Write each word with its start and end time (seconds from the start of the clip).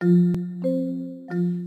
thank 0.00 0.36
you 0.64 0.85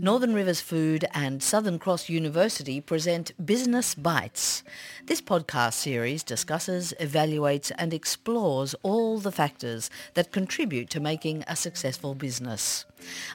Northern 0.02 0.32
Rivers 0.32 0.62
Food 0.62 1.04
and 1.12 1.42
Southern 1.42 1.78
Cross 1.78 2.08
University 2.08 2.80
present 2.80 3.32
Business 3.44 3.94
Bites. 3.94 4.62
This 5.04 5.20
podcast 5.20 5.74
series 5.74 6.22
discusses, 6.22 6.94
evaluates 6.98 7.70
and 7.76 7.92
explores 7.92 8.74
all 8.82 9.18
the 9.18 9.30
factors 9.30 9.90
that 10.14 10.32
contribute 10.32 10.88
to 10.88 11.00
making 11.00 11.44
a 11.46 11.54
successful 11.54 12.14
business. 12.14 12.86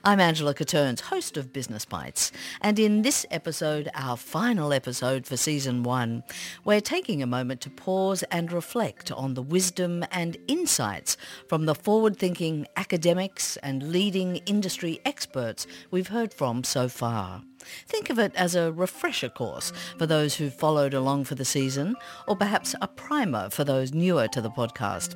I'm 0.03 0.19
Angela 0.19 0.53
Catterns, 0.53 1.01
host 1.01 1.37
of 1.37 1.51
Business 1.51 1.85
Bites, 1.85 2.31
and 2.61 2.77
in 2.77 3.01
this 3.01 3.25
episode, 3.31 3.89
our 3.95 4.15
final 4.15 4.71
episode 4.71 5.25
for 5.25 5.37
season 5.37 5.81
one, 5.81 6.23
we're 6.63 6.81
taking 6.81 7.23
a 7.23 7.27
moment 7.27 7.61
to 7.61 7.71
pause 7.71 8.21
and 8.29 8.51
reflect 8.51 9.11
on 9.11 9.33
the 9.33 9.41
wisdom 9.41 10.05
and 10.11 10.37
insights 10.47 11.17
from 11.47 11.65
the 11.65 11.73
forward-thinking 11.73 12.67
academics 12.75 13.57
and 13.57 13.91
leading 13.91 14.35
industry 14.45 14.99
experts 15.03 15.65
we've 15.89 16.09
heard 16.09 16.31
from 16.31 16.54
so 16.63 16.87
far. 16.87 17.41
Think 17.87 18.09
of 18.09 18.19
it 18.19 18.31
as 18.35 18.55
a 18.55 18.71
refresher 18.71 19.29
course 19.29 19.73
for 19.97 20.05
those 20.05 20.35
who 20.35 20.49
followed 20.49 20.93
along 20.93 21.25
for 21.25 21.35
the 21.35 21.45
season, 21.45 21.95
or 22.27 22.35
perhaps 22.35 22.75
a 22.81 22.87
primer 22.87 23.49
for 23.49 23.63
those 23.63 23.93
newer 23.93 24.27
to 24.29 24.41
the 24.41 24.51
podcast. 24.51 25.15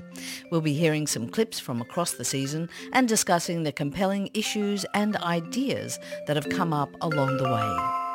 We'll 0.51 0.61
be 0.61 0.73
hearing 0.73 1.07
some 1.07 1.29
clips 1.29 1.59
from 1.59 1.81
across 1.81 2.13
the 2.13 2.25
season 2.25 2.69
and 2.93 3.07
discussing 3.07 3.63
the 3.63 3.71
compelling 3.71 4.29
issues 4.33 4.85
and 4.93 5.15
ideas 5.17 5.99
that 6.27 6.35
have 6.35 6.49
come 6.49 6.73
up 6.73 6.89
along 7.01 7.37
the 7.37 7.49
way. 7.49 8.08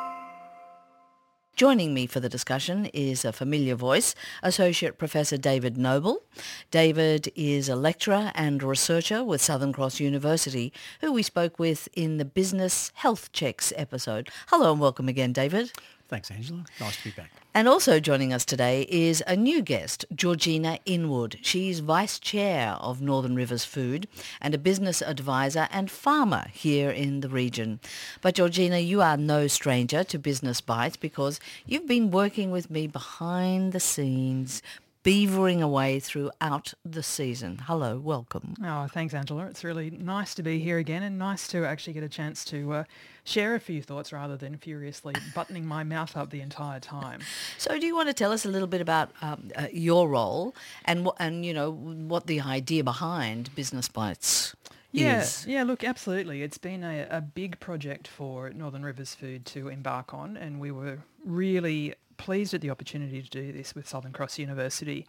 Joining 1.55 1.93
me 1.93 2.05
for 2.05 2.19
the 2.19 2.27
discussion 2.27 2.87
is 2.87 3.23
a 3.23 3.31
familiar 3.31 3.75
voice, 3.75 4.13
Associate 4.43 4.97
Professor 4.97 5.37
David 5.37 5.77
Noble. 5.77 6.21
David 6.69 7.31
is 7.33 7.69
a 7.69 7.77
lecturer 7.77 8.33
and 8.35 8.61
researcher 8.61 9.23
with 9.23 9.41
Southern 9.41 9.71
Cross 9.71 10.01
University, 10.01 10.73
who 10.99 11.13
we 11.13 11.23
spoke 11.23 11.57
with 11.57 11.87
in 11.93 12.17
the 12.17 12.25
Business 12.25 12.91
Health 12.95 13.31
Checks 13.31 13.71
episode. 13.77 14.27
Hello 14.47 14.73
and 14.73 14.81
welcome 14.81 15.07
again, 15.07 15.31
David. 15.31 15.71
Thanks, 16.09 16.29
Angela. 16.29 16.65
Nice 16.81 16.97
to 16.97 17.03
be 17.05 17.11
back. 17.11 17.31
And 17.55 17.69
also 17.69 18.01
joining 18.01 18.33
us 18.33 18.43
today 18.43 18.85
is 18.89 19.23
a 19.25 19.37
new 19.37 19.61
guest, 19.61 20.03
Georgina 20.13 20.77
Inwood. 20.85 21.39
She's 21.41 21.79
Vice 21.79 22.19
Chair 22.19 22.71
of 22.81 23.01
Northern 23.01 23.33
Rivers 23.33 23.63
Food 23.63 24.09
and 24.41 24.53
a 24.53 24.57
business 24.57 25.01
advisor 25.01 25.69
and 25.71 25.89
farmer 25.89 26.47
here 26.51 26.89
in 26.91 27.21
the 27.21 27.29
region. 27.29 27.79
But 28.21 28.35
Georgina, 28.35 28.79
you 28.79 29.01
are 29.01 29.15
no 29.15 29.47
stranger 29.47 30.03
to 30.03 30.19
Business 30.19 30.59
Bites 30.59 30.97
because 30.97 31.39
you've 31.65 31.87
been 31.87 32.11
working 32.11 32.51
with 32.51 32.69
me 32.69 32.87
behind 32.87 33.71
the 33.71 33.79
scenes, 33.79 34.61
beavering 35.05 35.61
away 35.61 35.99
throughout 35.99 36.73
the 36.83 37.03
season. 37.03 37.61
Hello, 37.67 37.99
welcome. 37.99 38.55
Oh, 38.65 38.87
thanks, 38.87 39.13
Angela. 39.13 39.45
It's 39.45 39.63
really 39.63 39.91
nice 39.91 40.33
to 40.33 40.41
be 40.41 40.57
here 40.57 40.79
again 40.79 41.03
and 41.03 41.19
nice 41.19 41.47
to 41.49 41.63
actually 41.63 41.93
get 41.93 42.01
a 42.01 42.09
chance 42.09 42.43
to 42.45 42.73
uh, 42.73 42.83
share 43.23 43.53
a 43.53 43.59
few 43.59 43.83
thoughts 43.83 44.11
rather 44.11 44.35
than 44.35 44.57
furiously 44.57 45.13
buttoning 45.35 45.63
my 45.63 45.83
mouth 45.83 46.17
up 46.17 46.31
the 46.31 46.41
entire 46.41 46.79
time. 46.79 47.19
So, 47.57 47.77
do 47.79 47.85
you 47.85 47.95
want 47.95 48.09
to 48.09 48.13
tell 48.13 48.31
us 48.31 48.45
a 48.45 48.49
little 48.49 48.67
bit 48.67 48.81
about 48.81 49.11
um, 49.21 49.51
uh, 49.55 49.67
your 49.71 50.09
role 50.09 50.55
and 50.85 51.05
what 51.05 51.15
and 51.19 51.45
you 51.45 51.53
know 51.53 51.71
what 51.71 52.27
the 52.27 52.41
idea 52.41 52.83
behind 52.83 53.53
Business 53.55 53.87
Bites? 53.87 54.55
Yeah, 54.91 55.21
is? 55.21 55.45
yeah. 55.47 55.63
Look, 55.63 55.83
absolutely. 55.83 56.41
It's 56.41 56.57
been 56.57 56.83
a, 56.83 57.07
a 57.09 57.21
big 57.21 57.59
project 57.59 58.07
for 58.07 58.49
Northern 58.51 58.83
Rivers 58.83 59.13
Food 59.13 59.45
to 59.47 59.67
embark 59.69 60.13
on, 60.13 60.37
and 60.37 60.59
we 60.59 60.71
were 60.71 60.99
really 61.23 61.95
pleased 62.17 62.53
at 62.53 62.61
the 62.61 62.69
opportunity 62.69 63.21
to 63.21 63.29
do 63.29 63.51
this 63.51 63.75
with 63.75 63.87
Southern 63.87 64.11
Cross 64.11 64.39
University. 64.39 65.07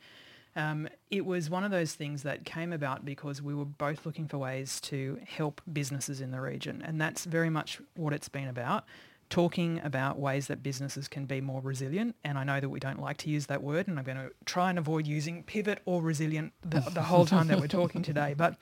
Um, 0.54 0.88
it 1.10 1.26
was 1.26 1.50
one 1.50 1.64
of 1.64 1.70
those 1.70 1.92
things 1.94 2.22
that 2.22 2.46
came 2.46 2.72
about 2.72 3.04
because 3.04 3.42
we 3.42 3.54
were 3.54 3.66
both 3.66 4.06
looking 4.06 4.26
for 4.26 4.38
ways 4.38 4.80
to 4.82 5.20
help 5.26 5.60
businesses 5.70 6.20
in 6.20 6.30
the 6.30 6.40
region, 6.40 6.82
and 6.84 7.00
that's 7.00 7.24
very 7.26 7.50
much 7.50 7.80
what 7.94 8.12
it's 8.12 8.28
been 8.28 8.48
about. 8.48 8.84
Talking 9.28 9.80
about 9.82 10.20
ways 10.20 10.46
that 10.46 10.62
businesses 10.62 11.08
can 11.08 11.26
be 11.26 11.40
more 11.40 11.60
resilient, 11.60 12.14
and 12.24 12.38
I 12.38 12.44
know 12.44 12.60
that 12.60 12.68
we 12.68 12.78
don't 12.78 13.00
like 13.00 13.16
to 13.18 13.28
use 13.28 13.46
that 13.46 13.62
word, 13.62 13.88
and 13.88 13.98
I'm 13.98 14.04
going 14.04 14.16
to 14.16 14.30
try 14.44 14.70
and 14.70 14.78
avoid 14.78 15.06
using 15.06 15.42
pivot 15.42 15.80
or 15.84 16.00
resilient 16.00 16.52
the, 16.62 16.80
the 16.94 17.02
whole 17.02 17.26
time 17.26 17.48
that 17.48 17.60
we're 17.60 17.66
talking 17.66 18.02
today. 18.02 18.34
But 18.36 18.56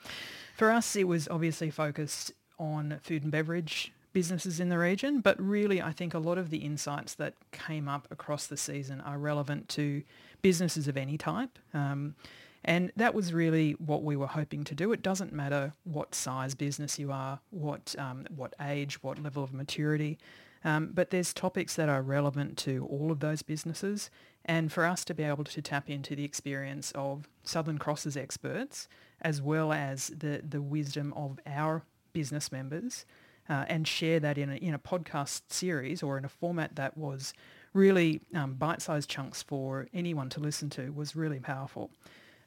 for 0.57 0.71
us, 0.71 0.95
it 0.95 1.07
was 1.07 1.27
obviously 1.29 1.69
focused 1.69 2.33
on 2.57 2.99
food 3.03 3.21
and 3.21 3.31
beverage 3.31 3.93
businesses 4.15 4.61
in 4.61 4.69
the 4.69 4.77
region, 4.77 5.19
but 5.19 5.37
really 5.41 5.81
I 5.81 5.91
think 5.91 6.13
a 6.13 6.19
lot 6.19 6.37
of 6.37 6.49
the 6.49 6.59
insights 6.59 7.15
that 7.15 7.33
came 7.51 7.89
up 7.89 8.07
across 8.09 8.47
the 8.47 8.55
season 8.55 9.01
are 9.01 9.17
relevant 9.17 9.67
to 9.69 10.03
businesses 10.41 10.87
of 10.87 10.95
any 10.95 11.17
type. 11.17 11.59
Um, 11.73 12.15
and 12.63 12.93
that 12.95 13.13
was 13.13 13.33
really 13.33 13.73
what 13.73 14.03
we 14.03 14.15
were 14.15 14.27
hoping 14.27 14.63
to 14.63 14.73
do. 14.73 14.93
It 14.93 15.01
doesn't 15.01 15.33
matter 15.33 15.73
what 15.83 16.15
size 16.15 16.55
business 16.55 16.97
you 16.97 17.11
are, 17.11 17.41
what, 17.49 17.93
um, 17.99 18.25
what 18.33 18.53
age, 18.61 19.03
what 19.03 19.21
level 19.21 19.43
of 19.43 19.53
maturity, 19.53 20.17
um, 20.63 20.91
but 20.93 21.09
there's 21.09 21.33
topics 21.33 21.75
that 21.75 21.89
are 21.89 22.01
relevant 22.01 22.57
to 22.59 22.87
all 22.89 23.11
of 23.11 23.19
those 23.19 23.41
businesses. 23.41 24.09
And 24.45 24.71
for 24.71 24.85
us 24.85 25.03
to 25.05 25.13
be 25.13 25.23
able 25.23 25.43
to 25.43 25.61
tap 25.61 25.89
into 25.89 26.15
the 26.15 26.23
experience 26.23 26.93
of 26.95 27.27
Southern 27.43 27.79
Cross's 27.79 28.15
experts, 28.15 28.87
as 29.21 29.41
well 29.41 29.73
as 29.73 30.07
the, 30.07 30.41
the 30.47 30.61
wisdom 30.61 31.13
of 31.17 31.37
our 31.45 31.83
business 32.13 32.49
members, 32.49 33.05
uh, 33.49 33.65
and 33.67 33.87
share 33.87 34.19
that 34.19 34.37
in 34.37 34.49
a, 34.49 34.55
in 34.55 34.73
a 34.73 34.79
podcast 34.79 35.41
series 35.49 36.01
or 36.03 36.17
in 36.17 36.25
a 36.25 36.29
format 36.29 36.75
that 36.75 36.97
was 36.97 37.33
really 37.73 38.21
um, 38.33 38.53
bite-sized 38.53 39.09
chunks 39.09 39.43
for 39.43 39.87
anyone 39.93 40.29
to 40.29 40.39
listen 40.39 40.69
to 40.69 40.91
was 40.91 41.15
really 41.15 41.39
powerful. 41.39 41.91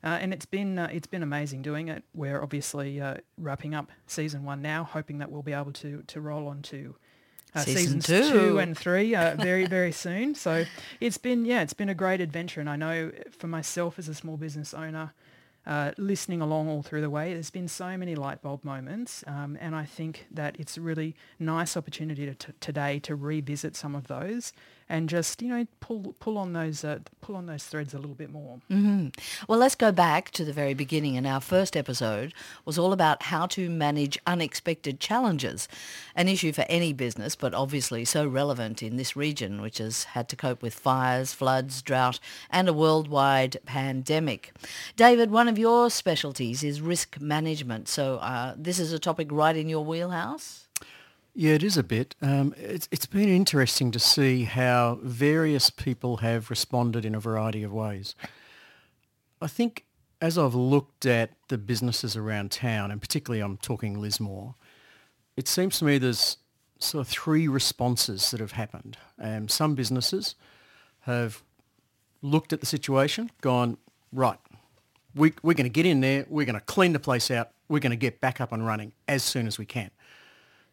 Uh, 0.03 0.19
and 0.21 0.33
it's 0.33 0.47
been 0.47 0.79
uh, 0.79 0.89
it's 0.93 1.09
been 1.09 1.25
amazing 1.25 1.61
doing 1.61 1.89
it. 1.89 2.05
We're 2.15 2.41
obviously 2.41 3.01
uh, 3.01 3.17
wrapping 3.37 3.75
up 3.75 3.91
season 4.07 4.45
one 4.45 4.63
now, 4.63 4.85
hoping 4.85 5.19
that 5.19 5.31
we'll 5.31 5.43
be 5.43 5.53
able 5.53 5.73
to 5.73 6.03
to 6.07 6.21
roll 6.21 6.47
on 6.47 6.63
to 6.63 6.95
uh, 7.55 7.61
Season 7.61 8.01
seasons 8.01 8.07
two. 8.07 8.31
two 8.31 8.59
and 8.59 8.79
three 8.79 9.15
uh, 9.17 9.35
very 9.37 9.67
very 9.67 9.91
soon. 9.91 10.37
So 10.37 10.65
it's 11.01 11.19
been 11.19 11.45
yeah 11.45 11.63
it's 11.63 11.73
been 11.73 11.89
a 11.89 11.95
great 11.95 12.21
adventure, 12.21 12.61
and 12.61 12.71
I 12.71 12.77
know 12.77 13.11
for 13.31 13.49
myself 13.49 13.99
as 13.99 14.09
a 14.09 14.15
small 14.15 14.37
business 14.37 14.73
owner, 14.73 15.13
uh, 15.69 15.93
listening 15.99 16.41
along 16.41 16.69
all 16.69 16.83
through 16.83 17.03
the 17.03 17.11
way, 17.11 17.35
there's 17.35 17.51
been 17.51 17.69
so 17.69 17.97
many 17.97 18.15
light 18.15 18.41
bulb 18.41 18.65
moments, 18.65 19.23
um, 19.27 19.57
and 19.61 19.77
I 19.77 19.85
think 19.85 20.27
that 20.31 20.57
it's 20.59 20.79
a 20.79 20.81
really 20.81 21.15
nice 21.39 21.77
opportunity 21.77 22.25
to, 22.25 22.35
to, 22.35 22.53
today 22.59 22.99
to 23.01 23.15
revisit 23.15 23.77
some 23.77 23.95
of 23.95 24.09
those 24.09 24.53
and 24.89 25.09
just 25.09 25.43
you 25.43 25.49
know 25.49 25.67
pull 25.81 26.15
pull 26.21 26.39
on 26.39 26.53
those 26.53 26.85
uh, 26.85 26.99
pull 27.21 27.37
on 27.37 27.47
those 27.47 27.65
threads 27.65 27.95
a 27.95 27.99
little 27.99 28.15
bit 28.15 28.31
more. 28.31 28.59
hmm 28.69 29.09
Well, 29.49 29.59
let's 29.59 29.75
go 29.75 29.93
back 29.93 30.31
to 30.33 30.45
the 30.45 30.53
very 30.53 30.75
beginning. 30.75 31.17
And 31.17 31.27
our 31.27 31.41
first 31.41 31.77
episode 31.77 32.33
was 32.65 32.79
all 32.79 32.93
about 32.93 33.25
how 33.25 33.47
to 33.49 33.69
manage 33.69 34.19
unexpected 34.27 35.01
challenges, 35.01 35.69
an 36.15 36.29
issue 36.29 36.53
for 36.53 36.65
any 36.69 36.93
business, 36.93 37.37
but 37.37 37.55
obviously 37.55 38.05
so 38.05 38.27
relevant 38.27 38.83
in 38.83 38.97
this 38.97 39.17
region, 39.17 39.61
which 39.61 39.79
has 39.79 40.05
had 40.05 40.29
to 40.29 40.37
cope 40.37 40.63
with 40.63 40.75
fires, 40.75 41.33
floods, 41.33 41.83
drought, 41.83 42.21
and 42.51 42.69
a 42.69 42.73
worldwide 42.73 43.59
pandemic. 43.67 44.53
David, 44.97 45.31
one 45.31 45.49
of 45.49 45.59
your 45.59 45.91
specialties 45.91 46.63
is 46.63 46.81
risk 46.81 47.21
management. 47.21 47.89
So 47.89 48.17
uh, 48.17 48.55
this 48.57 48.79
is 48.79 48.93
a 48.93 48.99
topic 48.99 49.29
right 49.31 49.57
in 49.57 49.69
your 49.69 49.85
wheelhouse. 49.85 50.68
Yeah, 51.41 51.53
it 51.53 51.63
is 51.63 51.77
a 51.77 51.85
bit. 51.85 52.17
Um, 52.21 52.53
it's, 52.57 52.89
it's 52.91 53.07
been 53.07 53.29
interesting 53.29 53.93
to 53.93 54.01
see 54.01 54.43
how 54.43 54.99
various 55.05 55.71
people 55.71 56.17
have 56.17 56.51
responded 56.51 57.05
in 57.05 57.15
a 57.15 57.21
variety 57.21 57.63
of 57.63 57.73
ways. 57.73 58.17
I 59.41 59.47
think 59.47 59.85
as 60.21 60.37
I've 60.37 60.57
looked 60.57 61.07
at 61.07 61.31
the 61.47 61.57
businesses 61.57 62.17
around 62.17 62.51
town, 62.51 62.91
and 62.91 63.01
particularly 63.01 63.41
I'm 63.41 63.57
talking 63.57 64.01
Lismore, 64.01 64.57
it 65.37 65.47
seems 65.47 65.79
to 65.79 65.85
me 65.85 65.97
there's 65.97 66.39
sort 66.81 67.03
of 67.03 67.09
three 67.09 67.47
responses 67.47 68.33
that 68.33 68.41
have 68.41 68.53
happened. 68.53 68.99
Um, 69.17 69.47
some 69.47 69.77
businesses 69.77 70.35
have 71.03 71.45
looked 72.21 72.53
at 72.53 72.59
the 72.59 72.67
situation, 72.67 73.31
gone, 73.43 73.79
right, 74.13 74.41
we, 75.15 75.35
we're 75.45 75.55
going 75.55 75.67
to 75.67 75.71
get 75.71 75.87
in 75.87 76.01
there, 76.01 76.27
we're 76.29 76.47
going 76.47 76.59
to 76.59 76.61
clean 76.63 76.95
the 76.95 76.99
place 76.99 77.31
out, 77.31 77.51
we're 77.69 77.79
going 77.79 77.91
to 77.91 77.97
get 77.97 78.21
back 78.21 78.41
up 78.41 78.51
and 78.51 78.67
running 78.67 78.91
as 79.07 79.23
soon 79.23 79.47
as 79.47 79.57
we 79.57 79.67
can. 79.67 79.93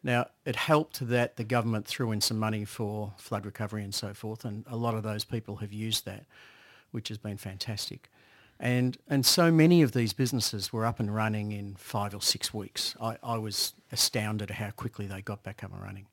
Now, 0.06 0.28
it 0.46 0.56
helped 0.56 1.08
that 1.08 1.35
the 1.35 1.44
government 1.44 1.88
threw 1.88 2.12
in 2.12 2.22
some 2.22 2.38
money 2.38 2.64
for 2.64 3.14
flood 3.18 3.44
recovery 3.44 3.84
and 3.84 3.94
so 3.94 4.14
forth, 4.14 4.46
and 4.46 4.64
a 4.70 4.78
lot 4.78 4.94
of 4.94 5.02
those 5.02 5.26
people 5.26 5.56
have 5.58 5.74
used 5.74 6.06
that, 6.06 6.26
which 6.91 7.08
has 7.08 7.18
been 7.18 7.38
fantastic. 7.38 8.12
And, 8.59 9.00
and 9.09 9.26
so 9.26 9.52
many 9.52 9.82
of 9.82 9.94
these 9.94 10.14
businesses 10.14 10.72
were 10.72 10.85
up 10.85 11.00
and 11.00 11.14
running 11.14 11.52
in 11.52 11.74
five 11.74 12.14
or 12.14 12.22
six 12.22 12.53
weeks. 12.53 12.96
I, 13.02 13.18
I 13.24 13.40
was 13.40 13.74
astounded 13.91 14.52
at 14.52 14.58
how 14.58 14.70
quickly 14.70 15.08
they 15.08 15.24
got 15.24 15.41
back 15.41 15.64
up 15.64 15.74
and 15.74 15.82
running. 15.82 16.06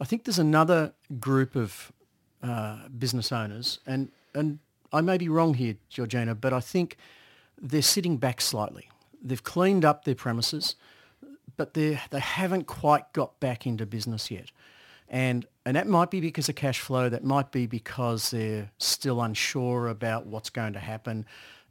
I 0.00 0.06
think 0.06 0.24
there's 0.24 0.38
another 0.38 0.94
group 1.20 1.56
of 1.56 1.92
uh, 2.42 2.88
business 2.88 3.30
owners, 3.32 3.80
and, 3.86 4.08
and 4.34 4.60
I 4.94 5.02
may 5.02 5.18
be 5.18 5.28
wrong 5.28 5.52
here, 5.52 5.76
Georgina, 5.90 6.34
but 6.34 6.54
I 6.54 6.60
think 6.60 6.96
they're 7.60 7.82
sitting 7.82 8.16
back 8.16 8.40
slightly. 8.40 8.88
They've 9.22 9.44
cleaned 9.44 9.84
up 9.84 10.04
their 10.04 10.14
premises 10.14 10.74
but 11.58 11.74
they 11.74 12.00
they 12.08 12.20
haven't 12.20 12.66
quite 12.66 13.12
got 13.12 13.38
back 13.40 13.66
into 13.66 13.84
business 13.84 14.30
yet. 14.30 14.50
And 15.10 15.46
and 15.66 15.76
that 15.76 15.86
might 15.86 16.10
be 16.10 16.20
because 16.20 16.48
of 16.48 16.54
cash 16.54 16.80
flow, 16.80 17.10
that 17.10 17.24
might 17.24 17.52
be 17.52 17.66
because 17.66 18.30
they're 18.30 18.70
still 18.78 19.20
unsure 19.20 19.88
about 19.88 20.26
what's 20.26 20.48
going 20.48 20.72
to 20.72 20.78
happen. 20.78 21.26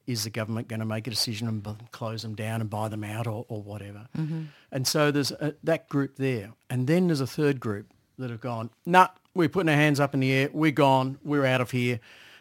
is 0.07 0.23
the 0.23 0.29
government 0.29 0.69
going 0.69 0.79
to 0.79 0.85
make 0.85 1.05
a 1.05 1.09
decision 1.09 1.47
and 1.47 1.61
b- 1.61 1.75
close 1.91 2.21
them 2.21 2.33
down 2.33 2.61
and 2.61 2.69
buy 2.69 2.87
them 2.87 3.03
out 3.03 3.27
or, 3.27 3.45
or 3.49 3.61
whatever? 3.61 4.07
Mm-hmm. 4.17 4.43
And 4.71 4.87
so 4.87 5.11
there's 5.11 5.31
a, 5.31 5.53
that 5.63 5.89
group 5.89 6.15
there. 6.15 6.53
And 6.69 6.87
then 6.87 7.07
there's 7.07 7.21
a 7.21 7.27
third 7.27 7.59
group 7.59 7.87
that 8.17 8.29
have 8.29 8.41
gone, 8.41 8.69
nah, 8.85 9.09
we're 9.35 9.49
putting 9.49 9.69
our 9.69 9.75
hands 9.75 9.99
up 9.99 10.13
in 10.13 10.21
the 10.21 10.31
air, 10.31 10.49
we're 10.51 10.71
gone, 10.71 11.19
we're 11.23 11.45
out 11.45 11.61
of 11.61 11.71
here. 11.71 11.99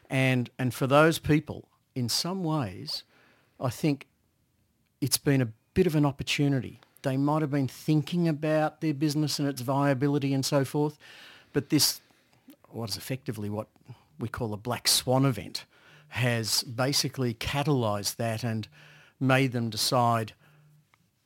And, 0.09 0.49
and 0.59 0.73
for 0.73 0.87
those 0.87 1.19
people, 1.19 1.69
in 1.95 2.09
some 2.09 2.45
ways, 2.45 3.03
I 3.61 3.71
think 3.71 4.07
it's 5.01 5.19
been 5.19 5.43
a 5.43 5.49
bit 5.75 5.87
of 5.87 5.95
an 5.97 6.07
opportunity. 6.07 6.81
They 7.07 7.17
might 7.17 7.41
have 7.41 7.53
been 7.53 7.69
thinking 7.69 8.27
about 8.27 8.81
their 8.81 8.93
business 8.93 9.39
and 9.39 9.47
its 9.47 9.61
viability 9.61 10.35
and 10.35 10.45
so 10.45 10.65
forth, 10.65 10.99
but 11.53 11.71
this, 11.71 12.01
what 12.71 12.91
is 12.91 12.97
effectively 12.97 13.49
what 13.49 13.69
we 14.19 14.29
call 14.29 14.53
a 14.53 14.57
black 14.57 14.89
swan 14.89 15.25
event, 15.25 15.67
has 16.09 16.65
basically 16.65 17.33
catalysed 17.33 18.17
that 18.17 18.43
and 18.43 18.67
made 19.21 19.53
them 19.53 19.71
decide 19.71 20.33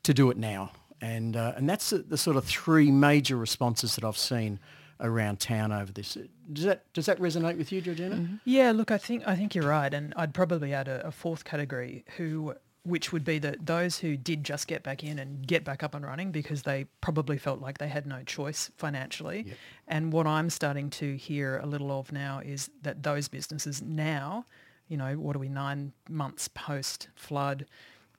to 0.03 0.13
do 0.13 0.31
it 0.31 0.37
now. 0.37 0.71
And, 1.01 1.35
uh, 1.35 1.55
and 1.57 1.67
that's 1.67 1.89
the, 1.89 1.99
the 1.99 2.19
sort 2.19 2.37
of 2.37 2.45
three 2.45 2.91
major 2.91 3.37
responses 3.37 3.95
that 3.95 4.05
I've 4.05 4.19
seen 4.19 4.59
around 5.01 5.41
town 5.41 5.73
over 5.73 5.91
this. 5.91 6.19
Does 6.53 6.65
that, 6.67 6.93
does 6.93 7.07
that 7.07 7.19
resonate 7.19 7.57
with 7.57 7.73
you, 7.73 7.81
Georgina? 7.81 8.39
Yeah, 8.45 8.73
look, 8.73 8.91
I 8.91 8.99
think 8.99 9.27
I 9.27 9.35
think 9.35 9.55
you're 9.55 9.67
right, 9.67 9.95
and 9.95 10.13
I'd 10.15 10.35
probably 10.35 10.75
add 10.75 10.89
a, 10.89 11.07
a 11.07 11.11
fourth 11.11 11.45
category 11.45 12.05
who, 12.19 12.55
which 12.85 13.13
would 13.13 13.25
be 13.25 13.39
that 13.39 13.67
those 13.67 13.99
who 13.99 14.17
did 14.17 14.43
just 14.43 14.67
get 14.67 14.83
back 14.83 15.05
in 15.05 15.19
and 15.19 15.47
get 15.47 15.65
back 15.65 15.83
up 15.83 15.95
and 15.95 16.05
running 16.05 16.31
because 16.31 16.63
they 16.63 16.87
probably 17.01 17.37
felt 17.37 17.61
like 17.61 17.79
they 17.79 17.89
had 17.89 18.07
no 18.07 18.23
choice 18.23 18.71
financially. 18.77 19.45
Yep. 19.47 19.57
And 19.89 20.13
what 20.13 20.27
I'm 20.27 20.49
starting 20.49 20.89
to 20.91 21.17
hear 21.17 21.59
a 21.59 21.67
little 21.67 21.91
of 21.99 22.11
now 22.11 22.41
is 22.41 22.71
that 22.83 23.03
those 23.03 23.29
businesses 23.29 23.83
now, 23.83 24.47
you 24.89 24.97
know, 24.97 25.15
what 25.15 25.37
are 25.37 25.41
we 25.41 25.49
nine 25.49 25.93
months 26.09 26.49
post 26.49 27.09
flood, 27.15 27.67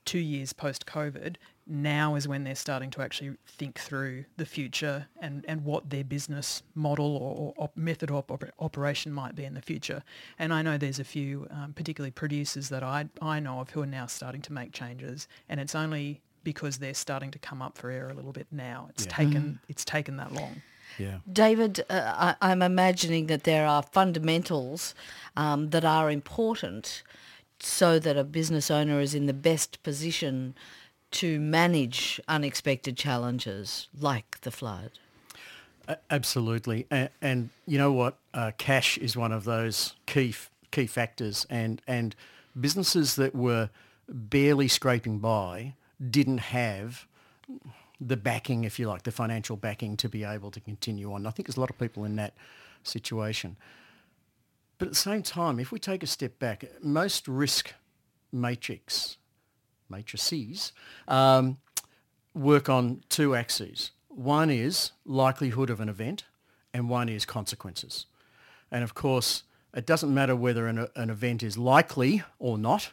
two 0.06 0.20
years 0.20 0.54
post 0.54 0.86
COVID, 0.86 1.38
now 1.72 2.16
is 2.16 2.28
when 2.28 2.44
they're 2.44 2.54
starting 2.56 2.90
to 2.92 3.02
actually 3.02 3.32
think 3.48 3.80
through 3.80 4.26
the 4.38 4.46
future 4.46 5.08
and, 5.22 5.46
and 5.48 5.64
what 5.64 5.90
their 5.90 6.04
business 6.04 6.64
model 6.76 7.16
or, 7.18 7.36
or 7.36 7.54
op- 7.64 7.78
method 7.78 8.12
of 8.12 8.30
op- 8.30 8.44
operation 8.60 9.12
might 9.14 9.36
be 9.36 9.46
in 9.46 9.54
the 9.54 9.62
future. 9.62 10.04
And 10.38 10.54
I 10.54 10.62
know 10.62 10.78
there's 10.78 11.00
a 11.00 11.04
few, 11.06 11.48
um, 11.50 11.74
particularly 11.74 12.12
producers 12.12 12.70
that 12.70 12.84
I, 12.84 13.06
I 13.22 13.40
know 13.40 13.62
of 13.62 13.70
who 13.70 13.82
are 13.82 13.86
now 13.88 14.06
starting 14.08 14.42
to 14.42 14.54
make 14.54 14.74
changes, 14.74 15.28
and 15.48 15.60
it's 15.60 15.74
only 15.74 16.22
because 16.44 16.80
they're 16.80 16.94
starting 16.94 17.32
to 17.32 17.40
come 17.40 17.62
up 17.62 17.78
for 17.78 17.90
air 17.90 18.10
a 18.10 18.14
little 18.14 18.34
bit 18.34 18.48
now. 18.52 18.88
It's 18.90 19.06
Yeah. 19.06 19.12
taken 19.16 19.60
it's 19.70 19.86
taken 19.86 20.18
that 20.18 20.34
long. 20.34 20.62
Yeah. 20.98 21.20
David, 21.32 21.86
uh, 21.90 22.36
I, 22.42 22.52
I'm 22.52 22.62
imagining 22.62 23.28
that 23.28 23.44
there 23.46 23.66
are 23.66 23.82
fundamentals 23.84 24.94
um, 25.38 25.70
that 25.70 25.86
are 25.86 26.12
important 26.12 27.04
so 27.62 28.00
that 28.00 28.18
a 28.18 28.24
business 28.24 28.70
owner 28.72 29.00
is 29.00 29.14
in 29.16 29.26
the 29.28 29.34
best 29.34 29.82
position 29.84 30.56
to 31.12 31.40
manage 31.40 32.20
unexpected 32.28 32.98
challenges 32.98 33.88
like 34.00 34.42
the 34.42 34.52
flood. 34.52 34.92
Absolutely, 36.10 36.88
and, 36.90 37.10
and 37.22 37.50
you 37.68 37.78
know 37.78 37.92
what? 37.92 38.18
Uh, 38.34 38.52
cash 38.58 38.98
is 38.98 39.18
one 39.18 39.32
of 39.32 39.44
those 39.44 39.96
key 40.06 40.34
key 40.72 40.88
factors, 40.88 41.46
and 41.50 41.82
and 41.88 42.16
businesses 42.60 43.16
that 43.16 43.36
were 43.36 43.70
barely 44.08 44.68
scraping 44.68 45.20
by 45.20 45.74
didn't 46.10 46.40
have 46.40 47.08
the 48.00 48.18
backing, 48.18 48.64
if 48.64 48.80
you 48.80 48.88
like, 48.88 49.04
the 49.04 49.12
financial 49.12 49.56
backing 49.56 49.96
to 49.98 50.10
be 50.10 50.24
able 50.24 50.50
to 50.52 50.60
continue 50.60 51.14
on. 51.14 51.28
I 51.28 51.30
think 51.32 51.48
there's 51.48 51.58
a 51.58 51.60
lot 51.60 51.70
of 51.70 51.78
people 51.78 52.04
in 52.04 52.16
that 52.16 52.34
situation. 52.84 53.58
But 54.78 54.88
at 54.88 54.94
the 54.94 55.00
same 55.00 55.22
time, 55.22 55.60
if 55.60 55.72
we 55.72 55.78
take 55.78 56.02
a 56.02 56.08
step 56.08 56.40
back, 56.40 56.66
most 56.82 57.28
risk 57.28 57.74
matrix 58.32 59.18
matrices 59.92 60.72
um, 61.08 61.58
work 62.34 62.70
on 62.70 63.04
two 63.10 63.36
axes. 63.36 63.92
One 64.08 64.50
is 64.50 64.92
likelihood 65.06 65.70
of 65.70 65.80
an 65.80 65.90
event 65.90 66.24
and 66.74 66.90
one 66.90 67.10
is 67.10 67.26
consequences. 67.26 68.06
And 68.72 68.84
of 68.84 68.94
course, 68.94 69.44
it 69.74 69.86
doesn't 69.86 70.14
matter 70.14 70.36
whether 70.36 70.68
an, 70.68 70.88
an 70.96 71.10
event 71.10 71.44
is 71.44 71.58
likely 71.58 72.24
or 72.40 72.58
not. 72.58 72.92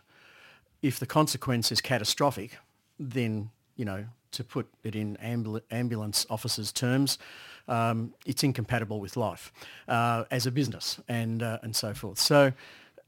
If 0.83 0.99
the 0.99 1.06
consequence 1.06 1.73
is 1.73 1.81
catastrophic, 1.81 2.59
then, 3.00 3.50
you 3.77 3.85
know, 3.85 4.05
to 4.33 4.45
put 4.45 4.67
it 4.85 4.95
in 4.95 5.17
ambul- 5.23 5.62
ambulance 5.71 6.27
officers' 6.31 6.71
terms, 6.73 7.19
um, 7.67 8.15
it's 8.27 8.43
incompatible 8.45 9.00
with 9.00 9.17
life 9.17 9.53
uh, 9.89 10.25
as 10.31 10.47
a 10.47 10.50
business 10.50 11.00
and, 11.09 11.43
uh, 11.43 11.59
and 11.62 11.75
so 11.75 11.95
forth. 11.95 12.19
So 12.19 12.53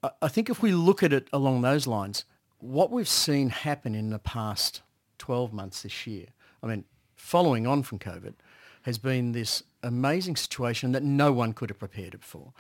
I- 0.02 0.10
I 0.22 0.28
think 0.28 0.48
if 0.50 0.62
we 0.62 0.72
look 0.72 1.02
at 1.02 1.12
it 1.12 1.28
along 1.32 1.62
those 1.62 1.86
lines, 1.86 2.24
what 2.60 2.90
we've 2.90 3.08
seen 3.08 3.50
happen 3.50 3.94
in 3.94 4.10
the 4.10 4.18
past 4.18 4.82
12 5.18 5.52
months 5.52 5.82
this 5.82 6.06
year, 6.06 6.26
I 6.62 6.66
mean, 6.66 6.84
following 7.16 7.66
on 7.66 7.82
from 7.82 7.98
COVID, 7.98 8.34
has 8.82 8.98
been 8.98 9.32
this 9.32 9.62
amazing 9.82 10.36
situation 10.36 10.92
that 10.92 11.02
no 11.02 11.32
one 11.32 11.52
could 11.52 11.70
have 11.70 11.78
prepared 11.78 12.14
it 12.14 12.24
for. 12.24 12.52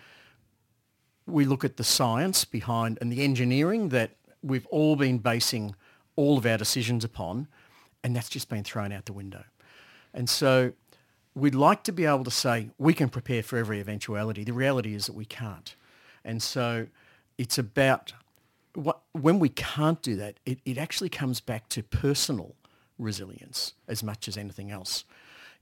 We 1.26 1.44
look 1.44 1.64
at 1.64 1.76
the 1.76 1.84
science 1.84 2.44
behind 2.44 2.98
and 3.00 3.10
the 3.10 3.22
engineering 3.22 3.90
that 3.90 4.16
we've 4.42 4.66
all 4.66 4.96
been 4.96 5.18
basing 5.18 5.74
all 6.16 6.38
of 6.38 6.46
our 6.46 6.58
decisions 6.58 7.04
upon, 7.04 7.48
and 8.02 8.14
that's 8.14 8.28
just 8.28 8.48
been 8.48 8.64
thrown 8.64 8.92
out 8.92 9.06
the 9.06 9.12
window. 9.12 9.44
And 10.12 10.28
so 10.28 10.72
we'd 11.34 11.54
like 11.54 11.82
to 11.84 11.92
be 11.92 12.04
able 12.04 12.24
to 12.24 12.30
say 12.30 12.70
we 12.78 12.94
can 12.94 13.08
prepare 13.08 13.42
for 13.42 13.56
every 13.56 13.80
eventuality. 13.80 14.44
The 14.44 14.52
reality 14.52 14.94
is 14.94 15.06
that 15.06 15.14
we 15.14 15.24
can't. 15.24 15.74
And 16.24 16.42
so 16.42 16.86
it's 17.38 17.58
about 17.58 18.12
what, 18.74 19.00
when 19.12 19.38
we 19.38 19.48
can't 19.48 20.00
do 20.02 20.16
that, 20.16 20.38
it, 20.46 20.60
it 20.64 20.78
actually 20.78 21.08
comes 21.08 21.40
back 21.40 21.68
to 21.70 21.82
personal 21.82 22.54
resilience 22.98 23.74
as 23.88 24.02
much 24.02 24.28
as 24.28 24.36
anything 24.36 24.70
else. 24.70 25.04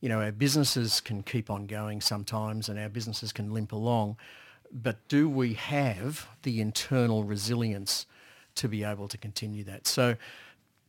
You 0.01 0.09
know, 0.09 0.21
our 0.21 0.33
businesses 0.33 1.01
can 1.01 1.23
keep 1.23 1.51
on 1.51 1.67
going 1.67 2.01
sometimes 2.01 2.69
and 2.69 2.79
our 2.79 2.89
businesses 2.89 3.33
can 3.33 3.53
limp 3.53 3.73
along, 3.73 4.17
but 4.71 5.07
do 5.09 5.29
we 5.29 5.55
have 5.55 6.29
the 6.43 6.61
internal 6.61 7.25
resilience 7.25 8.07
to 8.57 8.69
be 8.69 8.85
able 8.85 9.09
to 9.09 9.19
continue 9.19 9.65
that? 9.65 9.87
So 9.87 10.17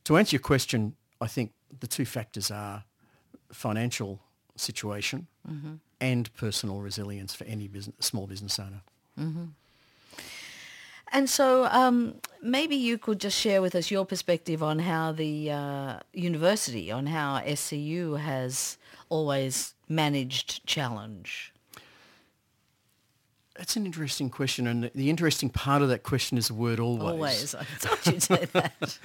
to 0.04 0.16
answer 0.16 0.36
your 0.36 0.42
question, 0.42 0.94
I 1.20 1.26
think 1.26 1.52
the 1.80 1.86
two 1.86 2.04
factors 2.04 2.50
are 2.50 2.84
financial 3.52 4.20
situation 4.56 5.26
mm-hmm. 5.48 5.74
and 6.00 6.32
personal 6.34 6.80
resilience 6.80 7.34
for 7.34 7.44
any 7.44 7.68
business, 7.68 7.96
small 8.00 8.26
business 8.26 8.58
owner. 8.58 8.82
Mm-hmm. 9.18 9.44
And 11.12 11.28
so 11.28 11.64
um, 11.66 12.14
maybe 12.42 12.76
you 12.76 12.96
could 12.98 13.20
just 13.20 13.36
share 13.36 13.60
with 13.60 13.74
us 13.74 13.90
your 13.90 14.04
perspective 14.06 14.62
on 14.62 14.78
how 14.78 15.12
the 15.12 15.50
uh, 15.50 15.98
university, 16.12 16.90
on 16.92 17.06
how 17.06 17.40
SCU 17.40 18.18
has 18.20 18.78
always 19.08 19.74
managed 19.88 20.64
challenge. 20.66 21.52
That's 23.56 23.76
an 23.76 23.84
interesting 23.84 24.30
question, 24.30 24.66
and 24.66 24.90
the- 24.94 25.10
interesting 25.10 25.50
part 25.50 25.82
of 25.82 25.88
that 25.88 26.02
question 26.02 26.38
is 26.38 26.48
the 26.48 26.54
word 26.54 26.80
always. 26.80 27.02
Always. 27.02 27.54
I 27.54 27.64
thought 27.64 28.06
you'd 28.06 28.22
say 28.22 28.44
that. 28.52 28.98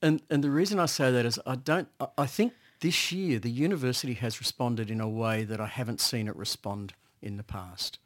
And 0.00 0.22
and 0.30 0.44
the 0.44 0.50
reason 0.50 0.78
I 0.78 0.86
say 0.86 1.10
that 1.10 1.26
is 1.26 1.40
I 1.46 1.56
don't. 1.56 1.88
I- 1.98 2.08
I 2.18 2.26
think 2.26 2.52
this 2.80 3.10
year 3.10 3.40
the 3.40 3.50
university 3.50 4.12
has 4.14 4.38
responded 4.38 4.90
in 4.90 5.00
a 5.00 5.08
way 5.08 5.42
that 5.42 5.60
I 5.60 5.66
haven't 5.66 6.00
seen 6.00 6.28
it 6.28 6.36
respond 6.36 6.92
in 7.20 7.36
the 7.36 7.42
past, 7.42 7.98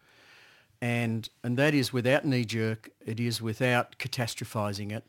and 0.83 1.31
and 1.43 1.57
that 1.57 1.73
is 1.73 1.93
without 1.95 2.27
knee 2.27 2.45
jerk. 2.45 2.91
It 3.07 3.19
is 3.21 3.41
without 3.41 3.97
catastrophizing 3.99 4.93
it. 4.93 5.05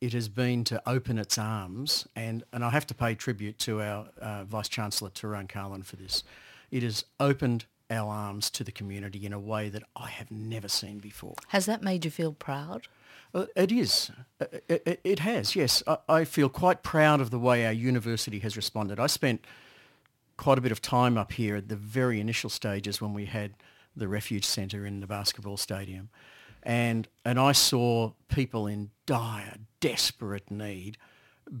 It 0.00 0.12
has 0.12 0.28
been 0.28 0.62
to 0.64 0.80
open 0.88 1.18
its 1.18 1.36
arms, 1.36 2.06
and, 2.14 2.44
and 2.52 2.64
I 2.64 2.70
have 2.70 2.86
to 2.86 2.94
pay 2.94 3.16
tribute 3.16 3.58
to 3.60 3.82
our 3.82 4.06
uh, 4.20 4.44
Vice 4.44 4.68
Chancellor 4.68 5.10
Tyrone 5.10 5.48
Carlin 5.48 5.82
for 5.82 5.96
this. 5.96 6.22
It 6.70 6.84
has 6.84 7.04
opened 7.18 7.64
our 7.90 8.08
arms 8.12 8.48
to 8.50 8.62
the 8.62 8.70
community 8.70 9.26
in 9.26 9.32
a 9.32 9.40
way 9.40 9.68
that 9.70 9.82
I 9.96 10.08
have 10.10 10.30
never 10.30 10.68
seen 10.68 10.98
before. 11.00 11.34
Has 11.48 11.66
that 11.66 11.82
made 11.82 12.04
you 12.04 12.12
feel 12.12 12.32
proud? 12.32 12.86
Uh, 13.34 13.46
It 13.56 13.72
is. 13.72 14.12
Uh, 14.40 14.44
It, 14.68 14.82
it- 14.86 15.00
it 15.02 15.18
has, 15.18 15.56
yes. 15.56 15.82
I, 15.86 15.98
I 16.08 16.24
feel 16.24 16.48
quite 16.48 16.84
proud 16.84 17.20
of 17.20 17.30
the 17.30 17.38
way 17.40 17.66
our 17.66 17.72
university 17.72 18.38
has 18.40 18.56
responded. 18.56 19.00
I 19.00 19.08
spent 19.08 19.44
quite 20.36 20.58
a 20.58 20.60
bit 20.60 20.70
of 20.70 20.80
time 20.80 21.18
up 21.18 21.32
here 21.32 21.56
at 21.56 21.68
the 21.68 21.76
very 21.76 22.20
initial 22.20 22.50
stages 22.50 23.00
when 23.00 23.14
we 23.14 23.24
had 23.26 23.50
the 23.98 24.08
refuge 24.08 24.44
centre 24.44 24.86
in 24.86 25.00
the 25.00 25.06
basketball 25.06 25.56
stadium. 25.56 26.08
And, 26.62 27.08
and 27.24 27.38
I 27.38 27.52
saw 27.52 28.12
people 28.28 28.66
in 28.66 28.90
dire, 29.06 29.56
desperate 29.80 30.50
need 30.50 30.98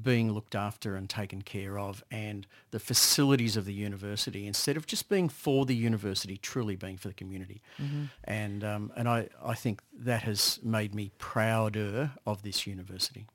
being 0.02 0.32
looked 0.32 0.54
after 0.54 0.96
and 0.96 1.08
taken 1.08 1.40
care 1.40 1.78
of 1.78 2.04
and 2.10 2.46
the 2.72 2.78
facilities 2.78 3.56
of 3.56 3.64
the 3.64 3.72
university 3.72 4.46
instead 4.46 4.76
of 4.76 4.86
just 4.86 5.08
being 5.08 5.30
for 5.30 5.64
the 5.64 5.74
university 5.74 6.36
truly 6.36 6.76
being 6.76 6.98
for 6.98 7.08
the 7.08 7.14
community. 7.14 7.62
And 8.24 8.62
um, 8.64 8.92
and 8.96 9.08
I, 9.08 9.28
I 9.42 9.54
think 9.54 9.80
that 9.98 10.22
has 10.22 10.60
made 10.62 10.94
me 10.94 11.10
prouder 11.18 12.12
of 12.26 12.42
this 12.42 12.66
university 12.66 13.26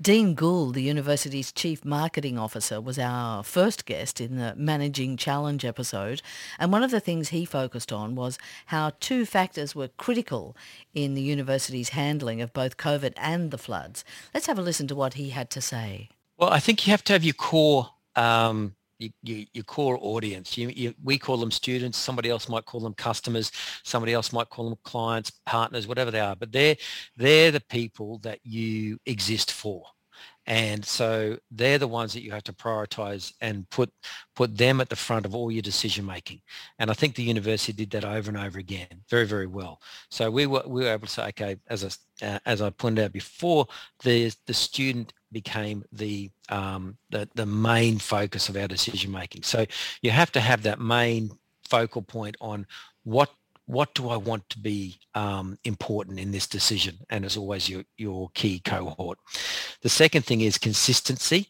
Dean 0.00 0.34
Gould, 0.34 0.74
the 0.74 0.82
university's 0.82 1.52
chief 1.52 1.84
marketing 1.84 2.36
officer, 2.36 2.80
was 2.80 2.98
our 2.98 3.44
first 3.44 3.86
guest 3.86 4.20
in 4.20 4.36
the 4.36 4.52
Managing 4.56 5.16
Challenge 5.16 5.64
episode. 5.64 6.20
And 6.58 6.72
one 6.72 6.82
of 6.82 6.90
the 6.90 7.00
things 7.00 7.28
he 7.28 7.44
focused 7.44 7.92
on 7.92 8.16
was 8.16 8.36
how 8.66 8.92
two 8.98 9.24
factors 9.24 9.74
were 9.74 9.88
critical 9.88 10.56
in 10.94 11.14
the 11.14 11.22
university's 11.22 11.90
handling 11.90 12.40
of 12.40 12.52
both 12.52 12.76
COVID 12.76 13.12
and 13.16 13.52
the 13.52 13.58
floods. 13.58 14.04
Let's 14.32 14.46
have 14.46 14.58
a 14.58 14.62
listen 14.62 14.88
to 14.88 14.96
what 14.96 15.14
he 15.14 15.30
had 15.30 15.48
to 15.50 15.60
say. 15.60 16.08
Well, 16.36 16.50
I 16.50 16.58
think 16.58 16.86
you 16.86 16.90
have 16.90 17.04
to 17.04 17.12
have 17.12 17.22
your 17.22 17.34
core 17.34 17.90
um, 18.16 18.74
your, 18.98 19.44
your, 19.52 19.64
core 19.64 19.98
audience. 20.00 20.56
You, 20.56 20.68
you, 20.74 20.94
we 21.02 21.18
call 21.18 21.36
them 21.36 21.50
students. 21.50 21.98
Somebody 21.98 22.30
else 22.30 22.48
might 22.48 22.64
call 22.64 22.80
them 22.80 22.94
customers. 22.94 23.52
Somebody 23.82 24.12
else 24.12 24.32
might 24.32 24.50
call 24.50 24.68
them 24.68 24.78
clients, 24.84 25.30
partners, 25.46 25.86
whatever 25.86 26.10
they 26.10 26.20
are. 26.20 26.36
But 26.36 26.52
they're 26.52 26.76
they're 27.16 27.50
the 27.50 27.60
people 27.60 28.18
that 28.18 28.40
you 28.44 28.98
exist 29.06 29.52
for. 29.52 29.84
And 30.46 30.84
so 30.84 31.38
they're 31.50 31.78
the 31.78 31.88
ones 31.88 32.12
that 32.12 32.22
you 32.22 32.30
have 32.32 32.44
to 32.44 32.52
prioritize 32.52 33.32
and 33.40 33.68
put 33.70 33.90
put 34.36 34.56
them 34.56 34.80
at 34.80 34.90
the 34.90 34.96
front 34.96 35.24
of 35.24 35.34
all 35.34 35.50
your 35.50 35.62
decision 35.62 36.04
making. 36.04 36.42
And 36.78 36.90
I 36.90 36.94
think 36.94 37.14
the 37.14 37.22
university 37.22 37.72
did 37.72 37.90
that 37.90 38.04
over 38.04 38.30
and 38.30 38.38
over 38.38 38.58
again, 38.58 39.02
very 39.08 39.26
very 39.26 39.46
well. 39.46 39.80
So 40.10 40.30
we 40.30 40.46
were 40.46 40.62
we 40.66 40.82
were 40.82 40.92
able 40.92 41.06
to 41.06 41.12
say, 41.12 41.28
okay, 41.28 41.56
as 41.68 41.84
I 41.84 42.26
uh, 42.26 42.38
as 42.44 42.60
I 42.60 42.70
pointed 42.70 43.04
out 43.04 43.12
before, 43.12 43.66
the 44.02 44.32
the 44.46 44.54
student 44.54 45.14
became 45.32 45.82
the 45.92 46.30
um, 46.48 46.96
the 47.10 47.28
the 47.34 47.46
main 47.46 47.98
focus 47.98 48.48
of 48.48 48.56
our 48.56 48.68
decision 48.68 49.10
making. 49.10 49.42
So 49.42 49.66
you 50.02 50.10
have 50.10 50.32
to 50.32 50.40
have 50.40 50.62
that 50.62 50.80
main 50.80 51.30
focal 51.68 52.02
point 52.02 52.36
on 52.40 52.66
what 53.04 53.30
what 53.66 53.94
do 53.94 54.10
I 54.10 54.16
want 54.16 54.48
to 54.50 54.58
be 54.58 54.98
um, 55.14 55.58
important 55.64 56.20
in 56.20 56.30
this 56.30 56.46
decision? 56.46 56.98
And 57.08 57.24
as 57.24 57.36
always, 57.36 57.68
your, 57.68 57.84
your 57.96 58.30
key 58.34 58.60
cohort. 58.60 59.18
The 59.80 59.88
second 59.88 60.26
thing 60.26 60.42
is 60.42 60.58
consistency. 60.58 61.48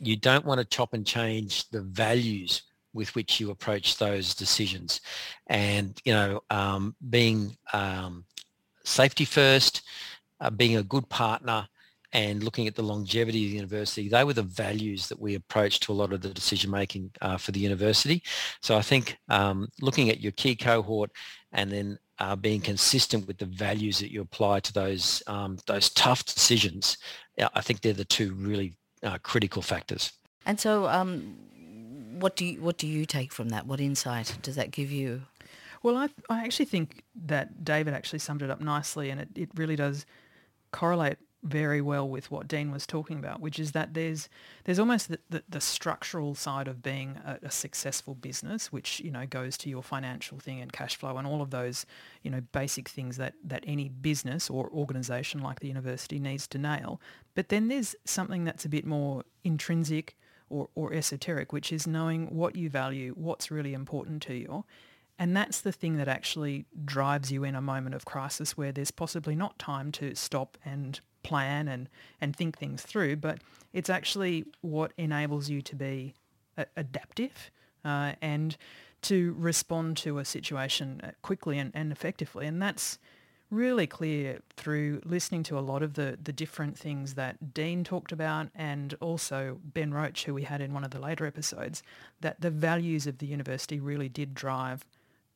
You 0.00 0.16
don't 0.16 0.44
want 0.44 0.60
to 0.60 0.64
chop 0.64 0.94
and 0.94 1.06
change 1.06 1.68
the 1.70 1.80
values 1.80 2.62
with 2.92 3.14
which 3.16 3.40
you 3.40 3.50
approach 3.50 3.96
those 3.96 4.34
decisions. 4.34 5.00
And, 5.48 6.00
you 6.04 6.12
know, 6.12 6.42
um, 6.50 6.94
being 7.10 7.56
um, 7.72 8.24
safety 8.84 9.24
first, 9.24 9.82
uh, 10.40 10.50
being 10.50 10.76
a 10.76 10.82
good 10.82 11.08
partner, 11.08 11.66
and 12.14 12.44
looking 12.44 12.68
at 12.68 12.76
the 12.76 12.82
longevity 12.82 13.44
of 13.44 13.50
the 13.50 13.56
university, 13.56 14.08
they 14.08 14.22
were 14.22 14.32
the 14.32 14.42
values 14.42 15.08
that 15.08 15.20
we 15.20 15.34
approached 15.34 15.82
to 15.82 15.92
a 15.92 15.94
lot 15.94 16.12
of 16.12 16.22
the 16.22 16.30
decision 16.30 16.70
making 16.70 17.10
uh, 17.20 17.36
for 17.36 17.50
the 17.50 17.58
university. 17.58 18.22
So 18.62 18.76
I 18.76 18.82
think 18.82 19.18
um, 19.28 19.68
looking 19.82 20.10
at 20.10 20.20
your 20.20 20.32
key 20.32 20.54
cohort 20.54 21.10
and 21.52 21.70
then 21.70 21.98
uh, 22.20 22.36
being 22.36 22.60
consistent 22.60 23.26
with 23.26 23.38
the 23.38 23.46
values 23.46 23.98
that 23.98 24.12
you 24.12 24.22
apply 24.22 24.60
to 24.60 24.72
those 24.72 25.22
um, 25.26 25.58
those 25.66 25.90
tough 25.90 26.24
decisions, 26.24 26.96
I 27.54 27.60
think 27.60 27.80
they're 27.80 27.92
the 27.92 28.04
two 28.04 28.32
really 28.34 28.74
uh, 29.02 29.18
critical 29.18 29.60
factors. 29.60 30.12
And 30.46 30.60
so, 30.60 30.86
um, 30.86 31.36
what 32.20 32.36
do 32.36 32.44
you 32.44 32.62
what 32.62 32.78
do 32.78 32.86
you 32.86 33.04
take 33.04 33.32
from 33.32 33.48
that? 33.48 33.66
What 33.66 33.80
insight 33.80 34.38
does 34.42 34.54
that 34.54 34.70
give 34.70 34.92
you? 34.92 35.22
Well, 35.82 35.96
I 35.96 36.08
I 36.30 36.44
actually 36.44 36.66
think 36.66 37.02
that 37.26 37.64
David 37.64 37.94
actually 37.94 38.20
summed 38.20 38.42
it 38.42 38.50
up 38.50 38.60
nicely, 38.60 39.10
and 39.10 39.20
it, 39.20 39.28
it 39.34 39.48
really 39.56 39.74
does 39.74 40.06
correlate 40.70 41.18
very 41.44 41.82
well 41.82 42.08
with 42.08 42.30
what 42.30 42.48
Dean 42.48 42.70
was 42.70 42.86
talking 42.86 43.18
about, 43.18 43.40
which 43.40 43.58
is 43.58 43.72
that 43.72 43.92
there's 43.94 44.28
there's 44.64 44.78
almost 44.78 45.10
the, 45.10 45.18
the, 45.28 45.44
the 45.48 45.60
structural 45.60 46.34
side 46.34 46.66
of 46.66 46.82
being 46.82 47.20
a, 47.24 47.38
a, 47.44 47.50
successful 47.50 48.14
business, 48.14 48.72
which 48.72 48.98
you 49.00 49.10
know 49.10 49.26
goes 49.26 49.58
to 49.58 49.68
your 49.68 49.82
financial 49.82 50.38
thing 50.38 50.60
and 50.60 50.72
cash 50.72 50.96
flow 50.96 51.16
and 51.18 51.26
all 51.26 51.42
of 51.42 51.50
those 51.50 51.84
you 52.22 52.30
know 52.30 52.40
basic 52.52 52.88
things 52.88 53.18
that 53.18 53.34
that 53.44 53.62
any 53.66 53.90
business 53.90 54.48
or 54.48 54.70
organization 54.70 55.40
like 55.42 55.60
the 55.60 55.68
university 55.68 56.18
needs 56.18 56.46
to 56.48 56.58
nail. 56.58 57.00
But 57.34 57.50
then 57.50 57.68
there's 57.68 57.94
something 58.04 58.44
that's 58.44 58.64
a 58.64 58.70
bit 58.70 58.86
more 58.86 59.24
intrinsic 59.44 60.16
or, 60.48 60.68
or 60.74 60.94
esoteric, 60.94 61.52
which 61.52 61.72
is 61.72 61.86
knowing 61.86 62.34
what 62.34 62.56
you 62.56 62.70
value, 62.70 63.12
what's 63.16 63.50
really 63.50 63.74
important 63.74 64.22
to 64.22 64.34
you. 64.34 64.64
And 65.18 65.36
that's 65.36 65.60
the 65.60 65.72
thing 65.72 65.96
that 65.98 66.08
actually 66.08 66.66
drives 66.84 67.30
you 67.30 67.44
in 67.44 67.54
a 67.54 67.60
moment 67.60 67.94
of 67.94 68.04
crisis 68.04 68.56
where 68.56 68.72
there's 68.72 68.90
possibly 68.90 69.36
not 69.36 69.58
time 69.58 69.92
to 69.92 70.14
stop 70.14 70.58
and 70.64 71.00
plan 71.24 71.66
and, 71.66 71.88
and 72.20 72.36
think 72.36 72.56
things 72.56 72.82
through, 72.82 73.16
but 73.16 73.40
it's 73.72 73.90
actually 73.90 74.44
what 74.60 74.92
enables 74.96 75.50
you 75.50 75.60
to 75.62 75.74
be 75.74 76.14
a- 76.56 76.66
adaptive 76.76 77.50
uh, 77.84 78.12
and 78.22 78.56
to 79.02 79.34
respond 79.36 79.96
to 79.96 80.18
a 80.18 80.24
situation 80.24 81.00
uh, 81.02 81.10
quickly 81.22 81.58
and, 81.58 81.72
and 81.74 81.90
effectively. 81.90 82.46
And 82.46 82.62
that's 82.62 82.98
really 83.50 83.86
clear 83.86 84.40
through 84.56 85.00
listening 85.04 85.42
to 85.44 85.58
a 85.58 85.60
lot 85.60 85.82
of 85.82 85.94
the, 85.94 86.18
the 86.22 86.32
different 86.32 86.78
things 86.78 87.14
that 87.14 87.54
Dean 87.54 87.84
talked 87.84 88.12
about 88.12 88.48
and 88.54 88.94
also 89.00 89.58
Ben 89.62 89.92
Roach, 89.92 90.24
who 90.24 90.34
we 90.34 90.42
had 90.42 90.60
in 90.60 90.72
one 90.72 90.84
of 90.84 90.90
the 90.90 90.98
later 90.98 91.26
episodes, 91.26 91.82
that 92.20 92.40
the 92.40 92.50
values 92.50 93.06
of 93.06 93.18
the 93.18 93.26
university 93.26 93.78
really 93.78 94.08
did 94.08 94.34
drive 94.34 94.84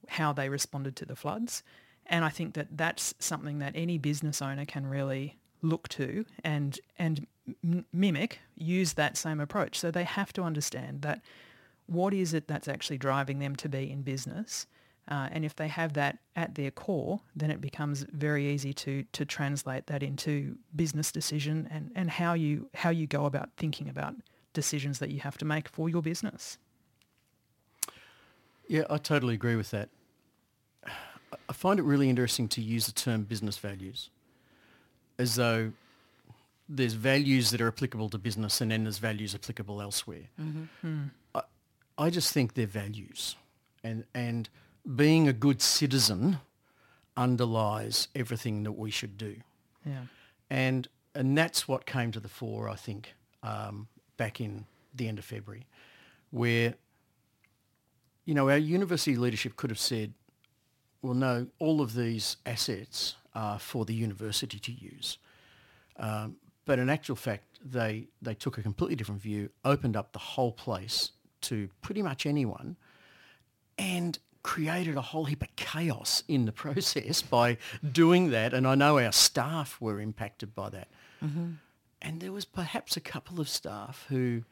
how 0.09 0.33
they 0.33 0.49
responded 0.49 0.97
to 0.97 1.05
the 1.05 1.17
floods. 1.17 1.63
And 2.07 2.25
I 2.25 2.31
think 2.31 2.55
that 2.55 2.69
that's 2.77 3.15
something 3.19 3.59
that 3.59 3.73
any 3.75 3.99
business 3.99 4.41
owner 4.41 4.65
can 4.65 4.87
really 4.87 5.37
look 5.63 5.89
to 5.89 6.25
and 6.45 6.79
and 6.99 7.27
mimic 7.93 8.41
use 8.57 8.95
that 8.95 9.17
same 9.17 9.41
approach. 9.41 9.79
So 9.79 9.91
they 9.91 10.05
have 10.05 10.33
to 10.35 10.43
understand 10.43 11.03
that 11.03 11.21
what 11.87 12.13
is 12.13 12.35
it 12.35 12.47
that's 12.49 12.69
actually 12.69 12.99
driving 12.99 13.39
them 13.39 13.57
to 13.57 13.69
be 13.69 13.91
in 13.91 14.03
business? 14.03 14.67
Uh, 15.11 15.27
and 15.33 15.43
if 15.43 15.57
they 15.57 15.69
have 15.69 15.95
that 15.95 16.19
at 16.37 16.55
their 16.55 16.71
core 16.71 17.21
then 17.35 17.51
it 17.51 17.63
becomes 17.63 18.05
very 18.13 18.47
easy 18.47 18.75
to 18.75 19.05
to 19.13 19.25
translate 19.25 19.87
that 19.87 20.03
into 20.03 20.57
business 20.77 21.11
decision 21.11 21.67
and 21.71 21.91
and 21.95 22.11
how 22.11 22.35
you 22.35 22.69
how 22.75 22.91
you 22.91 23.07
go 23.07 23.25
about 23.25 23.49
thinking 23.57 23.89
about 23.89 24.15
decisions 24.53 24.99
that 24.99 25.09
you 25.09 25.21
have 25.21 25.39
to 25.39 25.47
make 25.47 25.67
for 25.69 25.89
your 25.89 26.03
business. 26.03 26.59
Yeah 28.67 28.85
i 28.91 28.99
totally 28.99 29.35
agree 29.35 29.57
with 29.57 29.71
that. 29.71 29.89
I 31.49 31.53
find 31.53 31.79
it 31.79 31.85
really 31.85 32.11
interesting 32.11 32.49
to 32.49 32.61
use 32.61 32.87
the 32.87 32.93
term 32.93 33.23
business 33.23 33.57
values 33.57 34.11
as 35.19 35.35
though 35.35 35.73
there's 36.69 36.93
values 36.93 37.51
that 37.51 37.61
are 37.61 37.69
applicable 37.69 38.09
to 38.11 38.19
business 38.19 38.61
and 38.61 38.71
then 38.71 38.85
there's 38.85 38.99
values 38.99 39.35
applicable 39.35 39.81
elsewhere. 39.81 40.29
Mm-hmm. 40.41 41.05
I, 41.35 41.43
I 41.97 42.11
just 42.11 42.33
think 42.33 42.55
they're 42.55 42.67
values. 42.67 43.37
And, 43.83 44.05
and 44.15 44.49
being 44.97 45.29
a 45.29 45.33
good 45.33 45.63
citizen 45.63 46.39
underlies 47.17 48.09
everything 48.15 48.65
that 48.65 48.73
we 48.73 48.91
should 48.91 49.17
do. 49.17 49.37
Yeah. 49.85 50.03
And, 50.51 50.89
and 51.15 51.37
that's 51.37 51.67
what 51.67 51.87
came 51.87 52.13
to 52.13 52.21
the 52.21 52.29
fore, 52.29 52.69
I 52.69 52.77
think, 52.77 53.15
um, 53.43 53.89
back 54.17 54.41
in 54.41 54.67
the 54.95 55.09
end 55.09 55.19
of 55.19 55.25
February, 55.25 55.67
where, 56.31 56.75
you 58.25 58.35
know, 58.35 58.51
our 58.51 58.59
university 58.59 59.17
leadership 59.17 59.57
could 59.57 59.71
have 59.71 59.79
said, 59.79 60.13
well, 61.03 61.15
no, 61.15 61.47
all 61.59 61.81
of 61.81 61.95
these 61.95 62.37
assets 62.45 63.15
uh, 63.35 63.59
for 63.59 63.85
the 63.85 63.95
university 63.95 64.59
to 64.59 64.73
use. 64.73 65.19
Um, 65.97 66.37
but 66.65 66.79
in 66.79 66.91
actual 66.91 67.17
fact, 67.17 67.45
they, 67.65 68.09
they 68.21 68.35
took 68.35 68.59
a 68.59 68.63
completely 68.63 68.97
different 68.97 69.21
view, 69.21 69.51
opened 69.65 69.97
up 69.97 70.13
the 70.13 70.19
whole 70.19 70.53
place 70.53 71.13
to 71.43 71.69
pretty 71.81 72.03
much 72.03 72.27
anyone, 72.27 72.77
and 73.79 74.19
created 74.43 74.97
a 74.97 75.01
whole 75.01 75.25
heap 75.25 75.43
of 75.43 75.55
chaos 75.57 76.23
in 76.29 76.45
the 76.45 76.53
process 76.65 77.23
by 77.23 77.57
doing 77.91 78.31
that. 78.31 78.55
And 78.55 78.67
I 78.67 78.75
know 78.75 78.99
our 78.99 79.13
staff 79.13 79.81
were 79.81 80.01
impacted 80.01 80.55
by 80.55 80.71
that. 80.71 80.89
Mm-hmm. 81.25 81.53
And 82.01 82.21
there 82.21 82.33
was 82.33 82.45
perhaps 82.45 82.97
a 82.97 83.01
couple 83.01 83.41
of 83.41 83.49
staff 83.49 84.07
who 84.09 84.45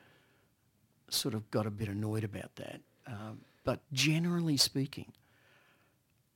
sort 1.08 1.34
of 1.34 1.50
got 1.50 1.66
a 1.66 1.70
bit 1.70 1.88
annoyed 1.88 2.24
about 2.24 2.56
that. 2.56 2.80
Um, 3.06 3.42
but 3.62 3.80
generally 3.92 4.56
speaking, 4.56 5.12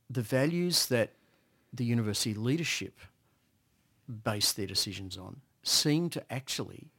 the 0.09 0.23
values 0.23 0.87
that 0.87 1.13
the 1.73 1.85
university 1.85 2.35
leadership 2.35 2.99
base 4.25 4.53
their 4.53 4.67
decisions 4.67 5.17
on 5.17 5.41
seem 5.63 6.11
to 6.11 6.23
actually 6.33 6.91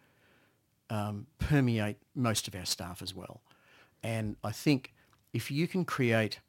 um, 0.89 1.27
permeate 1.39 1.97
most 2.15 2.47
of 2.47 2.55
our 2.55 2.65
staff 2.65 3.01
as 3.01 3.13
well. 3.15 3.41
And 4.03 4.35
I 4.43 4.51
think 4.51 4.93
if 5.33 5.51
you 5.51 5.67
can 5.67 5.85
create 5.85 6.39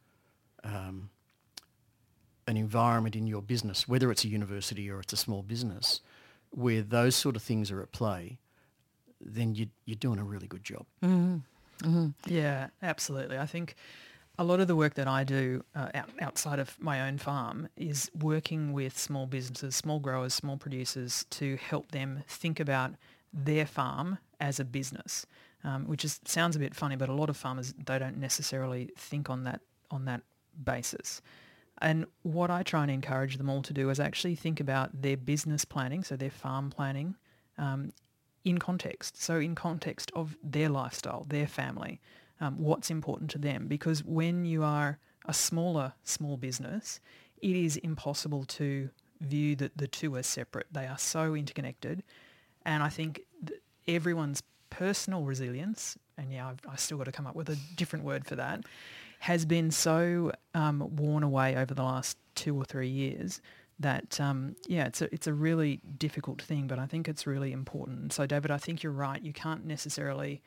um, 0.64 1.10
an 2.46 2.56
environment 2.56 3.16
in 3.16 3.26
your 3.26 3.42
business, 3.42 3.88
whether 3.88 4.10
it's 4.10 4.24
a 4.24 4.28
university 4.28 4.90
or 4.90 5.00
it's 5.00 5.12
a 5.12 5.16
small 5.16 5.42
business, 5.42 6.00
where 6.50 6.82
those 6.82 7.16
sort 7.16 7.36
of 7.36 7.42
things 7.42 7.70
are 7.70 7.80
at 7.80 7.92
play, 7.92 8.38
then 9.20 9.54
you, 9.54 9.68
you're 9.84 9.96
doing 9.96 10.18
a 10.18 10.24
really 10.24 10.46
good 10.46 10.64
job. 10.64 10.84
Mm-hmm. 11.02 11.36
Mm-hmm. 11.88 12.08
Yeah, 12.26 12.68
absolutely. 12.82 13.38
I 13.38 13.46
think 13.46 13.74
a 14.38 14.44
lot 14.44 14.60
of 14.60 14.68
the 14.68 14.76
work 14.76 14.94
that 14.94 15.08
I 15.08 15.24
do 15.24 15.64
uh, 15.74 15.88
out, 15.94 16.10
outside 16.20 16.58
of 16.58 16.76
my 16.80 17.06
own 17.06 17.18
farm 17.18 17.68
is 17.76 18.10
working 18.18 18.72
with 18.72 18.98
small 18.98 19.26
businesses, 19.26 19.76
small 19.76 20.00
growers, 20.00 20.32
small 20.34 20.56
producers 20.56 21.26
to 21.30 21.56
help 21.56 21.90
them 21.90 22.24
think 22.26 22.58
about 22.58 22.94
their 23.32 23.66
farm 23.66 24.18
as 24.40 24.58
a 24.58 24.64
business, 24.64 25.26
um, 25.64 25.86
which 25.86 26.04
is 26.04 26.20
sounds 26.24 26.56
a 26.56 26.58
bit 26.58 26.74
funny, 26.74 26.96
but 26.96 27.08
a 27.08 27.14
lot 27.14 27.30
of 27.30 27.36
farmers 27.36 27.74
they 27.86 27.98
don't 27.98 28.18
necessarily 28.18 28.90
think 28.96 29.30
on 29.30 29.44
that 29.44 29.60
on 29.90 30.04
that 30.06 30.22
basis. 30.64 31.22
And 31.78 32.06
what 32.22 32.50
I 32.50 32.62
try 32.62 32.82
and 32.82 32.90
encourage 32.90 33.38
them 33.38 33.50
all 33.50 33.62
to 33.62 33.72
do 33.72 33.90
is 33.90 33.98
actually 33.98 34.36
think 34.36 34.60
about 34.60 35.02
their 35.02 35.16
business 35.16 35.64
planning, 35.64 36.04
so 36.04 36.16
their 36.16 36.30
farm 36.30 36.70
planning, 36.70 37.16
um, 37.58 37.92
in 38.44 38.58
context. 38.58 39.20
So 39.20 39.38
in 39.38 39.54
context 39.54 40.12
of 40.14 40.36
their 40.42 40.68
lifestyle, 40.68 41.26
their 41.28 41.46
family, 41.46 42.00
um, 42.42 42.58
what's 42.58 42.90
important 42.90 43.30
to 43.30 43.38
them. 43.38 43.68
Because 43.68 44.04
when 44.04 44.44
you 44.44 44.64
are 44.64 44.98
a 45.24 45.32
smaller 45.32 45.94
small 46.02 46.36
business, 46.36 47.00
it 47.40 47.56
is 47.56 47.76
impossible 47.78 48.44
to 48.44 48.90
view 49.20 49.54
that 49.56 49.78
the 49.78 49.86
two 49.86 50.16
are 50.16 50.22
separate. 50.22 50.66
They 50.72 50.86
are 50.86 50.98
so 50.98 51.34
interconnected. 51.34 52.02
And 52.66 52.82
I 52.82 52.88
think 52.88 53.22
everyone's 53.86 54.42
personal 54.70 55.22
resilience, 55.24 55.96
and 56.18 56.32
yeah, 56.32 56.48
I've, 56.48 56.60
I've, 56.68 56.80
still 56.80 56.98
got 56.98 57.04
to 57.04 57.12
come 57.12 57.26
up 57.26 57.36
with 57.36 57.48
a 57.48 57.56
different 57.76 58.04
word 58.04 58.26
for 58.26 58.36
that, 58.36 58.64
has 59.20 59.44
been 59.44 59.70
so 59.70 60.32
um, 60.54 60.96
worn 60.96 61.22
away 61.22 61.56
over 61.56 61.74
the 61.74 61.82
last 61.82 62.18
two 62.34 62.56
or 62.56 62.64
three 62.64 62.88
years 62.88 63.40
that 63.78 64.20
um, 64.20 64.56
yeah, 64.66 64.86
it's 64.86 65.02
a 65.02 65.12
it's 65.12 65.26
a 65.26 65.32
really 65.32 65.80
difficult 65.98 66.40
thing, 66.40 66.66
but 66.66 66.78
I 66.78 66.86
think 66.86 67.08
it's 67.08 67.26
really 67.26 67.52
important. 67.52 68.12
So 68.12 68.26
David, 68.26 68.50
I 68.50 68.58
think 68.58 68.82
you're 68.82 68.92
right. 68.92 69.20
You 69.20 69.32
can't 69.32 69.64
necessarily 69.64 70.42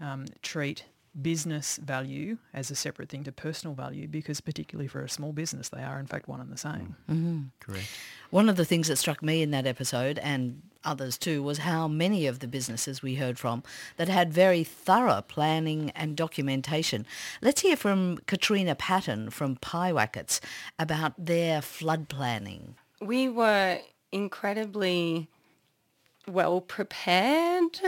um, 0.00 0.26
treat 0.42 0.84
business 1.20 1.76
value 1.76 2.38
as 2.54 2.70
a 2.70 2.74
separate 2.74 3.08
thing 3.08 3.24
to 3.24 3.32
personal 3.32 3.74
value 3.74 4.08
because 4.08 4.40
particularly 4.40 4.88
for 4.88 5.02
a 5.02 5.08
small 5.08 5.32
business 5.32 5.68
they 5.68 5.82
are 5.82 5.98
in 5.98 6.06
fact 6.06 6.28
one 6.28 6.40
and 6.40 6.50
the 6.50 6.56
same. 6.56 6.96
Mm-hmm. 7.10 7.40
Correct. 7.60 7.86
One 8.30 8.48
of 8.48 8.56
the 8.56 8.64
things 8.64 8.88
that 8.88 8.96
struck 8.96 9.22
me 9.22 9.42
in 9.42 9.50
that 9.50 9.66
episode 9.66 10.18
and 10.18 10.62
others 10.84 11.18
too 11.18 11.42
was 11.42 11.58
how 11.58 11.86
many 11.86 12.26
of 12.26 12.38
the 12.38 12.48
businesses 12.48 13.02
we 13.02 13.16
heard 13.16 13.38
from 13.38 13.62
that 13.98 14.08
had 14.08 14.32
very 14.32 14.64
thorough 14.64 15.22
planning 15.22 15.90
and 15.90 16.16
documentation. 16.16 17.06
Let's 17.42 17.60
hear 17.60 17.76
from 17.76 18.18
Katrina 18.26 18.74
Patton 18.74 19.30
from 19.30 19.56
Piewackets 19.56 20.40
about 20.78 21.12
their 21.18 21.60
flood 21.60 22.08
planning. 22.08 22.74
We 23.00 23.28
were 23.28 23.80
incredibly 24.12 25.28
well 26.26 26.60
prepared, 26.60 27.80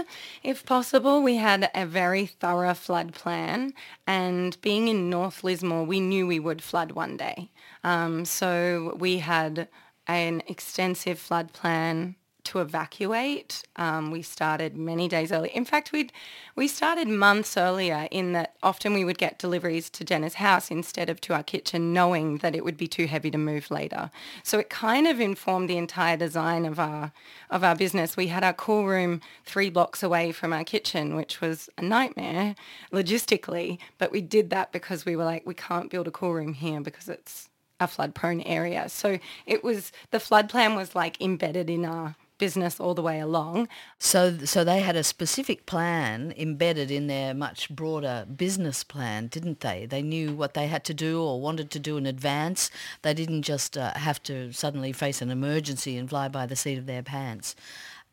if 0.42 0.64
possible. 0.64 1.22
We 1.22 1.36
had 1.36 1.70
a 1.74 1.86
very 1.86 2.26
thorough 2.26 2.74
flood 2.74 3.14
plan, 3.14 3.74
and 4.06 4.60
being 4.60 4.88
in 4.88 5.10
North 5.10 5.44
Lismore, 5.44 5.84
we 5.84 6.00
knew 6.00 6.26
we 6.26 6.40
would 6.40 6.62
flood 6.62 6.92
one 6.92 7.16
day. 7.16 7.50
Um, 7.82 8.24
so 8.24 8.96
we 8.98 9.18
had 9.18 9.68
an 10.06 10.42
extensive 10.46 11.18
flood 11.18 11.52
plan 11.52 12.16
to 12.44 12.60
evacuate. 12.60 13.62
Um, 13.76 14.10
we 14.10 14.22
started 14.22 14.76
many 14.76 15.08
days 15.08 15.32
early. 15.32 15.50
In 15.50 15.64
fact, 15.64 15.92
we 15.92 16.10
we 16.56 16.68
started 16.68 17.08
months 17.08 17.56
earlier 17.56 18.06
in 18.10 18.32
that 18.32 18.54
often 18.62 18.94
we 18.94 19.04
would 19.04 19.18
get 19.18 19.38
deliveries 19.38 19.90
to 19.90 20.04
Jenna's 20.04 20.34
house 20.34 20.70
instead 20.70 21.10
of 21.10 21.20
to 21.22 21.34
our 21.34 21.42
kitchen, 21.42 21.92
knowing 21.92 22.38
that 22.38 22.54
it 22.54 22.64
would 22.64 22.76
be 22.76 22.86
too 22.86 23.06
heavy 23.06 23.30
to 23.30 23.38
move 23.38 23.70
later. 23.70 24.10
So 24.42 24.58
it 24.58 24.70
kind 24.70 25.06
of 25.06 25.20
informed 25.20 25.68
the 25.68 25.78
entire 25.78 26.16
design 26.16 26.64
of 26.64 26.78
our 26.78 27.12
of 27.50 27.64
our 27.64 27.74
business. 27.74 28.16
We 28.16 28.28
had 28.28 28.44
our 28.44 28.52
cool 28.52 28.86
room 28.86 29.20
three 29.44 29.70
blocks 29.70 30.02
away 30.02 30.32
from 30.32 30.52
our 30.52 30.64
kitchen, 30.64 31.16
which 31.16 31.40
was 31.40 31.68
a 31.78 31.82
nightmare 31.82 32.54
logistically, 32.92 33.78
but 33.98 34.12
we 34.12 34.20
did 34.20 34.50
that 34.50 34.72
because 34.72 35.04
we 35.04 35.16
were 35.16 35.24
like, 35.24 35.46
we 35.46 35.54
can't 35.54 35.90
build 35.90 36.08
a 36.08 36.12
cool 36.12 36.34
room 36.34 36.54
here 36.54 36.80
because 36.80 37.08
it's 37.08 37.48
a 37.80 37.88
flood 37.88 38.14
prone 38.14 38.40
area. 38.42 38.88
So 38.88 39.18
it 39.46 39.64
was 39.64 39.92
the 40.10 40.20
flood 40.20 40.48
plan 40.48 40.74
was 40.74 40.94
like 40.94 41.20
embedded 41.20 41.68
in 41.68 41.84
our 41.84 42.16
business 42.44 42.78
all 42.78 42.94
the 42.94 43.08
way 43.10 43.20
along. 43.20 43.68
So, 43.98 44.20
so 44.44 44.64
they 44.64 44.80
had 44.80 44.96
a 44.96 45.02
specific 45.02 45.64
plan 45.64 46.34
embedded 46.36 46.90
in 46.90 47.06
their 47.06 47.32
much 47.32 47.70
broader 47.70 48.26
business 48.44 48.84
plan, 48.84 49.28
didn't 49.28 49.60
they? 49.60 49.86
They 49.86 50.02
knew 50.02 50.34
what 50.34 50.52
they 50.52 50.66
had 50.66 50.84
to 50.84 50.94
do 50.94 51.22
or 51.22 51.40
wanted 51.40 51.70
to 51.70 51.78
do 51.78 51.96
in 51.96 52.04
advance. 52.04 52.70
They 53.00 53.14
didn't 53.14 53.42
just 53.42 53.78
uh, 53.78 53.94
have 53.94 54.22
to 54.24 54.52
suddenly 54.52 54.92
face 54.92 55.22
an 55.22 55.30
emergency 55.30 55.96
and 55.96 56.06
fly 56.06 56.28
by 56.28 56.44
the 56.44 56.54
seat 56.54 56.76
of 56.76 56.84
their 56.84 57.02
pants. 57.02 57.56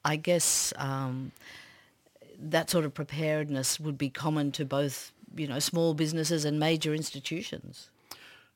I 0.06 0.16
guess 0.16 0.72
um, 0.78 1.34
that 2.40 2.70
sort 2.70 2.86
of 2.86 2.94
preparedness 2.94 3.80
would 3.82 3.98
be 3.98 4.10
common 4.10 4.54
to 4.54 4.64
both, 4.64 5.12
you 5.36 5.48
know, 5.48 5.60
small 5.60 5.94
businesses 5.94 6.46
and 6.46 6.58
major 6.58 6.94
institutions. 6.94 7.90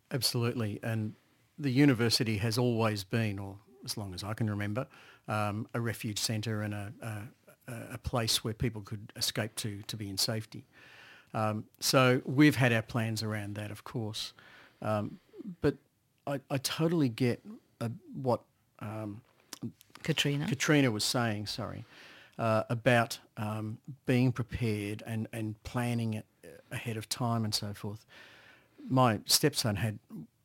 Absolutely, 0.10 0.80
and 0.82 1.16
the 1.60 1.72
university 1.72 2.38
has 2.38 2.58
always 2.58 3.04
been, 3.04 3.40
or 3.40 3.58
as 3.84 3.98
long 3.98 4.14
as 4.14 4.24
I 4.24 4.34
can 4.34 4.50
remember, 4.50 4.88
um, 5.28 5.68
a 5.74 5.80
refuge 5.80 6.20
centre 6.20 6.62
and 6.62 6.74
a, 6.74 6.94
a, 7.02 7.74
a, 7.94 7.98
place 7.98 8.44
where 8.44 8.54
people 8.54 8.82
could 8.82 9.12
escape 9.16 9.56
to 9.56 9.82
to 9.88 9.98
be 9.98 10.10
in 10.10 10.18
safety. 10.18 10.66
Um, 11.34 11.66
so 11.80 12.22
we've 12.26 12.56
had 12.56 12.72
our 12.72 12.82
plans 12.82 13.24
around 13.24 13.56
that, 13.56 13.72
of 13.72 13.84
course, 13.84 14.34
um, 14.82 15.20
but 15.62 15.76
I, 16.28 16.40
I, 16.50 16.58
totally 16.58 17.10
get 17.10 17.42
uh, 17.82 17.90
what 18.22 18.42
um, 18.80 19.22
Katrina 20.04 20.48
Katrina 20.48 20.92
was 20.92 21.04
saying. 21.04 21.48
Sorry. 21.48 21.86
Uh, 22.38 22.64
about 22.70 23.18
um, 23.38 23.78
being 24.06 24.30
prepared 24.30 25.02
and, 25.08 25.26
and 25.32 25.56
planning 25.64 26.16
it 26.16 26.26
ahead 26.70 26.98
of 26.98 27.08
time 27.08 27.46
and 27.46 27.56
so 27.56 27.74
forth. 27.74 28.06
My 28.90 29.20
stepson 29.26 29.78
had 29.78 30.00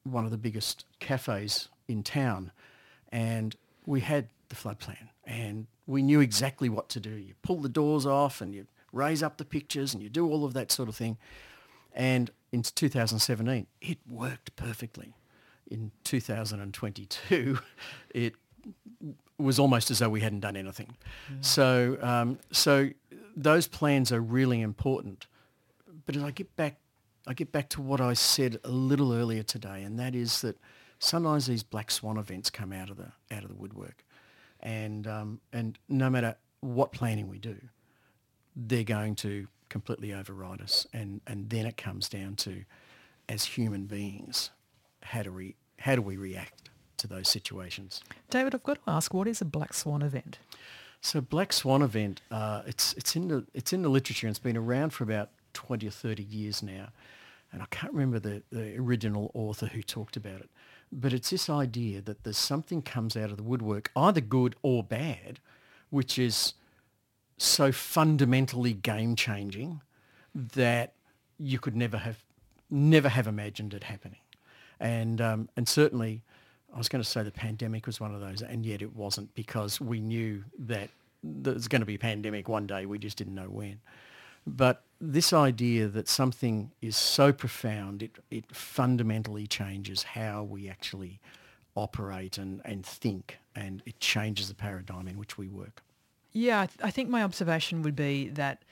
one 0.05 0.24
of 0.24 0.31
the 0.31 0.38
biggest 0.38 0.85
cafes 1.00 1.68
in 1.88 2.05
town 2.05 2.52
and 3.11 3.57
we 3.87 4.00
had 4.00 4.28
the 4.50 4.56
flood 4.56 4.78
plan 4.78 5.08
and 5.24 5.66
we 5.86 6.02
knew 6.02 6.20
exactly 6.20 6.68
what 6.68 6.88
to 6.90 7.00
do. 7.00 7.10
You 7.10 7.34
pull 7.42 7.60
the 7.60 7.68
doors 7.68 8.06
off 8.06 8.40
and 8.40 8.54
you 8.54 8.66
raise 8.92 9.22
up 9.22 9.38
the 9.38 9.44
pictures 9.44 9.94
and 9.94 10.02
you 10.02 10.08
do 10.08 10.28
all 10.28 10.44
of 10.44 10.54
that 10.54 10.70
sort 10.70 10.88
of 10.88 10.96
thing. 10.96 11.18
And 11.92 12.30
in 12.52 12.62
2017, 12.62 13.66
it 13.80 13.98
worked 14.08 14.54
perfectly. 14.56 15.14
In 15.70 15.92
2022, 16.04 17.58
it 18.14 18.34
was 19.38 19.58
almost 19.58 19.90
as 19.90 20.00
though 20.00 20.08
we 20.08 20.20
hadn't 20.20 20.40
done 20.40 20.56
anything. 20.56 20.96
Mm. 21.32 21.44
So, 21.44 21.98
um, 22.00 22.38
so 22.52 22.90
those 23.36 23.66
plans 23.66 24.12
are 24.12 24.20
really 24.20 24.60
important. 24.60 25.26
But 26.06 26.16
as 26.16 26.22
I 26.22 26.30
get 26.30 26.54
back, 26.56 26.78
I 27.26 27.34
get 27.34 27.52
back 27.52 27.68
to 27.70 27.82
what 27.82 28.00
I 28.00 28.14
said 28.14 28.58
a 28.64 28.70
little 28.70 29.12
earlier 29.12 29.42
today, 29.42 29.82
and 29.82 29.98
that 29.98 30.14
is 30.14 30.40
that 30.40 30.58
sometimes 30.98 31.46
these 31.46 31.62
black 31.62 31.90
swan 31.90 32.16
events 32.16 32.50
come 32.50 32.72
out 32.72 32.90
of 32.90 32.96
the 32.96 33.12
out 33.30 33.42
of 33.42 33.48
the 33.48 33.54
woodwork, 33.54 34.04
and 34.62 35.07
um, 35.07 35.40
and 35.53 35.79
no 35.88 36.11
matter 36.11 36.37
what 36.61 36.92
planning 36.92 37.29
we 37.29 37.38
do, 37.38 37.57
they're 38.55 38.85
going 38.85 39.14
to 39.16 39.49
completely 39.68 40.12
override 40.12 40.61
us, 40.61 40.87
and 40.92 41.20
and 41.27 41.51
then 41.51 41.66
it 41.66 41.77
comes 41.77 42.09
down 42.09 42.37
to, 42.37 42.64
as 43.29 43.44
human 43.44 43.87
beings, 43.87 44.51
how 45.03 45.23
do 45.23 45.33
we 45.33 45.57
how 45.79 45.94
do 45.94 46.03
we 46.03 46.16
react 46.16 46.70
to 46.99 47.07
those 47.07 47.29
situations? 47.29 48.03
David, 48.29 48.55
I've 48.55 48.62
got 48.62 48.85
to 48.85 48.90
ask, 48.90 49.14
what 49.14 49.27
is 49.27 49.40
a 49.40 49.46
black 49.46 49.73
swan 49.73 50.03
event? 50.03 50.38
So 51.01 51.23
black 51.23 51.53
swan 51.53 51.81
event, 51.81 52.20
uh, 52.31 52.62
it's 52.66 52.92
it's 52.94 53.16
in 53.16 53.29
the 53.29 53.46
it's 53.55 53.73
in 53.73 53.83
the 53.83 53.88
literature 53.88 54.27
and 54.27 54.33
it's 54.33 54.38
been 54.38 54.57
around 54.57 54.90
for 54.90 55.05
about 55.05 55.31
twenty 55.55 55.87
or 55.87 55.90
thirty 55.90 56.23
years 56.23 56.62
now, 56.62 56.88
and 57.53 57.62
I 57.62 57.66
can't 57.70 57.92
remember 57.92 58.18
the, 58.18 58.42
the 58.51 58.77
original 58.77 59.31
author 59.33 59.66
who 59.66 59.83
talked 59.83 60.16
about 60.16 60.40
it. 60.40 60.51
But 60.92 61.12
it's 61.12 61.31
this 61.31 61.48
idea 61.48 62.00
that 62.03 62.24
there's 62.24 62.38
something 62.38 62.83
comes 62.83 63.16
out 63.16 63.31
of 63.31 63.37
the 63.37 63.42
woodwork, 63.42 63.90
either 63.94 64.20
good 64.20 64.57
or 64.62 64.83
bad, 64.83 65.38
which 65.90 66.18
is 66.18 66.55
so 67.38 67.72
fundamentally 67.72 68.72
game 68.72 69.16
changing 69.16 69.81
that 70.35 70.94
you 71.38 71.59
could 71.59 71.74
never 71.76 71.98
have 71.98 72.18
never 72.70 73.09
have 73.09 73.26
imagined 73.26 73.74
it 73.74 73.85
happening. 73.85 74.20
And 74.79 75.20
um, 75.20 75.48
and 75.57 75.68
certainly 75.68 76.22
I 76.74 76.79
was 76.79 76.88
going 76.88 77.03
to 77.03 77.09
say 77.09 77.22
the 77.22 77.31
pandemic 77.31 77.87
was 77.87 78.00
one 78.00 78.14
of 78.14 78.20
those, 78.20 78.42
and 78.42 78.64
yet 78.64 78.83
it 78.83 78.94
wasn't 78.94 79.35
because 79.35 79.81
we 79.81 80.00
knew 80.00 80.44
that 80.59 80.90
there's 81.22 81.68
going 81.68 81.81
to 81.81 81.87
be 81.87 81.96
a 81.96 81.98
pandemic 81.98 82.48
one 82.48 82.66
day. 82.66 82.87
We 82.87 82.98
just 82.98 83.16
didn't 83.16 83.35
know 83.35 83.48
when. 83.48 83.81
But 84.46 84.83
this 85.00 85.32
idea 85.32 85.88
that 85.88 86.08
something 86.08 86.72
is 86.82 86.96
so 86.96 87.32
profound, 87.32 88.02
it, 88.02 88.18
it 88.30 88.54
fundamentally 88.54 89.46
changes 89.46 90.02
how 90.02 90.42
we 90.42 90.68
actually 90.68 91.20
operate 91.74 92.36
and, 92.36 92.60
and 92.64 92.84
think, 92.84 93.38
and 93.54 93.82
it 93.86 93.98
changes 94.00 94.48
the 94.48 94.54
paradigm 94.54 95.08
in 95.08 95.16
which 95.16 95.38
we 95.38 95.48
work. 95.48 95.82
Yeah, 96.32 96.60
I, 96.60 96.66
th- 96.66 96.78
I 96.82 96.90
think 96.90 97.08
my 97.08 97.22
observation 97.22 97.82
would 97.82 97.96
be 97.96 98.28
that 98.28 98.62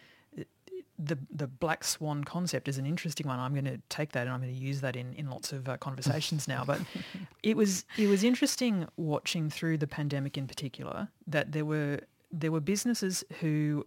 the 0.98 1.16
the 1.30 1.46
black 1.46 1.84
swan 1.84 2.24
concept 2.24 2.66
is 2.66 2.76
an 2.76 2.84
interesting 2.84 3.28
one. 3.28 3.38
I'm 3.38 3.52
going 3.52 3.64
to 3.66 3.80
take 3.88 4.12
that 4.12 4.22
and 4.22 4.30
I'm 4.30 4.40
going 4.40 4.52
to 4.52 4.58
use 4.60 4.80
that 4.80 4.96
in, 4.96 5.12
in 5.14 5.30
lots 5.30 5.52
of 5.52 5.68
uh, 5.68 5.76
conversations 5.76 6.48
now. 6.48 6.64
But 6.64 6.80
it 7.42 7.56
was 7.56 7.84
it 7.96 8.08
was 8.08 8.24
interesting 8.24 8.86
watching 8.96 9.48
through 9.48 9.78
the 9.78 9.86
pandemic 9.86 10.36
in 10.36 10.46
particular 10.48 11.08
that 11.26 11.52
there 11.52 11.64
were 11.64 12.00
there 12.32 12.50
were 12.50 12.60
businesses 12.60 13.24
who 13.40 13.86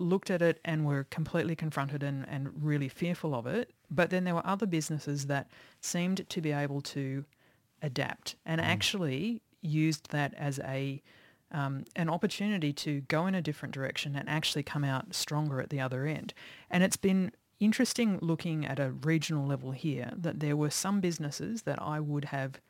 looked 0.00 0.30
at 0.30 0.42
it 0.42 0.60
and 0.64 0.84
were 0.84 1.04
completely 1.04 1.54
confronted 1.54 2.02
and, 2.02 2.26
and 2.28 2.50
really 2.62 2.88
fearful 2.88 3.34
of 3.34 3.46
it. 3.46 3.72
But 3.90 4.10
then 4.10 4.24
there 4.24 4.34
were 4.34 4.46
other 4.46 4.66
businesses 4.66 5.26
that 5.26 5.50
seemed 5.80 6.28
to 6.28 6.40
be 6.40 6.52
able 6.52 6.80
to 6.80 7.24
adapt 7.82 8.36
and 8.44 8.60
mm. 8.60 8.64
actually 8.64 9.42
used 9.62 10.10
that 10.10 10.34
as 10.34 10.58
a 10.60 11.02
um, 11.52 11.84
an 11.96 12.08
opportunity 12.08 12.72
to 12.72 13.00
go 13.02 13.26
in 13.26 13.34
a 13.34 13.42
different 13.42 13.74
direction 13.74 14.14
and 14.14 14.28
actually 14.28 14.62
come 14.62 14.84
out 14.84 15.12
stronger 15.12 15.60
at 15.60 15.70
the 15.70 15.80
other 15.80 16.06
end. 16.06 16.32
And 16.70 16.84
it's 16.84 16.96
been 16.96 17.32
interesting 17.58 18.20
looking 18.22 18.64
at 18.64 18.78
a 18.78 18.92
regional 18.92 19.46
level 19.46 19.72
here 19.72 20.12
that 20.16 20.38
there 20.38 20.56
were 20.56 20.70
some 20.70 21.00
businesses 21.00 21.62
that 21.62 21.82
I 21.82 21.98
would 21.98 22.26
have 22.26 22.60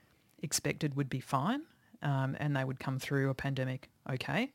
expected 0.43 0.97
would 0.97 1.11
be 1.11 1.21
fine 1.21 1.63
um, 2.03 2.37
and 2.41 2.57
they 2.57 2.65
would 2.65 2.81
come 2.81 2.99
through 2.99 3.29
a 3.29 3.35
pandemic 3.35 3.91
okay. 4.11 4.51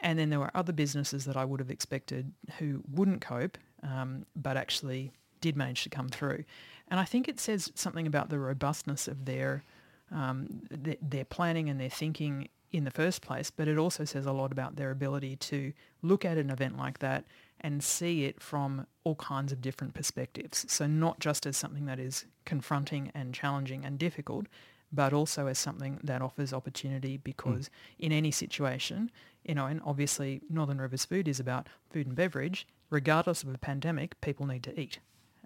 And 0.00 0.18
then 0.18 0.30
there 0.30 0.40
were 0.40 0.50
other 0.54 0.72
businesses 0.72 1.24
that 1.24 1.36
I 1.36 1.44
would 1.44 1.60
have 1.60 1.70
expected 1.70 2.32
who 2.58 2.82
wouldn't 2.90 3.20
cope, 3.20 3.56
um, 3.82 4.26
but 4.36 4.56
actually 4.56 5.12
did 5.40 5.56
manage 5.56 5.82
to 5.84 5.90
come 5.90 6.08
through. 6.08 6.44
And 6.88 7.00
I 7.00 7.04
think 7.04 7.28
it 7.28 7.40
says 7.40 7.70
something 7.74 8.06
about 8.06 8.28
the 8.28 8.38
robustness 8.38 9.08
of 9.08 9.24
their 9.24 9.64
um, 10.12 10.60
th- 10.84 10.98
their 11.00 11.24
planning 11.24 11.68
and 11.70 11.80
their 11.80 11.88
thinking 11.88 12.48
in 12.72 12.84
the 12.84 12.90
first 12.90 13.22
place, 13.22 13.50
but 13.50 13.68
it 13.68 13.78
also 13.78 14.04
says 14.04 14.26
a 14.26 14.32
lot 14.32 14.52
about 14.52 14.76
their 14.76 14.90
ability 14.90 15.36
to 15.36 15.72
look 16.02 16.24
at 16.24 16.36
an 16.36 16.50
event 16.50 16.76
like 16.76 16.98
that 16.98 17.24
and 17.60 17.82
see 17.82 18.24
it 18.24 18.40
from 18.42 18.86
all 19.04 19.14
kinds 19.14 19.52
of 19.52 19.60
different 19.60 19.94
perspectives. 19.94 20.66
So 20.70 20.86
not 20.86 21.20
just 21.20 21.46
as 21.46 21.56
something 21.56 21.86
that 21.86 21.98
is 21.98 22.26
confronting 22.44 23.12
and 23.14 23.32
challenging 23.32 23.84
and 23.84 23.98
difficult, 23.98 24.46
but 24.94 25.12
also 25.12 25.46
as 25.48 25.58
something 25.58 25.98
that 26.04 26.22
offers 26.22 26.52
opportunity 26.52 27.16
because 27.16 27.68
mm. 27.68 27.70
in 27.98 28.12
any 28.12 28.30
situation, 28.30 29.10
you 29.44 29.54
know, 29.54 29.66
and 29.66 29.80
obviously 29.84 30.40
Northern 30.48 30.80
Rivers 30.80 31.04
Food 31.04 31.26
is 31.26 31.40
about 31.40 31.68
food 31.90 32.06
and 32.06 32.14
beverage, 32.14 32.66
regardless 32.90 33.42
of 33.42 33.52
a 33.52 33.58
pandemic, 33.58 34.20
people 34.20 34.46
need 34.46 34.62
to 34.62 34.80
eat. 34.80 35.00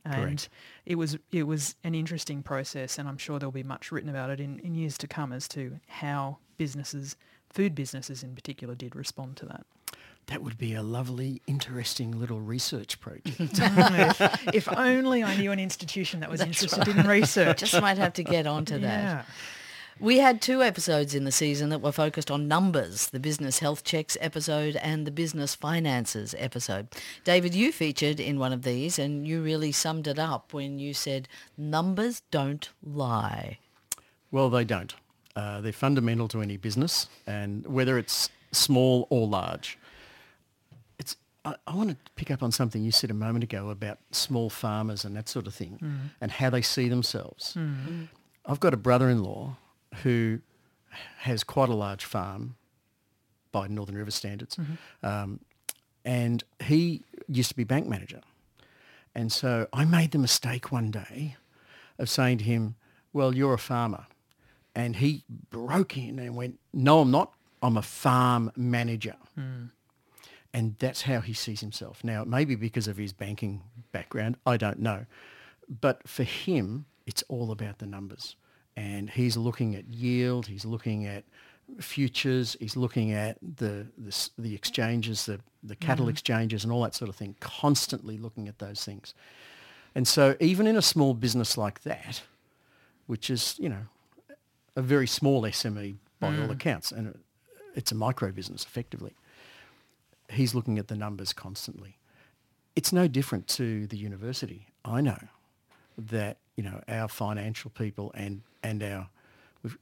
And 0.05 0.15
Correct. 0.15 0.49
it 0.87 0.95
was 0.95 1.19
it 1.33 1.43
was 1.45 1.75
an 1.83 1.95
interesting 1.95 2.43
process 2.43 2.99
and 2.99 3.09
I'm 3.09 3.19
sure 3.19 3.39
there'll 3.39 3.53
be 3.53 3.63
much 3.63 3.91
written 3.91 4.09
about 4.09 4.31
it 4.31 4.41
in, 4.41 4.59
in 4.61 4.75
years 4.75 4.97
to 4.99 5.09
come 5.09 5.33
as 5.33 5.49
to 5.49 5.81
how 5.89 6.39
businesses, 6.57 7.17
food 7.51 7.75
businesses 7.75 8.23
in 8.23 8.35
particular, 8.35 8.75
did 8.75 8.95
respond 8.95 9.37
to 9.39 9.47
that. 9.47 9.67
That 10.29 10.43
would 10.43 10.59
be 10.59 10.75
a 10.75 10.83
lovely, 10.83 11.41
interesting 11.47 12.19
little 12.21 12.41
research 12.41 13.01
project. 13.01 13.37
if 14.55 14.69
only 14.71 15.25
I 15.25 15.37
knew 15.37 15.53
an 15.53 15.59
institution 15.59 16.21
that 16.21 16.31
was 16.31 16.41
That's 16.41 16.63
interested 16.63 16.87
right. 16.87 17.05
in 17.05 17.07
research. 17.07 17.61
Just 17.61 17.81
might 17.81 17.97
have 17.97 18.13
to 18.15 18.23
get 18.23 18.47
onto 18.57 18.79
that. 18.79 19.03
Yeah. 19.03 19.23
We 20.01 20.19
had 20.19 20.41
two 20.41 20.63
episodes 20.63 21.15
in 21.15 21.25
the 21.25 21.33
season 21.33 21.71
that 21.71 21.81
were 21.81 21.93
focused 21.93 22.31
on 22.31 22.47
numbers, 22.47 23.09
the 23.09 23.19
business 23.19 23.59
health 23.59 23.83
checks 23.83 24.17
episode 24.21 24.77
and 24.77 25.07
the 25.07 25.11
business 25.11 25.57
finances 25.57 26.37
episode. 26.39 26.89
David, 27.25 27.55
you 27.55 27.73
featured 27.73 28.21
in 28.21 28.39
one 28.39 28.53
of 28.53 28.63
these 28.63 28.99
and 28.99 29.27
you 29.27 29.43
really 29.43 29.73
summed 29.73 30.07
it 30.07 30.19
up 30.19 30.53
when 30.53 30.79
you 30.79 30.95
said 30.95 31.27
numbers 31.57 32.23
don't 32.31 32.69
lie. 32.81 33.59
Well, 34.31 34.51
they 34.51 34.65
don't. 34.65 34.95
Uh, 35.35 35.63
they're 35.63 35.73
fundamental 35.73 36.29
to 36.29 36.43
any 36.43 36.59
business 36.59 37.09
and 37.27 37.67
whether 37.67 37.99
it's 37.99 38.31
small 38.53 39.09
or 39.11 39.27
large. 39.27 39.79
I, 41.49 41.55
I 41.67 41.75
want 41.75 41.91
to 41.91 41.97
pick 42.17 42.31
up 42.31 42.43
on 42.43 42.53
something 42.53 42.83
you 42.83 42.93
said 42.93 43.11
a 43.11 43.15
moment 43.15 43.45
ago 43.45 43.71
about 43.71 43.99
small 44.11 44.51
farmers 44.51 45.05
and 45.05 45.17
that 45.17 45.29
sort 45.29 45.47
of 45.47 45.55
thing 45.55 45.79
mm. 45.83 45.99
and 46.21 46.31
how 46.31 46.51
they 46.51 46.63
see 46.63 46.89
themselves. 46.89 47.55
Mm. 47.55 48.09
I've 48.45 48.61
got 48.61 48.75
a 48.75 48.77
brother-in-law 48.77 49.57
who 50.03 50.41
has 51.19 51.45
quite 51.45 51.69
a 51.69 51.75
large 51.75 52.05
farm 52.05 52.57
by 53.53 53.67
Northern 53.69 53.97
River 53.97 54.11
standards. 54.11 54.57
Mm-hmm. 54.57 55.07
Um, 55.07 55.41
and 56.05 56.45
he 56.63 57.03
used 57.29 57.51
to 57.51 57.57
be 57.57 57.65
bank 57.65 57.87
manager. 57.87 58.21
And 59.15 59.33
so 59.33 59.67
I 59.73 59.85
made 59.85 60.11
the 60.13 60.19
mistake 60.19 60.71
one 60.71 60.91
day 60.91 61.37
of 61.99 62.09
saying 62.09 62.39
to 62.39 62.45
him, 62.45 62.77
well, 63.13 63.35
you're 63.35 63.55
a 63.55 63.59
farmer. 63.59 64.07
And 64.75 64.97
he 64.97 65.25
broke 65.51 65.97
in 65.97 66.19
and 66.19 66.37
went, 66.37 66.59
no, 66.73 67.01
I'm 67.01 67.11
not. 67.11 67.33
I'm 67.63 67.77
a 67.77 67.83
farm 67.83 68.53
manager. 68.57 69.17
Mm. 69.39 69.71
And 70.59 70.75
that's 70.81 71.03
how 71.03 71.21
he 71.21 71.35
sees 71.35 71.61
himself. 71.61 72.03
Now, 72.03 72.25
maybe 72.25 72.57
because 72.57 72.89
of 72.89 72.97
his 72.97 73.13
banking 73.13 73.63
background, 73.93 74.39
I 74.45 74.57
don't 74.57 74.81
know. 74.81 75.07
But 75.69 76.09
for 76.09 76.25
him, 76.25 76.87
it's 77.07 77.23
all 77.29 77.53
about 77.53 77.79
the 77.79 77.87
numbers 77.87 78.35
and 78.77 79.09
he's 79.09 79.37
looking 79.37 79.77
at 79.77 79.87
yield, 79.87 80.47
he's 80.47 80.65
looking 80.65 81.07
at 81.07 81.23
futures, 81.81 82.57
he's 82.59 82.77
looking 82.77 83.13
at 83.13 83.39
the 83.41 83.87
the, 83.97 84.31
the 84.37 84.53
exchanges, 84.53 85.27
the, 85.27 85.39
the 85.63 85.77
cattle 85.77 86.07
mm-hmm. 86.07 86.11
exchanges 86.11 86.65
and 86.65 86.73
all 86.73 86.83
that 86.83 86.95
sort 86.97 87.09
of 87.09 87.15
thing, 87.15 87.37
constantly 87.39 88.19
looking 88.19 88.49
at 88.49 88.59
those 88.59 88.85
things. 88.85 89.15
And 89.95 90.09
so 90.09 90.37
even 90.41 90.67
in 90.67 90.77
a 90.77 90.83
small 90.83 91.15
business 91.15 91.57
like 91.57 91.83
that, 91.85 92.23
which 93.07 93.31
is, 93.31 93.55
you 93.61 93.69
know, 93.69 93.83
a 94.75 94.83
very 94.83 95.07
small 95.07 95.43
SME 95.43 95.99
by 96.19 96.31
mm. 96.31 96.43
all 96.43 96.51
accounts, 96.51 96.91
and 96.91 97.17
it's 97.77 97.93
a 97.93 97.95
micro 97.95 98.33
business 98.33 98.65
effectively, 98.65 99.15
he's 100.29 100.55
looking 100.55 100.79
at 100.79 100.89
the 100.89 100.97
numbers 100.97 101.33
constantly. 101.33 101.99
It's 102.77 102.93
no 102.93 103.09
different 103.09 103.49
to 103.49 103.87
the 103.87 103.97
university. 103.97 104.67
I 104.85 105.01
know 105.01 105.19
that, 105.97 106.39
you 106.57 106.63
know, 106.63 106.83
our 106.89 107.09
financial 107.09 107.71
people 107.71 108.13
and 108.15 108.43
and 108.63 108.83
our 108.83 109.09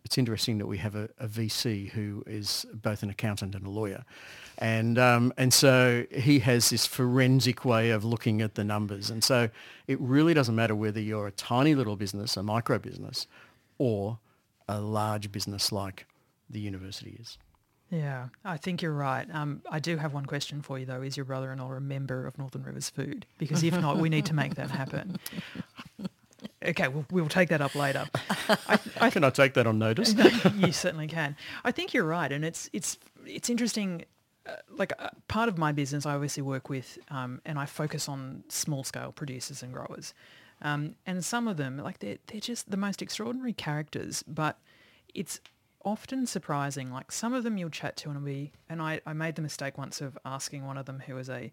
it's 0.05 0.17
interesting 0.17 0.59
that 0.59 0.67
we 0.67 0.79
have 0.79 0.95
a, 0.95 1.09
a, 1.19 1.29
VC 1.29 1.91
who 1.91 2.25
is 2.27 2.65
both 2.73 3.03
an 3.03 3.11
accountant 3.11 3.55
and 3.55 3.67
a 3.67 3.71
lawyer. 3.71 4.05
And, 4.59 4.99
um, 4.99 5.35
and 5.37 5.53
so 5.53 6.07
he 6.11 6.39
has 6.41 6.71
this 6.71 6.87
forensic 6.87 7.65
way 7.65 7.91
of 7.91 8.05
looking 8.05 8.41
at 8.41 8.55
the 8.55 8.65
numbers. 8.65 9.11
And 9.11 9.23
so 9.23 9.51
it 9.87 10.01
really 10.01 10.33
doesn't 10.33 10.55
matter 10.55 10.75
whether 10.75 11.01
you're 11.01 11.27
a 11.27 11.33
tiny 11.33 11.75
little 11.75 11.97
business, 11.97 12.37
a 12.37 12.43
micro 12.43 12.79
business, 12.79 13.27
or 13.79 14.19
a 14.67 14.81
large 14.81 15.31
business 15.31 15.71
like 15.71 16.07
the 16.49 16.61
university 16.61 17.19
is. 17.21 17.37
Yeah, 17.91 18.29
I 18.45 18.57
think 18.57 18.83
you're 18.83 18.93
right. 18.93 19.29
Um, 19.33 19.63
I 19.71 19.79
do 19.79 19.97
have 19.97 20.13
one 20.13 20.27
question 20.27 20.61
for 20.61 20.79
you 20.79 20.87
though. 20.87 21.03
Is 21.03 21.17
your 21.17 21.25
brother-in-law 21.25 21.73
a 21.73 21.81
member 21.81 22.27
of 22.27 22.37
Northern 22.37 22.65
Rivers 22.65 22.91
Food? 22.91 23.27
Because 23.39 23.63
if 23.63 23.81
not, 23.81 23.99
we 23.99 24.09
need 24.09 24.27
to 24.27 24.35
make 24.35 24.57
that 24.57 24.71
happen. 24.71 25.19
Okay, 26.65 26.89
we'll, 26.89 27.05
we'll 27.11 27.29
take 27.29 27.49
that 27.51 27.61
up 27.61 27.75
later. 27.75 28.07
I, 28.69 28.79
I, 29.01 29.11
can 29.11 29.23
I 29.25 29.31
take 29.31 29.55
that 29.55 29.67
on 29.67 29.79
notice? 29.79 30.15
you 30.57 30.73
certainly 30.73 31.07
can. 31.07 31.37
I 31.65 31.71
think 31.71 31.95
you're 31.95 32.05
right, 32.05 32.31
and 32.31 32.45
it's 32.45 32.69
it's 32.73 32.99
it's 33.25 33.49
interesting. 33.49 34.05
Uh, 34.47 34.55
like 34.71 34.93
uh, 34.99 35.11
part 35.29 35.49
of 35.49 35.59
my 35.59 35.73
business, 35.73 36.07
I 36.07 36.15
obviously 36.15 36.43
work 36.43 36.69
with, 36.69 36.99
um, 37.11 37.41
and 37.45 37.59
I 37.59 37.67
focus 37.67 38.09
on 38.09 38.45
small 38.49 38.85
scale 38.85 39.13
producers 39.13 39.63
and 39.63 39.73
growers, 39.73 40.13
um, 40.63 40.95
and 41.05 41.25
some 41.25 41.47
of 41.47 41.57
them, 41.57 41.79
like 41.79 42.01
they're 42.01 42.19
they're 42.27 42.41
just 42.41 42.71
the 42.71 42.77
most 42.77 43.01
extraordinary 43.01 43.53
characters. 43.53 44.25
But 44.27 44.59
it's 45.15 45.41
often 45.87 46.27
surprising. 46.27 46.93
Like 46.93 47.13
some 47.13 47.33
of 47.33 47.45
them 47.45 47.57
you'll 47.57 47.71
chat 47.71 47.97
to 47.99 48.11
and 48.11 48.23
be, 48.25 48.53
and 48.69 48.83
I, 48.83 49.01
I 49.07 49.15
made 49.15 49.37
the 49.37 49.43
mistake 49.43 49.79
once 49.79 50.03
of 50.03 50.19
asking 50.27 50.67
one 50.67 50.77
of 50.77 50.85
them 50.85 51.01
who 51.07 51.15
was 51.15 51.31
a 51.31 51.53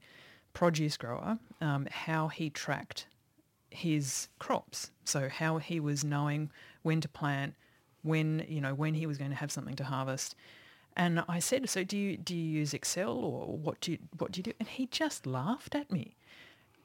produce 0.53 0.97
grower 0.97 1.37
um, 1.61 1.87
how 1.89 2.27
he 2.27 2.49
tracked 2.49 3.07
his 3.69 4.27
crops. 4.39 4.91
So 5.05 5.29
how 5.29 5.59
he 5.59 5.79
was 5.79 6.03
knowing 6.03 6.51
when 6.81 6.99
to 7.01 7.07
plant, 7.07 7.53
when 8.01 8.45
you 8.49 8.59
know 8.59 8.73
when 8.73 8.95
he 8.95 9.05
was 9.05 9.17
going 9.17 9.31
to 9.31 9.37
have 9.37 9.51
something 9.51 9.75
to 9.75 9.83
harvest. 9.85 10.35
And 10.95 11.23
I 11.27 11.39
said, 11.39 11.69
"So 11.69 11.83
do 11.83 11.97
you 11.97 12.17
do 12.17 12.35
you 12.35 12.59
use 12.59 12.73
Excel 12.73 13.11
or 13.11 13.57
what 13.57 13.79
do 13.81 13.93
you 13.93 13.99
what 14.17 14.31
do 14.31 14.39
you 14.39 14.43
do?" 14.43 14.53
And 14.59 14.67
he 14.67 14.87
just 14.87 15.25
laughed 15.25 15.75
at 15.75 15.91
me. 15.91 16.15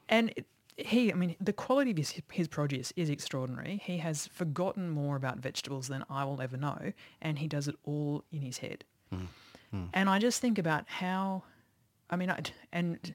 And 0.07 0.33
it, 0.35 0.45
he, 0.85 1.11
I 1.11 1.15
mean, 1.15 1.35
the 1.39 1.53
quality 1.53 1.91
of 1.91 1.97
his, 1.97 2.13
his 2.31 2.47
produce 2.47 2.93
is 2.95 3.09
extraordinary. 3.09 3.81
He 3.83 3.97
has 3.97 4.27
forgotten 4.27 4.89
more 4.89 5.15
about 5.15 5.39
vegetables 5.39 5.87
than 5.87 6.03
I 6.09 6.23
will 6.23 6.41
ever 6.41 6.57
know, 6.57 6.93
and 7.21 7.39
he 7.39 7.47
does 7.47 7.67
it 7.67 7.75
all 7.83 8.23
in 8.31 8.41
his 8.41 8.59
head. 8.59 8.83
Mm. 9.13 9.27
Mm. 9.73 9.89
And 9.93 10.09
I 10.09 10.19
just 10.19 10.41
think 10.41 10.57
about 10.57 10.85
how, 10.87 11.43
I 12.09 12.15
mean, 12.15 12.29
I, 12.29 12.39
and 12.71 13.13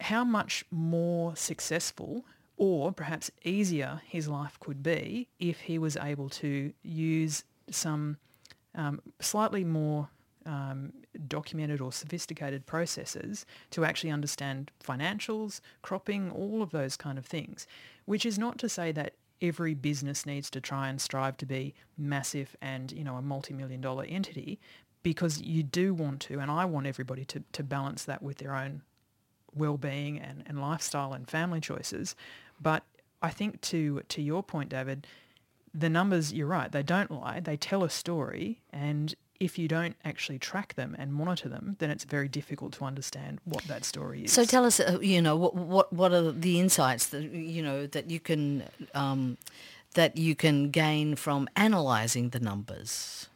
how 0.00 0.24
much 0.24 0.64
more 0.70 1.36
successful 1.36 2.24
or 2.56 2.92
perhaps 2.92 3.30
easier 3.44 4.00
his 4.06 4.28
life 4.28 4.58
could 4.60 4.82
be 4.82 5.28
if 5.38 5.60
he 5.60 5.78
was 5.78 5.96
able 5.96 6.28
to 6.28 6.72
use 6.82 7.44
some 7.70 8.16
um, 8.74 9.00
slightly 9.20 9.64
more 9.64 10.08
um, 10.46 10.92
documented 11.28 11.80
or 11.80 11.92
sophisticated 11.92 12.66
processes 12.66 13.46
to 13.70 13.84
actually 13.84 14.10
understand 14.10 14.70
financials, 14.82 15.60
cropping, 15.82 16.30
all 16.30 16.62
of 16.62 16.70
those 16.70 16.96
kind 16.96 17.18
of 17.18 17.26
things, 17.26 17.66
which 18.04 18.26
is 18.26 18.38
not 18.38 18.58
to 18.58 18.68
say 18.68 18.92
that 18.92 19.14
every 19.40 19.74
business 19.74 20.24
needs 20.24 20.50
to 20.50 20.60
try 20.60 20.88
and 20.88 21.00
strive 21.00 21.36
to 21.36 21.46
be 21.46 21.74
massive 21.98 22.56
and, 22.62 22.92
you 22.92 23.04
know, 23.04 23.16
a 23.16 23.22
multi-million 23.22 23.80
dollar 23.80 24.04
entity 24.04 24.58
because 25.02 25.40
you 25.42 25.62
do 25.62 25.92
want 25.92 26.20
to, 26.20 26.38
and 26.38 26.50
I 26.50 26.64
want 26.64 26.86
everybody 26.86 27.24
to, 27.26 27.42
to 27.52 27.62
balance 27.62 28.04
that 28.04 28.22
with 28.22 28.38
their 28.38 28.54
own 28.54 28.82
well-being 29.54 30.18
and, 30.18 30.42
and 30.46 30.60
lifestyle 30.60 31.12
and 31.12 31.28
family 31.28 31.60
choices. 31.60 32.16
But 32.60 32.84
I 33.22 33.30
think 33.30 33.60
to 33.62 34.02
to 34.08 34.22
your 34.22 34.42
point, 34.42 34.70
David, 34.70 35.06
the 35.72 35.90
numbers, 35.90 36.32
you're 36.32 36.46
right, 36.46 36.70
they 36.70 36.82
don't 36.82 37.10
lie. 37.10 37.40
They 37.40 37.56
tell 37.56 37.84
a 37.84 37.90
story. 37.90 38.60
And 38.72 39.14
if 39.40 39.58
you 39.58 39.68
don't 39.68 39.96
actually 40.04 40.38
track 40.38 40.74
them 40.74 40.94
and 40.98 41.12
monitor 41.12 41.48
them, 41.48 41.76
then 41.78 41.90
it's 41.90 42.04
very 42.04 42.28
difficult 42.28 42.72
to 42.74 42.84
understand 42.84 43.40
what 43.44 43.64
that 43.64 43.84
story 43.84 44.24
is. 44.24 44.32
So 44.32 44.44
tell 44.44 44.64
us, 44.64 44.80
uh, 44.80 44.98
you 45.00 45.20
know, 45.20 45.36
what, 45.36 45.54
what, 45.54 45.92
what 45.92 46.12
are 46.12 46.32
the 46.32 46.60
insights 46.60 47.08
that, 47.08 47.22
you 47.22 47.62
know, 47.62 47.86
that 47.86 48.10
you 48.10 48.20
can, 48.20 48.64
um, 48.94 49.36
that 49.94 50.16
you 50.16 50.34
can 50.34 50.70
gain 50.70 51.16
from 51.16 51.48
analysing 51.56 52.30
the 52.30 52.40
numbers? 52.40 53.28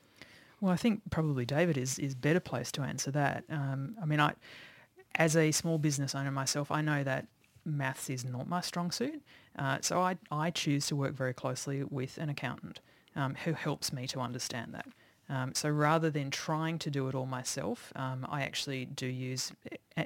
Well, 0.61 0.73
I 0.73 0.77
think 0.77 1.03
probably 1.11 1.45
David 1.45 1.77
is, 1.77 1.99
is 1.99 2.15
better 2.15 2.41
placed 2.41 2.75
to 2.75 2.83
answer 2.83 3.11
that. 3.13 3.45
Um, 3.51 3.97
I 4.01 4.07
mean, 4.07 4.21
I, 4.21 4.35
as 5.15 5.37
a 5.37 5.53
small 5.53 5.79
business 5.79 6.15
owner 6.15 6.31
myself, 6.31 6.71
I 6.71 6.81
know 6.81 7.05
that 7.05 7.27
maths 7.65 8.09
is 8.09 8.25
not 8.25 8.49
my 8.49 8.61
strong 8.61 8.91
suit. 8.91 9.21
Uh, 9.59 9.79
so 9.81 10.01
I, 10.01 10.17
I 10.31 10.51
choose 10.51 10.87
to 10.87 10.97
work 10.97 11.15
very 11.15 11.35
closely 11.35 11.83
with 11.83 12.19
an 12.19 12.29
accountant 12.29 12.81
um, 13.17 13.35
who 13.45 13.53
helps 13.53 13.93
me 13.93 14.07
to 14.09 14.21
understand 14.21 14.75
that. 14.75 14.87
Um, 15.31 15.55
so 15.55 15.69
rather 15.69 16.11
than 16.11 16.31
trying 16.31 16.79
to 16.79 16.91
do 16.91 17.09
it 17.09 17.15
all 17.15 17.27
myself, 17.27 17.93
um, 17.97 18.27
I 18.31 18.43
actually 18.43 18.87
do 18.87 19.07
use 19.07 19.53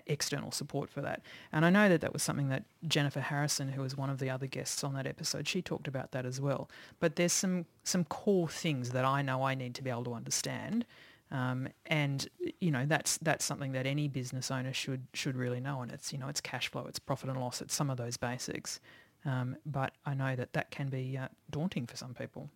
external 0.06 0.50
support 0.50 0.90
for 0.90 1.00
that. 1.02 1.22
And 1.52 1.64
I 1.64 1.70
know 1.70 1.88
that 1.88 2.00
that 2.00 2.12
was 2.12 2.22
something 2.22 2.48
that 2.48 2.64
Jennifer 2.88 3.20
Harrison, 3.20 3.70
who 3.70 3.82
was 3.82 3.96
one 3.96 4.10
of 4.10 4.18
the 4.18 4.30
other 4.30 4.46
guests 4.46 4.82
on 4.82 4.94
that 4.94 5.06
episode, 5.06 5.46
she 5.46 5.62
talked 5.62 5.86
about 5.86 6.10
that 6.12 6.26
as 6.26 6.40
well. 6.40 6.68
But 6.98 7.16
there's 7.16 7.32
some 7.32 7.66
some 7.84 8.04
core 8.04 8.48
things 8.48 8.90
that 8.90 9.04
I 9.04 9.22
know 9.22 9.44
I 9.44 9.54
need 9.54 9.74
to 9.76 9.82
be 9.82 9.90
able 9.90 10.04
to 10.04 10.14
understand. 10.14 10.86
Um, 11.30 11.68
and 11.86 12.28
you 12.60 12.70
know 12.70 12.84
that's 12.86 13.16
that's 13.18 13.44
something 13.44 13.72
that 13.72 13.86
any 13.86 14.08
business 14.08 14.50
owner 14.50 14.72
should 14.72 15.06
should 15.14 15.36
really 15.36 15.60
know. 15.60 15.82
And 15.82 15.92
it's 15.92 16.12
you 16.12 16.18
know 16.18 16.28
it's 16.28 16.40
cash 16.40 16.68
flow, 16.68 16.86
it's 16.86 16.98
profit 16.98 17.30
and 17.30 17.40
loss, 17.40 17.60
it's 17.60 17.74
some 17.74 17.90
of 17.90 17.96
those 17.96 18.16
basics. 18.16 18.80
Um, 19.24 19.56
but 19.64 19.92
I 20.04 20.14
know 20.14 20.34
that 20.34 20.52
that 20.54 20.70
can 20.72 20.88
be 20.88 21.16
uh, 21.16 21.28
daunting 21.50 21.86
for 21.86 21.96
some 21.96 22.12
people. 22.12 22.50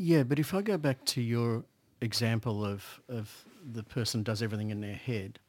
Yeah, 0.00 0.22
but 0.22 0.38
if 0.38 0.54
I 0.54 0.62
go 0.62 0.78
back 0.78 1.04
to 1.06 1.20
your 1.20 1.64
example 2.00 2.64
of, 2.64 3.00
of 3.08 3.44
the 3.72 3.82
person 3.82 4.22
does 4.22 4.42
everything 4.42 4.70
in 4.70 4.80
their 4.80 4.94
head, 4.94 5.40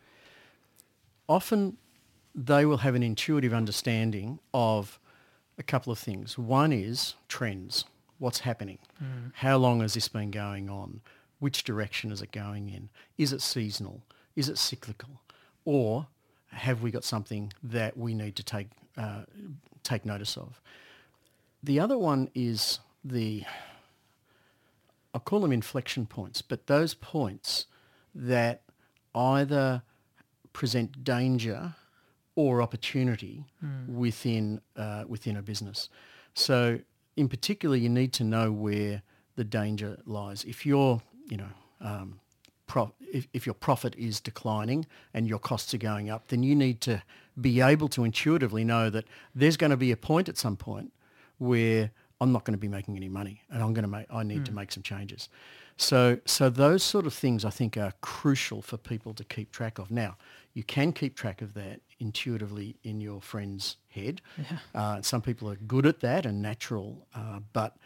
often 1.28 1.78
they 2.34 2.66
will 2.66 2.78
have 2.78 2.96
an 2.96 3.04
intuitive 3.04 3.54
understanding 3.54 4.40
of 4.52 5.00
a 5.60 5.64
couple 5.64 5.94
of 5.94 6.00
things. 6.00 6.36
One 6.36 6.74
is 6.74 7.14
trends. 7.28 7.86
What's 8.18 8.40
happening? 8.40 8.80
Mm. 9.02 9.34
How 9.36 9.58
long 9.58 9.82
has 9.82 9.94
this 9.94 10.08
been 10.08 10.32
going 10.32 10.68
on? 10.68 11.02
Which 11.38 11.64
direction 11.64 12.12
is 12.12 12.24
it 12.24 12.32
going 12.32 12.70
in? 12.70 12.90
Is 13.20 13.32
it 13.32 13.42
seasonal? 13.42 14.02
Is 14.36 14.50
it 14.50 14.58
cyclical? 14.58 15.22
Or 15.64 16.08
have 16.52 16.82
we 16.82 16.90
got 16.90 17.04
something 17.04 17.54
that 17.62 17.96
we 17.96 18.16
need 18.16 18.36
to 18.38 18.44
take 18.44 18.70
uh, 18.98 19.22
take 19.84 20.06
notice 20.06 20.38
of? 20.38 20.60
The 21.62 21.80
other 21.80 22.00
one 22.00 22.32
is 22.34 22.80
the 23.06 23.44
I'll 25.14 25.22
call 25.22 25.40
them 25.40 25.52
inflection 25.52 26.06
points, 26.06 26.42
but 26.42 26.68
those 26.68 26.94
points 26.94 27.66
that 28.14 28.62
either 29.16 29.82
present 30.54 31.04
danger 31.04 31.76
or 32.36 32.62
opportunity 32.62 33.46
mm. 33.64 33.88
within 33.88 34.62
uh, 34.76 35.04
within 35.08 35.36
a 35.38 35.42
business. 35.42 35.90
So, 36.34 36.80
in 37.18 37.28
particular, 37.28 37.76
you 37.76 37.90
need 37.90 38.14
to 38.14 38.24
know 38.24 38.52
where 38.52 39.02
the 39.36 39.44
danger 39.44 39.98
lies. 40.06 40.44
If 40.44 40.66
you're, 40.66 41.02
you 41.30 41.38
know, 41.38 41.50
um, 41.82 42.20
if, 43.12 43.28
if 43.34 43.46
your 43.46 43.56
profit 43.56 43.96
is 43.98 44.20
declining 44.20 44.86
and 45.14 45.28
your 45.28 45.40
costs 45.40 45.74
are 45.74 45.80
going 45.80 46.10
up, 46.10 46.28
then 46.28 46.44
you 46.44 46.56
need 46.56 46.82
to 46.82 47.02
be 47.40 47.62
able 47.62 47.88
to 47.90 48.04
intuitively 48.04 48.64
know 48.64 48.90
that 48.90 49.06
there's 49.34 49.58
going 49.58 49.72
to 49.72 49.78
be 49.78 49.92
a 49.92 49.98
point 49.98 50.30
at 50.30 50.38
some 50.38 50.56
point 50.56 50.94
where 51.38 51.92
I'm 52.22 52.32
not 52.32 52.44
going 52.44 52.54
to 52.54 52.60
be 52.60 52.68
making 52.68 52.98
any 52.98 53.10
money 53.10 53.42
and 53.50 53.64
I'm 53.64 53.74
going 53.74 53.84
to 53.84 53.90
make, 53.90 54.06
I 54.10 54.24
need 54.24 54.42
mm. 54.42 54.46
to 54.46 54.52
hmm. 54.52 54.58
make 54.58 54.72
some 54.72 54.84
changes. 54.84 55.30
So, 55.78 56.20
so 56.26 56.50
those 56.50 56.84
sort 56.84 57.06
of 57.06 57.14
things 57.14 57.46
I 57.46 57.50
think 57.50 57.78
are 57.78 57.94
crucial 58.02 58.62
for 58.62 58.76
people 58.76 59.14
to 59.14 59.24
keep 59.24 59.52
track 59.52 59.80
of. 59.80 59.90
Now, 59.90 60.18
you 60.54 60.64
can 60.64 60.92
keep 60.92 61.16
track 61.16 61.42
of 61.42 61.54
that 61.54 61.80
intuitively 62.00 62.76
in 62.84 63.00
your 63.00 63.22
friend's 63.22 63.78
head. 63.88 64.22
Yeah. 64.38 64.58
Uh, 64.76 65.02
some 65.02 65.22
people 65.22 65.50
are 65.50 65.56
good 65.56 65.86
at 65.86 66.02
that 66.02 66.26
and 66.26 66.42
natural, 66.42 67.08
uh, 67.16 67.40
but 67.54 67.78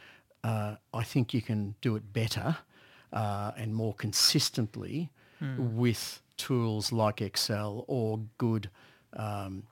uh, 0.44 0.76
I 0.94 1.04
think 1.04 1.36
you 1.36 1.42
can 1.42 1.76
do 1.82 1.96
it 1.96 2.14
better 2.14 2.58
uh, 3.12 3.52
and 3.56 3.76
more 3.76 3.94
consistently 3.94 5.12
mm. 5.42 5.74
with 5.74 6.22
tools 6.38 6.92
like 6.92 7.22
Excel 7.22 7.86
or 7.88 8.20
good 8.40 8.72
um, 9.16 9.64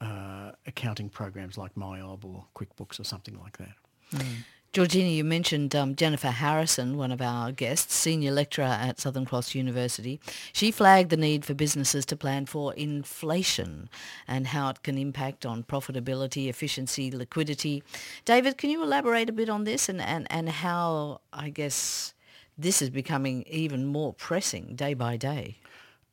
uh, 0.00 0.52
accounting 0.66 1.08
programs 1.08 1.58
like 1.58 1.74
MYOB 1.74 2.24
or 2.24 2.46
QuickBooks 2.56 2.98
or 2.98 3.04
something 3.04 3.38
like 3.38 3.58
that. 3.58 3.74
Mm. 4.12 4.44
Georgina, 4.72 5.10
you 5.10 5.22
mentioned 5.22 5.76
um, 5.76 5.94
Jennifer 5.94 6.30
Harrison, 6.30 6.96
one 6.96 7.12
of 7.12 7.20
our 7.20 7.52
guests, 7.52 7.94
senior 7.94 8.32
lecturer 8.32 8.64
at 8.64 8.98
Southern 8.98 9.26
Cross 9.26 9.54
University. 9.54 10.18
She 10.54 10.70
flagged 10.70 11.10
the 11.10 11.18
need 11.18 11.44
for 11.44 11.52
businesses 11.52 12.06
to 12.06 12.16
plan 12.16 12.46
for 12.46 12.72
inflation 12.72 13.90
and 14.26 14.46
how 14.46 14.70
it 14.70 14.82
can 14.82 14.96
impact 14.96 15.44
on 15.44 15.62
profitability, 15.62 16.48
efficiency, 16.48 17.10
liquidity. 17.10 17.82
David, 18.24 18.56
can 18.56 18.70
you 18.70 18.82
elaborate 18.82 19.28
a 19.28 19.32
bit 19.32 19.50
on 19.50 19.64
this 19.64 19.90
and, 19.90 20.00
and, 20.00 20.26
and 20.30 20.48
how, 20.48 21.20
I 21.34 21.50
guess, 21.50 22.14
this 22.56 22.80
is 22.80 22.88
becoming 22.88 23.42
even 23.50 23.84
more 23.84 24.14
pressing 24.14 24.74
day 24.74 24.94
by 24.94 25.18
day? 25.18 25.58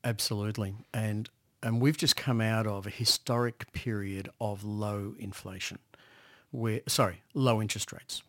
Absolutely. 0.03 0.75
And, 0.93 1.29
and 1.63 1.81
we've 1.81 1.97
just 1.97 2.17
come 2.17 2.41
out 2.41 2.67
of 2.67 2.85
a 2.85 2.89
historic 2.89 3.71
period 3.71 4.27
of 4.41 4.65
low 4.65 5.15
inflation 5.17 5.79
where, 6.51 6.81
sorry, 6.88 7.21
low 7.33 7.62
interest 7.62 7.91
rates. 7.91 8.23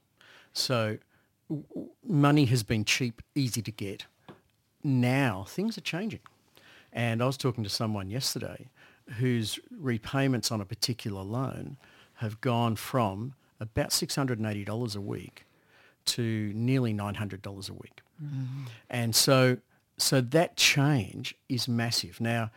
So 0.52 0.98
money 2.06 2.44
has 2.46 2.62
been 2.62 2.84
cheap, 2.84 3.22
easy 3.34 3.62
to 3.62 3.72
get. 3.72 4.06
Now 4.82 5.44
things 5.48 5.76
are 5.78 5.82
changing. 5.82 6.20
And 6.92 7.22
I 7.22 7.26
was 7.26 7.36
talking 7.36 7.64
to 7.64 7.70
someone 7.70 8.10
yesterday 8.10 8.68
whose 9.18 9.58
repayments 9.70 10.50
on 10.50 10.60
a 10.60 10.64
particular 10.64 11.22
loan 11.22 11.76
have 12.14 12.40
gone 12.40 12.76
from 12.76 13.34
about 13.58 13.90
$680 13.90 14.96
a 14.96 15.00
week 15.00 15.46
to 16.06 16.52
nearly 16.54 16.94
$900 16.94 17.70
a 17.70 17.72
week. 17.72 18.00
Mm-hmm. 18.22 18.64
And 18.88 19.14
so, 19.14 19.58
so 19.96 20.20
that 20.20 20.56
change 20.56 21.34
is 21.48 21.68
massive. 21.68 22.20
Now, 22.20 22.50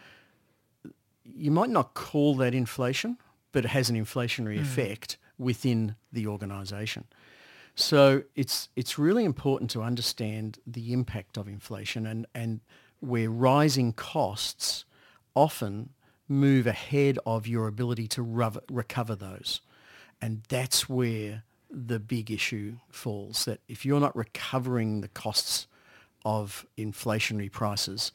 you 1.23 1.51
might 1.51 1.69
not 1.69 1.93
call 1.93 2.35
that 2.35 2.53
inflation, 2.53 3.17
but 3.51 3.65
it 3.65 3.69
has 3.69 3.89
an 3.89 3.95
inflationary 3.95 4.57
mm. 4.57 4.61
effect 4.61 5.17
within 5.43 5.95
the 6.11 6.27
organisation. 6.27 7.05
So 7.75 8.23
it's 8.35 8.69
it's 8.75 8.99
really 8.99 9.25
important 9.25 9.71
to 9.71 9.81
understand 9.81 10.59
the 10.65 10.93
impact 10.93 11.37
of 11.37 11.47
inflation 11.47 12.05
and, 12.05 12.25
and 12.33 12.59
where 12.99 13.29
rising 13.29 13.93
costs 13.93 14.85
often 15.35 15.89
move 16.27 16.67
ahead 16.67 17.17
of 17.25 17.47
your 17.47 17.67
ability 17.67 18.07
to 18.07 18.21
recover 18.71 19.15
those. 19.15 19.61
And 20.21 20.43
that's 20.47 20.87
where 20.87 21.43
the 21.69 21.99
big 21.99 22.31
issue 22.31 22.77
falls, 22.89 23.45
that 23.45 23.59
if 23.67 23.85
you're 23.85 23.99
not 23.99 24.15
recovering 24.15 25.01
the 25.01 25.07
costs 25.09 25.67
of 26.23 26.65
inflationary 26.77 27.51
prices, 27.51 28.11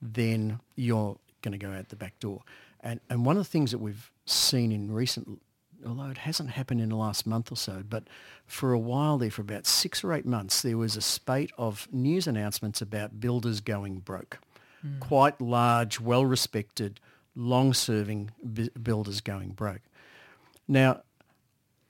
then 0.00 0.60
you're 0.76 1.18
going 1.42 1.52
to 1.52 1.58
go 1.58 1.72
out 1.72 1.88
the 1.88 1.96
back 1.96 2.18
door. 2.20 2.42
And, 2.80 3.00
and 3.10 3.26
one 3.26 3.36
of 3.36 3.42
the 3.42 3.50
things 3.50 3.72
that 3.72 3.78
we've 3.78 4.10
seen 4.24 4.72
in 4.72 4.90
recent 4.90 5.42
although 5.86 6.10
it 6.10 6.18
hasn't 6.18 6.50
happened 6.50 6.80
in 6.80 6.88
the 6.88 6.96
last 6.96 7.26
month 7.26 7.50
or 7.50 7.56
so, 7.56 7.82
but 7.88 8.04
for 8.46 8.72
a 8.72 8.78
while 8.78 9.18
there, 9.18 9.30
for 9.30 9.42
about 9.42 9.66
six 9.66 10.02
or 10.04 10.12
eight 10.12 10.26
months, 10.26 10.62
there 10.62 10.76
was 10.76 10.96
a 10.96 11.00
spate 11.00 11.52
of 11.56 11.88
news 11.92 12.26
announcements 12.26 12.80
about 12.80 13.20
builders 13.20 13.60
going 13.60 14.00
broke. 14.00 14.38
Mm. 14.84 15.00
Quite 15.00 15.40
large, 15.40 16.00
well-respected, 16.00 17.00
long-serving 17.36 18.30
b- 18.52 18.70
builders 18.82 19.20
going 19.20 19.50
broke. 19.50 19.82
Now, 20.66 21.02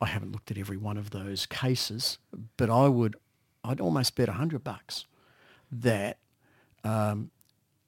I 0.00 0.07
haven't 0.07 0.33
looked 0.33 0.50
at 0.50 0.59
every 0.59 0.76
one 0.76 0.96
of 0.96 1.11
those 1.11 1.46
cases, 1.46 2.18
but 2.57 2.70
I 2.70 2.88
would, 2.88 3.16
I'd 3.62 3.81
almost 3.81 4.16
bet 4.16 4.29
a 4.29 4.33
hundred 4.33 4.64
bucks 4.64 5.07
that 5.70 6.18
um, 6.85 7.31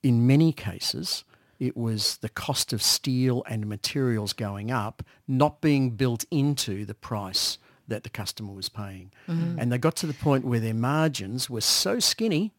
in 0.02 0.26
many 0.26 0.52
cases, 0.52 1.24
it 1.62 1.76
was 1.76 2.16
the 2.16 2.28
cost 2.28 2.72
of 2.72 2.82
steel 2.82 3.44
and 3.48 3.68
materials 3.68 4.32
going 4.32 4.72
up, 4.72 5.00
not 5.28 5.60
being 5.60 5.90
built 5.90 6.24
into 6.28 6.84
the 6.84 6.94
price 6.94 7.56
that 7.86 8.02
the 8.02 8.08
customer 8.08 8.52
was 8.52 8.68
paying. 8.68 9.12
Mm-hmm. 9.28 9.60
And 9.60 9.70
they 9.70 9.78
got 9.78 9.94
to 9.96 10.08
the 10.08 10.14
point 10.14 10.44
where 10.44 10.58
their 10.58 10.74
margins 10.74 11.48
were 11.48 11.60
so 11.60 12.00
skinny, 12.00 12.52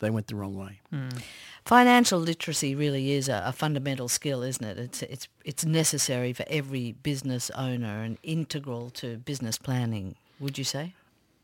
they 0.00 0.10
went 0.10 0.26
the 0.26 0.34
wrong 0.34 0.56
way. 0.56 0.80
Mm. 0.92 1.22
Financial 1.64 2.18
literacy 2.18 2.74
really 2.74 3.12
is 3.12 3.28
a, 3.28 3.44
a, 3.46 3.52
fundamental 3.52 4.08
skill, 4.08 4.42
isn't 4.42 4.64
it? 4.64 4.76
It's, 4.76 5.02
it's, 5.04 5.28
it's 5.44 5.64
necessary 5.64 6.32
for 6.32 6.44
every 6.48 6.92
business 6.92 7.48
owner 7.50 8.02
and 8.02 8.18
integral 8.24 8.90
to 8.90 9.18
business 9.18 9.56
planning, 9.56 10.16
would 10.40 10.58
you 10.58 10.64
say? 10.64 10.94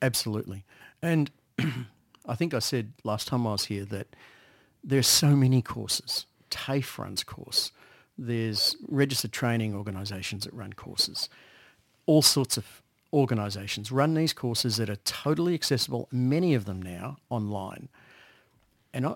Absolutely. 0.03 0.65
And 1.01 1.31
I 2.27 2.35
think 2.35 2.55
I 2.55 2.59
said 2.59 2.93
last 3.05 3.29
time 3.29 3.47
I 3.47 3.53
was 3.53 3.67
here 3.67 3.85
that 3.85 4.09
there 4.83 4.99
are 4.99 5.05
so 5.05 5.37
many 5.37 5.63
courses 5.63 6.27
TAFE 6.51 6.99
runs 6.99 7.25
course. 7.25 7.73
There's 8.19 8.77
registered 8.89 9.33
training 9.33 9.75
organisations 9.75 10.45
that 10.45 10.53
run 10.53 10.73
courses. 10.75 11.29
All 12.07 12.23
sorts 12.23 12.57
of 12.57 12.83
organisations 13.13 13.91
run 13.91 14.15
these 14.15 14.33
courses 14.33 14.77
that 14.77 14.91
are 14.91 14.97
totally 14.97 15.55
accessible, 15.55 16.09
many 16.13 16.55
of 16.55 16.65
them 16.65 16.81
now 16.81 17.19
online. 17.29 17.89
And 18.93 19.07
I, 19.07 19.15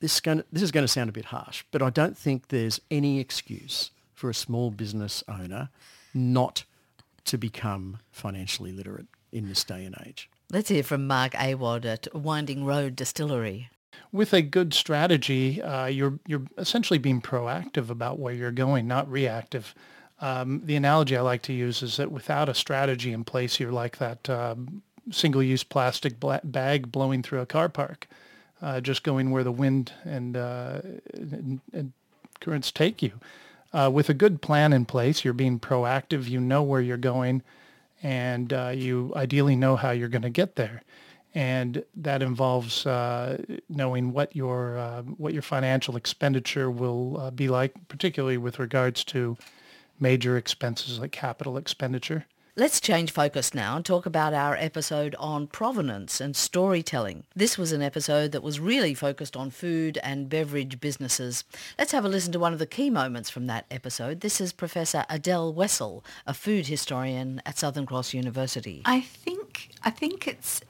this, 0.00 0.14
is 0.14 0.20
going 0.20 0.38
to, 0.38 0.44
this 0.52 0.62
is 0.62 0.70
going 0.70 0.84
to 0.84 0.88
sound 0.88 1.08
a 1.08 1.12
bit 1.12 1.26
harsh, 1.26 1.64
but 1.70 1.82
I 1.82 1.90
don't 1.90 2.16
think 2.16 2.48
there's 2.48 2.80
any 2.90 3.20
excuse 3.20 3.90
for 4.14 4.30
a 4.30 4.34
small 4.34 4.70
business 4.70 5.22
owner 5.28 5.68
not 6.14 6.64
to 7.26 7.38
become 7.38 7.98
financially 8.10 8.72
literate 8.72 9.06
in 9.32 9.48
this 9.48 9.62
day 9.62 9.84
and 9.84 9.94
age. 10.06 10.30
Let's 10.50 10.70
hear 10.70 10.82
from 10.82 11.06
Mark 11.06 11.34
Awad 11.38 11.84
at 11.84 12.08
Winding 12.14 12.64
Road 12.64 12.96
Distillery 12.96 13.68
with 14.12 14.32
a 14.32 14.42
good 14.42 14.74
strategy, 14.74 15.62
uh, 15.62 15.86
you're 15.86 16.18
you're 16.26 16.46
essentially 16.56 16.98
being 16.98 17.20
proactive 17.20 17.90
about 17.90 18.18
where 18.18 18.34
you're 18.34 18.50
going, 18.50 18.86
not 18.86 19.10
reactive. 19.10 19.74
Um, 20.20 20.62
the 20.64 20.76
analogy 20.76 21.16
I 21.16 21.20
like 21.20 21.42
to 21.42 21.52
use 21.52 21.82
is 21.82 21.96
that 21.98 22.10
without 22.10 22.48
a 22.48 22.54
strategy 22.54 23.12
in 23.12 23.24
place, 23.24 23.60
you're 23.60 23.72
like 23.72 23.98
that 23.98 24.28
uh, 24.28 24.56
single-use 25.10 25.62
plastic 25.64 26.18
bla- 26.18 26.40
bag 26.42 26.90
blowing 26.90 27.22
through 27.22 27.40
a 27.40 27.46
car 27.46 27.68
park, 27.68 28.08
uh, 28.60 28.80
just 28.80 29.04
going 29.04 29.30
where 29.30 29.44
the 29.44 29.52
wind 29.52 29.92
and, 30.04 30.36
uh, 30.36 30.80
and, 31.14 31.60
and 31.72 31.92
currents 32.40 32.72
take 32.72 33.00
you. 33.00 33.12
Uh, 33.72 33.90
with 33.92 34.08
a 34.08 34.14
good 34.14 34.42
plan 34.42 34.72
in 34.72 34.84
place, 34.86 35.24
you're 35.24 35.34
being 35.34 35.60
proactive. 35.60 36.28
You 36.28 36.40
know 36.40 36.62
where 36.62 36.80
you're 36.80 36.96
going, 36.96 37.42
and 38.02 38.52
uh, 38.52 38.72
you 38.74 39.12
ideally 39.14 39.56
know 39.56 39.76
how 39.76 39.90
you're 39.90 40.08
going 40.08 40.22
to 40.22 40.30
get 40.30 40.56
there. 40.56 40.82
And 41.38 41.84
that 41.94 42.20
involves 42.20 42.84
uh, 42.84 43.40
knowing 43.68 44.12
what 44.12 44.34
your 44.34 44.76
uh, 44.76 45.02
what 45.02 45.32
your 45.32 45.42
financial 45.42 45.94
expenditure 45.94 46.68
will 46.68 47.16
uh, 47.16 47.30
be 47.30 47.46
like, 47.46 47.74
particularly 47.86 48.38
with 48.38 48.58
regards 48.58 49.04
to 49.04 49.36
major 50.00 50.36
expenses 50.36 50.98
like 50.98 51.12
capital 51.12 51.56
expenditure. 51.56 52.26
Let's 52.56 52.80
change 52.80 53.12
focus 53.12 53.54
now 53.54 53.76
and 53.76 53.84
talk 53.86 54.04
about 54.04 54.34
our 54.34 54.56
episode 54.56 55.14
on 55.16 55.46
provenance 55.46 56.20
and 56.20 56.34
storytelling. 56.34 57.22
This 57.36 57.56
was 57.56 57.70
an 57.70 57.82
episode 57.82 58.32
that 58.32 58.42
was 58.42 58.58
really 58.58 58.94
focused 58.94 59.36
on 59.36 59.50
food 59.50 59.96
and 60.02 60.28
beverage 60.28 60.80
businesses. 60.80 61.44
Let's 61.78 61.92
have 61.92 62.04
a 62.04 62.08
listen 62.08 62.32
to 62.32 62.40
one 62.40 62.52
of 62.52 62.58
the 62.58 62.66
key 62.66 62.90
moments 62.90 63.30
from 63.30 63.46
that 63.46 63.66
episode. 63.70 64.22
This 64.22 64.40
is 64.40 64.52
Professor 64.52 65.04
Adele 65.08 65.54
Wessel, 65.54 66.04
a 66.26 66.34
food 66.34 66.66
historian 66.66 67.40
at 67.46 67.58
Southern 67.58 67.86
Cross 67.86 68.12
University. 68.12 68.82
I 68.84 69.02
think 69.02 69.70
I 69.84 69.90
think 69.90 70.26
it's 70.26 70.60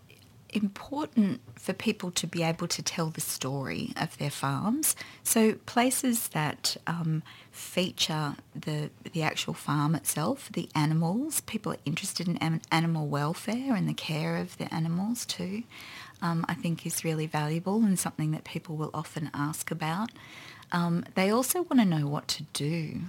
important 0.51 1.41
for 1.55 1.73
people 1.73 2.11
to 2.13 2.27
be 2.27 2.43
able 2.43 2.69
to 2.69 2.83
tell 2.83 3.11
the 3.11 3.21
story 3.21 3.93
of 4.01 4.17
their 4.19 4.31
farms. 4.31 4.97
So 5.23 5.55
places 5.67 6.29
that 6.29 6.77
um, 6.87 7.23
feature 7.51 8.37
the 8.55 8.91
the 9.13 9.23
actual 9.23 9.55
farm 9.55 9.95
itself, 9.95 10.51
the 10.53 10.69
animals. 10.75 11.41
People 11.43 11.73
are 11.73 11.79
interested 11.85 12.29
in 12.29 12.61
animal 12.71 13.07
welfare 13.09 13.75
and 13.75 13.89
the 13.89 13.95
care 13.95 14.37
of 14.37 14.57
the 14.59 14.73
animals 14.73 15.27
too. 15.27 15.65
Um, 16.21 16.45
I 16.49 16.55
think 16.55 16.85
is 16.85 17.05
really 17.05 17.27
valuable 17.27 17.85
and 17.85 17.99
something 17.99 18.33
that 18.33 18.45
people 18.45 18.77
will 18.77 18.91
often 18.93 19.31
ask 19.33 19.71
about. 19.71 20.11
Um, 20.73 21.05
they 21.15 21.31
also 21.31 21.63
want 21.63 21.79
to 21.79 21.85
know 21.85 22.07
what 22.07 22.29
to 22.29 22.43
do 22.53 23.03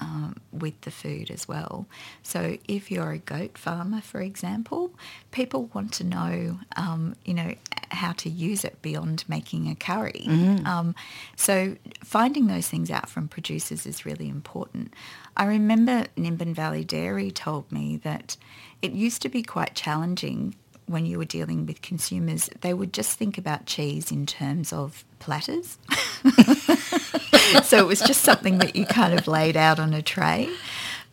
um, 0.00 0.36
with 0.52 0.80
the 0.82 0.90
food 0.90 1.30
as 1.30 1.46
well. 1.46 1.86
So 2.22 2.58
if 2.68 2.90
you're 2.90 3.12
a 3.12 3.18
goat 3.18 3.58
farmer, 3.58 4.00
for 4.00 4.20
example, 4.20 4.92
people 5.30 5.70
want 5.74 5.92
to 5.94 6.04
know, 6.04 6.58
um, 6.76 7.16
you 7.24 7.34
know, 7.34 7.54
how 7.90 8.12
to 8.12 8.30
use 8.30 8.64
it 8.64 8.80
beyond 8.82 9.24
making 9.28 9.68
a 9.68 9.74
curry. 9.74 10.24
Mm-hmm. 10.26 10.66
Um, 10.66 10.94
so 11.36 11.76
finding 12.02 12.46
those 12.46 12.68
things 12.68 12.90
out 12.90 13.08
from 13.08 13.28
producers 13.28 13.86
is 13.86 14.06
really 14.06 14.28
important. 14.28 14.94
I 15.36 15.44
remember 15.44 16.06
Nimbin 16.16 16.54
Valley 16.54 16.84
Dairy 16.84 17.30
told 17.30 17.70
me 17.70 17.98
that 17.98 18.36
it 18.80 18.92
used 18.92 19.22
to 19.22 19.28
be 19.28 19.42
quite 19.42 19.74
challenging 19.74 20.54
when 20.86 21.06
you 21.06 21.18
were 21.18 21.24
dealing 21.24 21.66
with 21.66 21.82
consumers. 21.82 22.48
They 22.60 22.74
would 22.74 22.92
just 22.92 23.18
think 23.18 23.38
about 23.38 23.66
cheese 23.66 24.10
in 24.10 24.26
terms 24.26 24.72
of 24.72 25.04
platters. 25.18 25.78
so 27.62 27.78
it 27.78 27.86
was 27.86 28.00
just 28.00 28.22
something 28.22 28.58
that 28.58 28.76
you 28.76 28.86
kind 28.86 29.18
of 29.18 29.26
laid 29.26 29.56
out 29.56 29.78
on 29.78 29.94
a 29.94 30.02
tray. 30.02 30.48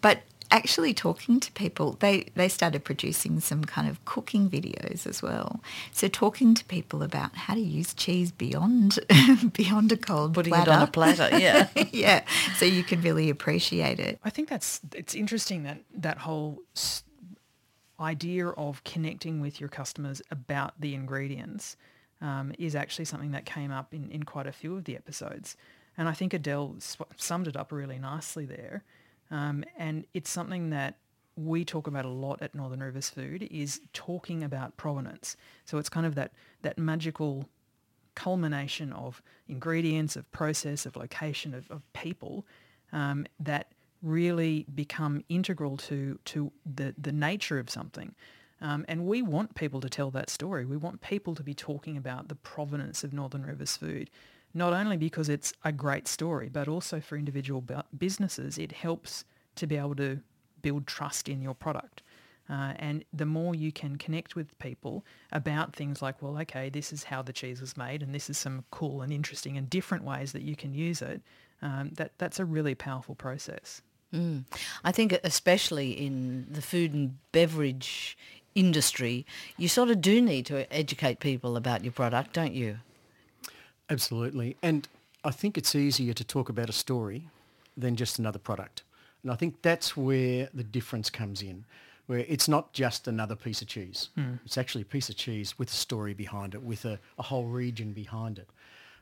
But 0.02 0.20
actually 0.52 0.94
talking 0.94 1.40
to 1.40 1.52
people, 1.52 1.98
they, 2.00 2.26
they 2.36 2.50
started 2.50 2.84
producing 2.84 3.40
some 3.40 3.64
kind 3.64 3.88
of 3.88 4.04
cooking 4.06 4.50
videos 4.50 5.06
as 5.06 5.22
well. 5.22 5.62
So 5.92 6.08
talking 6.08 6.56
to 6.56 6.66
people 6.66 7.04
about 7.04 7.36
how 7.36 7.54
to 7.54 7.60
use 7.60 7.94
cheese 7.94 8.32
beyond 8.32 9.00
beyond 9.54 9.92
a 9.92 9.98
cold 9.98 10.34
Putting 10.34 10.54
platter. 10.54 10.72
it 10.72 10.76
on 10.76 10.82
a 10.82 10.88
platter, 10.88 11.38
yeah. 11.38 11.68
yeah. 11.92 12.24
So 12.58 12.66
you 12.66 12.84
can 12.84 13.02
really 13.02 13.30
appreciate 13.30 14.00
it. 14.00 14.20
I 14.24 14.30
think 14.30 14.50
that's 14.50 14.82
it's 14.94 15.14
interesting 15.14 15.64
that 15.64 15.80
that 15.94 16.18
whole 16.20 16.60
idea 18.00 18.48
of 18.50 18.84
connecting 18.84 19.42
with 19.42 19.60
your 19.60 19.70
customers 19.70 20.22
about 20.32 20.80
the 20.80 20.94
ingredients 20.94 21.78
um, 22.22 22.54
is 22.60 22.76
actually 22.76 23.06
something 23.06 23.32
that 23.32 23.46
came 23.46 23.72
up 23.72 23.94
in, 23.94 24.10
in 24.12 24.24
quite 24.24 24.48
a 24.48 24.52
few 24.52 24.76
of 24.76 24.86
the 24.86 24.96
episodes. 24.96 25.56
And 25.98 26.08
I 26.08 26.14
think 26.14 26.34
Adele 26.34 26.76
summed 27.18 27.48
it 27.48 27.58
up 27.58 27.72
really 27.72 28.00
nicely 28.00 28.46
there. 28.46 28.84
Um, 29.32 29.64
and 29.78 30.06
it's 30.14 30.30
something 30.30 30.70
that 30.70 30.98
we 31.36 31.64
talk 31.64 31.88
about 31.88 32.06
a 32.06 32.10
lot 32.10 32.42
at 32.42 32.54
Northern 32.54 32.82
Rivers 32.82 33.10
Food 33.10 33.48
is 33.50 33.82
talking 33.94 34.44
about 34.44 34.76
provenance. 34.78 35.38
So 35.66 35.78
it's 35.78 35.90
kind 35.90 36.06
of 36.06 36.16
that, 36.16 36.34
that 36.62 36.78
magical 36.78 37.48
culmination 38.16 38.92
of 38.92 39.22
ingredients, 39.48 40.16
of 40.16 40.30
process, 40.32 40.86
of 40.86 40.98
location, 40.98 41.54
of, 41.54 41.70
of 41.72 41.82
people 41.94 42.46
um, 42.92 43.26
that 43.40 43.72
really 44.02 44.66
become 44.74 45.24
integral 45.30 45.78
to, 45.78 46.20
to 46.26 46.52
the, 46.66 46.96
the 46.98 47.12
nature 47.12 47.60
of 47.60 47.70
something. 47.70 48.16
Um, 48.62 48.86
and 48.88 49.06
we 49.06 49.22
want 49.22 49.56
people 49.56 49.80
to 49.82 49.90
tell 49.90 50.12
that 50.12 50.30
story. 50.30 50.66
We 50.66 50.78
want 50.78 51.02
people 51.02 51.36
to 51.36 51.44
be 51.44 51.54
talking 51.54 51.98
about 51.98 52.28
the 52.28 52.36
provenance 52.36 53.04
of 53.04 53.14
Northern 53.14 53.46
Rivers 53.46 53.78
food, 53.78 54.10
not 54.54 54.74
only 54.74 54.98
because 54.98 55.30
it's 55.30 55.54
a 55.64 55.72
great 55.72 56.08
story, 56.08 56.50
but 56.50 56.68
also 56.68 57.00
for 57.00 57.18
individual 57.18 57.64
businesses, 57.98 58.58
it 58.58 58.72
helps 58.72 59.24
to 59.56 59.68
be 59.68 59.78
able 59.78 59.96
to 59.96 60.20
build 60.62 60.88
trust 60.88 61.30
in 61.30 61.42
your 61.42 61.56
product. 61.56 62.02
Uh, 62.50 62.74
and 62.78 63.06
the 63.14 63.26
more 63.26 63.54
you 63.54 63.72
can 63.72 63.96
connect 63.96 64.36
with 64.36 64.58
people 64.58 65.06
about 65.32 65.76
things 65.76 66.02
like, 66.02 66.20
well, 66.22 66.38
okay, 66.40 66.68
this 66.70 66.92
is 66.92 67.04
how 67.04 67.22
the 67.22 67.32
cheese 67.32 67.62
was 67.62 67.78
made, 67.78 68.02
and 68.02 68.14
this 68.14 68.30
is 68.30 68.38
some 68.38 68.66
cool 68.72 69.04
and 69.04 69.14
interesting 69.14 69.56
and 69.56 69.70
different 69.70 70.04
ways 70.04 70.32
that 70.32 70.42
you 70.42 70.56
can 70.56 70.74
use 70.74 71.02
it, 71.02 71.22
um, 71.62 71.92
that, 71.94 72.12
that's 72.18 72.40
a 72.40 72.46
really 72.46 72.74
powerful 72.74 73.14
process. 73.14 73.84
Mm. 74.14 74.46
I 74.84 74.92
think 74.92 75.18
especially 75.24 75.92
in 75.92 76.48
the 76.50 76.62
food 76.62 76.94
and 76.94 77.18
beverage 77.32 78.18
industry, 78.56 79.26
you 79.58 79.68
sort 79.68 79.90
of 79.90 80.02
do 80.02 80.22
need 80.22 80.46
to 80.48 80.72
educate 80.74 81.20
people 81.20 81.56
about 81.56 81.84
your 81.84 81.94
product, 81.94 82.34
don't 82.34 82.54
you? 82.54 82.80
Absolutely. 83.90 84.56
And 84.62 84.88
I 85.24 85.32
think 85.32 85.58
it's 85.58 85.76
easier 85.76 86.14
to 86.14 86.24
talk 86.24 86.50
about 86.50 86.70
a 86.70 86.74
story 86.74 87.30
than 87.78 87.96
just 87.96 88.20
another 88.20 88.40
product. 88.40 88.84
And 89.24 89.32
I 89.32 89.36
think 89.36 89.62
that's 89.62 89.98
where 89.98 90.50
the 90.54 90.64
difference 90.64 91.10
comes 91.10 91.42
in, 91.42 91.66
where 92.08 92.20
it's 92.20 92.48
not 92.48 92.74
just 92.74 93.08
another 93.08 93.36
piece 93.36 93.62
of 93.62 93.68
cheese. 93.68 94.10
Mm. 94.18 94.40
It's 94.46 94.58
actually 94.58 94.84
a 94.84 94.86
piece 94.86 95.10
of 95.10 95.16
cheese 95.16 95.58
with 95.60 95.70
a 95.70 95.76
story 95.76 96.14
behind 96.14 96.56
it, 96.56 96.64
with 96.64 96.86
a, 96.86 97.00
a 97.18 97.24
whole 97.24 97.46
region 97.46 97.92
behind 97.94 98.40
it. 98.40 98.50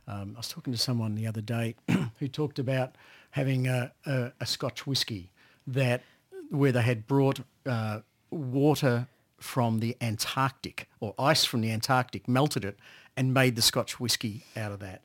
Um, 0.07 0.33
I 0.35 0.39
was 0.39 0.47
talking 0.47 0.73
to 0.73 0.79
someone 0.79 1.15
the 1.15 1.27
other 1.27 1.41
day 1.41 1.75
who 2.19 2.27
talked 2.27 2.59
about 2.59 2.95
having 3.31 3.67
a, 3.67 3.91
a, 4.05 4.31
a 4.39 4.45
Scotch 4.45 4.87
whiskey 4.87 5.31
that 5.65 6.01
where 6.49 6.71
they 6.71 6.81
had 6.81 7.07
brought 7.07 7.41
uh, 7.65 7.99
water 8.29 9.07
from 9.39 9.79
the 9.79 9.95
Antarctic 10.01 10.87
or 10.99 11.13
ice 11.19 11.45
from 11.45 11.61
the 11.61 11.71
Antarctic, 11.71 12.27
melted 12.27 12.65
it 12.65 12.77
and 13.15 13.33
made 13.33 13.55
the 13.55 13.61
Scotch 13.61 13.99
whiskey 13.99 14.45
out 14.55 14.71
of 14.71 14.79
that. 14.79 15.01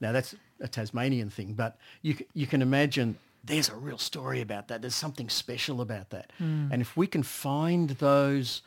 Now 0.00 0.12
that's 0.12 0.34
a 0.60 0.68
Tasmanian 0.68 1.30
thing, 1.30 1.54
but 1.54 1.76
you, 2.02 2.16
you 2.34 2.46
can 2.46 2.62
imagine 2.62 3.18
there's 3.44 3.68
a 3.68 3.76
real 3.76 3.98
story 3.98 4.40
about 4.40 4.68
that. 4.68 4.80
There's 4.80 4.94
something 4.94 5.28
special 5.28 5.80
about 5.80 6.10
that. 6.10 6.32
Mm. 6.40 6.72
And 6.72 6.82
if 6.82 6.96
we 6.96 7.06
can 7.06 7.22
find 7.22 7.90
those 7.90 8.62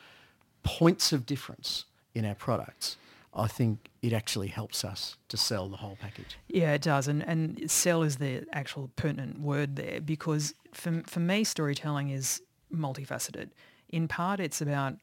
points 0.63 1.11
of 1.11 1.25
difference 1.25 1.85
in 2.15 2.25
our 2.25 2.35
products, 2.35 2.97
I 3.33 3.47
think 3.47 3.89
it 4.01 4.13
actually 4.13 4.47
helps 4.47 4.83
us 4.83 5.17
to 5.27 5.37
sell 5.37 5.69
the 5.69 5.77
whole 5.77 5.97
package. 6.01 6.37
Yeah, 6.47 6.73
it 6.73 6.81
does. 6.81 7.07
And, 7.07 7.23
and 7.27 7.69
sell 7.69 8.01
is 8.03 8.17
the 8.17 8.45
actual 8.53 8.89
pertinent 8.95 9.39
word 9.39 9.75
there 9.75 10.01
because 10.01 10.53
for, 10.73 11.03
for 11.05 11.19
me, 11.19 11.43
storytelling 11.43 12.09
is 12.09 12.41
multifaceted. 12.73 13.49
In 13.89 14.07
part, 14.07 14.39
it's 14.39 14.61
about 14.61 14.95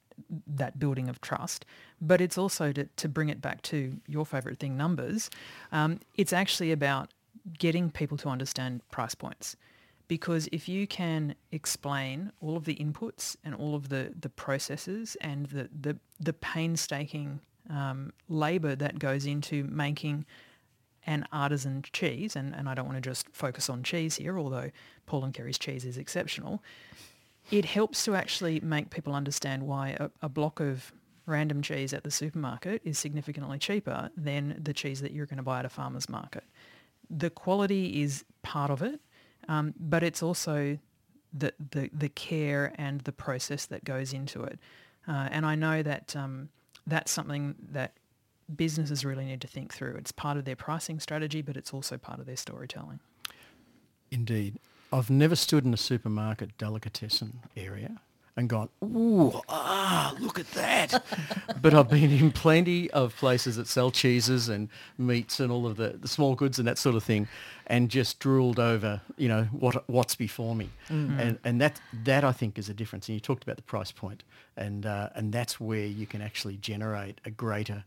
that 0.47 0.79
building 0.79 1.09
of 1.09 1.21
trust, 1.21 1.67
but 2.01 2.21
it's 2.21 2.39
also 2.39 2.73
to, 2.73 2.85
to 2.85 3.09
bring 3.09 3.29
it 3.29 3.41
back 3.41 3.63
to 3.63 3.97
your 4.07 4.25
favorite 4.25 4.59
thing, 4.59 4.77
numbers. 4.77 5.31
Um, 5.73 6.01
it's 6.15 6.33
actually 6.33 6.73
about 6.73 7.11
getting 7.59 7.91
people 7.91 8.17
to 8.19 8.29
understand 8.29 8.83
price 8.91 9.15
points. 9.15 9.57
Because 10.09 10.49
if 10.53 10.69
you 10.69 10.87
can 10.87 11.35
explain 11.51 12.31
all 12.41 12.57
of 12.57 12.65
the 12.65 12.77
inputs 12.77 13.37
and 13.45 13.55
all 13.55 13.75
of 13.75 13.89
the, 13.89 14.13
the 14.19 14.29
processes 14.29 15.17
and 15.21 15.47
the, 15.47 15.69
the, 15.81 15.99
the 16.21 16.33
painstaking 16.33 17.41
um, 17.71 18.13
labour 18.29 18.75
that 18.77 18.99
goes 18.99 19.27
into 19.27 19.65
making 19.65 20.25
an 21.07 21.27
artisan 21.33 21.85
cheese, 21.93 22.35
and, 22.35 22.55
and 22.55 22.69
I 22.69 22.75
don't 22.75 22.87
want 22.87 22.97
to 22.97 23.09
just 23.11 23.29
focus 23.33 23.71
on 23.71 23.83
cheese 23.83 24.17
here, 24.17 24.39
although 24.39 24.71
Paul 25.07 25.25
and 25.25 25.33
Kerry's 25.33 25.59
cheese 25.59 25.85
is 25.85 25.97
exceptional, 25.97 26.63
it 27.51 27.65
helps 27.65 28.05
to 28.05 28.17
actually 28.17 28.59
make 28.61 28.91
people 28.91 29.15
understand 29.15 29.63
why 29.63 29.97
a, 30.01 30.11
a, 30.21 30.29
block 30.29 30.59
of 30.59 30.93
random 31.27 31.63
cheese 31.63 31.93
at 31.93 32.03
the 32.03 32.11
supermarket 32.11 32.83
is 32.85 32.99
significantly 32.99 33.59
cheaper 33.59 34.11
than 34.17 34.59
the 34.61 34.73
cheese 34.73 35.01
that 35.01 35.13
you're 35.13 35.27
going 35.27 35.37
to 35.37 35.45
buy 35.45 35.61
at 35.61 35.65
a 35.65 35.69
farmer's 35.69 36.09
market. 36.09 36.43
The 37.09 37.31
quality 37.31 38.03
is 38.03 38.25
part 38.43 38.73
of 38.73 38.83
it, 38.83 39.01
um, 39.49 39.75
but 39.79 40.03
it's 40.03 40.25
also 40.25 40.77
the, 41.33 41.53
the, 41.71 41.89
the 41.93 42.09
care 42.09 42.73
and 42.77 43.01
the 43.03 43.13
process 43.13 43.67
that 43.67 43.85
goes 43.85 44.13
into 44.13 44.43
it. 44.43 44.59
Uh, 45.07 45.29
and 45.31 45.47
I 45.47 45.55
know 45.55 45.85
that 45.85 46.17
um, 46.17 46.49
that's 46.87 47.11
something 47.11 47.55
that 47.73 47.95
businesses 48.55 49.05
really 49.05 49.25
need 49.25 49.41
to 49.41 49.49
think 49.49 49.75
through. 49.75 49.97
It's 49.97 50.13
part 50.13 50.37
of 50.37 50.45
their 50.45 50.57
pricing 50.57 51.01
strategy, 51.01 51.43
but 51.43 51.57
it's 51.57 51.73
also 51.75 51.99
part 51.99 52.21
of 52.21 52.27
their 52.27 52.37
storytelling. 52.37 53.01
Indeed. 54.11 54.59
I've 54.93 55.11
never 55.11 55.35
stood 55.35 55.65
in 55.65 55.75
a 55.75 55.77
supermarket 55.77 56.57
delicatessen 56.59 57.41
area 57.57 58.01
and 58.37 58.49
gone, 58.49 58.69
ooh, 58.85 59.33
ah, 59.49 60.15
look 60.21 60.39
at 60.39 60.51
that. 60.53 61.03
but 61.63 61.73
I've 61.73 61.89
been 61.89 62.11
in 62.11 62.33
plenty 62.33 62.91
of 62.91 63.17
places 63.17 63.57
that 63.57 63.67
sell 63.67 63.91
cheeses 63.91 64.49
and 64.49 64.69
meats 64.99 65.41
and 65.41 65.51
all 65.51 65.67
of 65.67 65.77
the, 65.77 65.97
the 66.01 66.09
small 66.09 66.35
goods 66.35 66.59
and 66.59 66.69
that 66.69 66.77
sort 66.77 66.97
of 66.97 67.03
thing 67.03 67.29
and 67.67 67.89
just 67.89 68.19
drooled 68.19 68.61
over, 68.61 69.01
you 69.17 69.29
know, 69.29 69.45
what 69.45 69.89
what's 69.89 70.15
before 70.15 70.55
me. 70.55 70.69
Mm-hmm. 70.91 71.19
And, 71.19 71.39
and 71.45 71.61
that, 71.61 71.81
that 72.05 72.25
I 72.25 72.33
think 72.33 72.59
is 72.59 72.69
a 72.69 72.75
difference. 72.75 73.09
And 73.09 73.15
you 73.15 73.21
talked 73.21 73.43
about 73.43 73.57
the 73.57 73.63
price 73.63 73.91
point 73.91 74.23
and, 74.57 74.85
uh, 74.85 75.09
and 75.15 75.33
that's 75.33 75.59
where 75.59 75.87
you 75.87 76.07
can 76.07 76.21
actually 76.21 76.57
generate 76.59 77.21
a 77.25 77.31
greater 77.31 77.85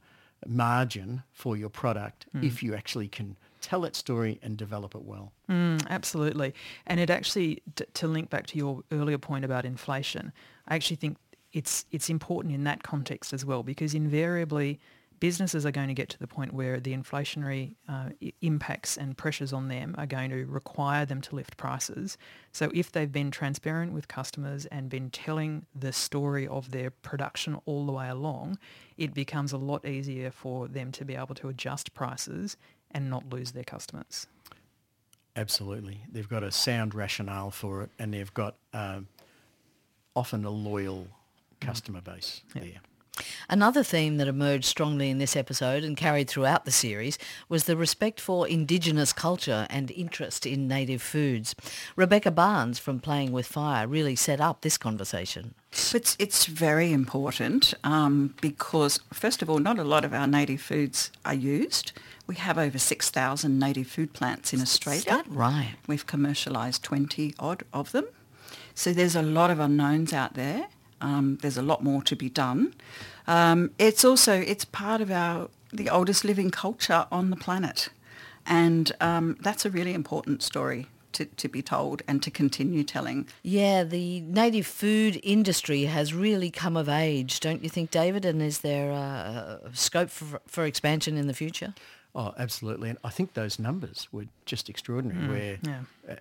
margin 0.47 1.24
for 1.32 1.58
your 1.58 1.70
product 1.70 2.26
mm. 2.36 2.43
if 2.43 2.64
you 2.64 2.74
actually 2.74 3.08
can 3.08 3.36
tell 3.62 3.82
that 3.82 3.95
story 3.95 4.39
and 4.41 4.57
develop 4.57 4.95
it 4.95 5.03
well. 5.03 5.34
Mm, 5.49 5.86
absolutely. 5.89 6.53
And 6.88 6.99
it 6.99 7.10
actually, 7.10 7.62
to 7.93 8.07
link 8.07 8.30
back 8.30 8.47
to 8.47 8.57
your 8.57 8.84
earlier 8.91 9.18
point 9.18 9.45
about 9.45 9.66
inflation, 9.66 10.32
I 10.68 10.76
actually 10.76 10.97
think 10.97 11.18
it's 11.51 11.86
it's 11.91 12.10
important 12.10 12.53
in 12.53 12.64
that 12.64 12.84
context 12.84 13.34
as 13.34 13.43
well 13.43 13.64
because 13.64 13.95
invariably 13.95 14.80
businesses 15.20 15.66
are 15.66 15.72
going 15.72 15.88
to 15.88 15.93
get 15.93 16.10
to 16.10 16.20
the 16.20 16.28
point 16.28 16.53
where 16.53 16.80
the 16.80 16.95
inflationary 16.95 17.76
uh, 17.88 18.10
impacts 18.41 18.97
and 18.97 19.18
pressures 19.18 19.51
on 19.51 19.68
them 19.68 19.95
are 19.97 20.05
going 20.05 20.30
to 20.30 20.45
require 20.45 21.05
them 21.05 21.22
to 21.22 21.36
lift 21.36 21.57
prices. 21.57 22.18
So 22.51 22.72
if 22.74 22.91
they've 22.91 23.12
been 23.12 23.32
transparent 23.32 23.93
with 23.93 24.07
customers 24.07 24.66
and 24.68 24.89
been 24.89 25.10
telling 25.10 25.66
the 25.76 25.91
story 25.91 26.47
of 26.47 26.72
their 26.72 26.89
production 26.89 27.60
all 27.66 27.86
the 27.86 27.91
way 27.91 28.10
along, 28.10 28.60
it 28.97 29.14
becomes 29.14 29.51
a 29.51 29.57
lot 29.57 29.86
easier 29.86 30.32
for 30.32 30.68
them 30.68 30.91
to 30.93 31.05
be 31.05 31.16
able 31.16 31.36
to 31.36 31.49
adjust 31.49 31.93
prices 31.93 32.57
and 32.92 33.10
not 33.10 33.30
lose 33.30 33.52
their 33.52 33.64
customers. 33.64 34.28
Absolutely. 35.36 36.02
They've 36.12 36.28
got 36.28 36.44
a 36.44 36.52
sound 36.52 36.94
rationale 36.94 37.52
for 37.52 37.84
it 37.84 37.90
and 37.98 38.14
they've 38.14 38.34
got 38.34 38.56
um, 38.74 39.08
often 40.16 40.44
a 40.44 40.50
loyal 40.50 41.08
customer 41.62 42.02
base 42.02 42.42
yep. 42.54 42.64
there. 42.64 42.82
Another 43.50 43.84
theme 43.84 44.18
that 44.18 44.28
emerged 44.28 44.66
strongly 44.66 45.10
in 45.10 45.18
this 45.18 45.36
episode 45.36 45.84
and 45.84 45.98
carried 45.98 46.30
throughout 46.30 46.66
the 46.66 46.72
series 46.72 47.18
was 47.48 47.66
the 47.66 47.76
respect 47.76 48.20
for 48.20 48.48
Indigenous 48.48 49.12
culture 49.12 49.68
and 49.70 49.92
interest 49.92 50.46
in 50.46 50.68
native 50.68 51.02
foods. 51.02 51.56
Rebecca 51.96 52.32
Barnes 52.32 52.80
from 52.80 53.00
Playing 53.00 53.32
with 53.32 53.48
Fire 53.48 53.88
really 53.88 54.16
set 54.16 54.40
up 54.40 54.62
this 54.62 54.78
conversation. 54.78 55.54
It's, 55.72 56.16
it's 56.20 56.46
very 56.46 56.92
important 56.94 57.74
um, 57.84 58.36
because, 58.42 59.00
first 59.14 59.42
of 59.42 59.50
all, 59.50 59.60
not 59.60 59.80
a 59.80 59.84
lot 59.84 60.06
of 60.06 60.14
our 60.14 60.28
native 60.28 60.62
foods 60.62 61.12
are 61.26 61.34
used. 61.34 61.92
We 62.30 62.36
have 62.36 62.60
over 62.60 62.78
6,000 62.78 63.58
native 63.58 63.88
food 63.88 64.14
plants 64.14 64.54
in 64.54 64.62
Australia. 64.62 65.00
Is 65.00 65.06
that 65.06 65.26
right? 65.28 65.74
We've 65.88 66.06
commercialised 66.06 66.84
20 66.84 67.34
odd 67.40 67.64
of 67.74 67.92
them. 67.92 68.06
So 68.76 68.94
there's 68.94 69.16
a 69.16 69.24
lot 69.24 69.50
of 69.50 69.60
unknowns 69.60 70.14
out 70.14 70.36
there. 70.36 70.68
Um, 71.02 71.40
there's 71.42 71.58
a 71.58 71.64
lot 71.64 71.84
more 71.84 72.04
to 72.04 72.16
be 72.16 72.30
done. 72.30 72.76
Um, 73.26 73.72
it's 73.80 74.06
also, 74.06 74.40
it's 74.40 74.64
part 74.64 75.02
of 75.02 75.10
our, 75.10 75.50
the 75.74 75.90
oldest 75.90 76.24
living 76.24 76.52
culture 76.52 77.08
on 77.12 77.32
the 77.32 77.36
planet. 77.36 77.90
And 78.46 78.92
um, 79.02 79.36
that's 79.40 79.66
a 79.66 79.72
really 79.72 79.96
important 79.96 80.44
story 80.44 80.86
to, 81.14 81.26
to 81.26 81.48
be 81.48 81.64
told 81.64 82.04
and 82.08 82.22
to 82.22 82.30
continue 82.30 82.84
telling. 82.84 83.28
Yeah, 83.42 83.84
the 83.84 84.22
native 84.22 84.68
food 84.68 85.20
industry 85.24 85.86
has 85.86 86.14
really 86.14 86.52
come 86.52 86.78
of 86.78 86.90
age, 86.90 87.40
don't 87.40 87.64
you 87.64 87.70
think, 87.70 87.90
David? 87.90 88.24
And 88.24 88.40
is 88.40 88.60
there 88.60 88.92
a 88.92 89.62
scope 89.74 90.12
for, 90.12 90.40
for 90.46 90.66
expansion 90.66 91.18
in 91.18 91.26
the 91.26 91.34
future? 91.34 91.74
Oh, 92.16 92.34
absolutely. 92.38 92.89
And 92.89 92.97
I 93.03 93.10
think 93.10 93.34
those 93.34 93.60
numbers 93.60 94.07
were 94.12 94.26
just 94.45 94.70
extraordinary, 94.70 95.20
mm, 95.20 95.30
where 95.30 95.57
yeah. 95.64 96.14
uh, 96.14 96.16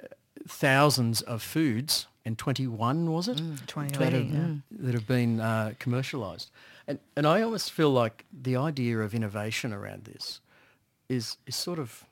thousands 0.46 1.22
of 1.22 1.42
foods, 1.42 2.06
and 2.24 2.36
21 2.36 3.10
was 3.10 3.28
it? 3.28 3.38
Mm, 3.38 3.66
20, 3.66 3.96
that, 3.96 4.12
have, 4.12 4.26
yeah. 4.26 4.48
that 4.70 4.94
have 4.94 5.06
been 5.06 5.40
uh, 5.40 5.72
commercialised. 5.80 6.50
And, 6.86 6.98
and 7.16 7.26
I 7.26 7.40
almost 7.42 7.72
feel 7.72 7.90
like 7.90 8.26
the 8.32 8.56
idea 8.56 8.98
of 9.00 9.14
innovation 9.14 9.72
around 9.72 10.04
this 10.04 10.40
is, 11.08 11.38
is 11.46 11.56
sort 11.56 11.78
of, 11.78 12.04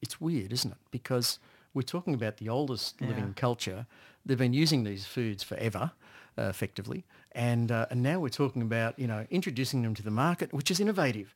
it's 0.00 0.20
weird, 0.20 0.52
isn't 0.52 0.70
it? 0.70 0.78
Because 0.90 1.38
we're 1.74 1.82
talking 1.82 2.14
about 2.14 2.36
the 2.36 2.48
oldest 2.48 2.94
yeah. 3.00 3.08
living 3.08 3.34
culture. 3.34 3.86
They've 4.24 4.38
been 4.38 4.54
using 4.54 4.84
these 4.84 5.04
foods 5.04 5.42
forever. 5.42 5.92
Uh, 6.36 6.48
effectively, 6.48 7.04
and 7.30 7.70
uh, 7.70 7.86
and 7.90 8.02
now 8.02 8.18
we're 8.18 8.28
talking 8.28 8.60
about 8.60 8.98
you 8.98 9.06
know 9.06 9.24
introducing 9.30 9.82
them 9.82 9.94
to 9.94 10.02
the 10.02 10.10
market, 10.10 10.52
which 10.52 10.68
is 10.68 10.80
innovative 10.80 11.32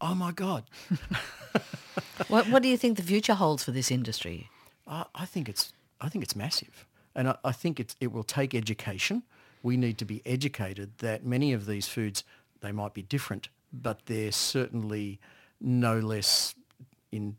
oh 0.00 0.14
my 0.14 0.32
God. 0.32 0.64
what, 2.28 2.48
what 2.48 2.62
do 2.62 2.68
you 2.68 2.76
think 2.76 2.96
the 2.96 3.02
future 3.02 3.34
holds 3.34 3.64
for 3.64 3.70
this 3.70 3.90
industry? 3.90 4.50
I, 4.86 5.04
I 5.14 5.24
think 5.24 5.48
it's 5.48 5.72
I 6.00 6.08
think 6.08 6.22
it's 6.22 6.36
massive, 6.36 6.86
and 7.14 7.28
I, 7.28 7.36
I 7.44 7.52
think 7.52 7.80
it's, 7.80 7.96
it 8.00 8.12
will 8.12 8.22
take 8.22 8.54
education. 8.54 9.24
We 9.62 9.76
need 9.76 9.98
to 9.98 10.04
be 10.04 10.22
educated 10.24 10.98
that 10.98 11.24
many 11.24 11.52
of 11.52 11.66
these 11.66 11.88
foods 11.88 12.22
they 12.60 12.72
might 12.72 12.94
be 12.94 13.02
different, 13.02 13.48
but 13.72 14.06
they're 14.06 14.32
certainly 14.32 15.18
no 15.60 15.98
less 15.98 16.54
in 17.10 17.36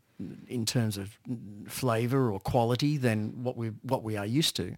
in 0.48 0.66
terms 0.66 0.98
of 0.98 1.18
flavour 1.66 2.30
or 2.30 2.38
quality 2.40 2.98
than 2.98 3.42
what 3.42 3.56
we 3.56 3.68
what 3.82 4.02
we 4.02 4.16
are 4.16 4.26
used 4.26 4.56
to, 4.56 4.76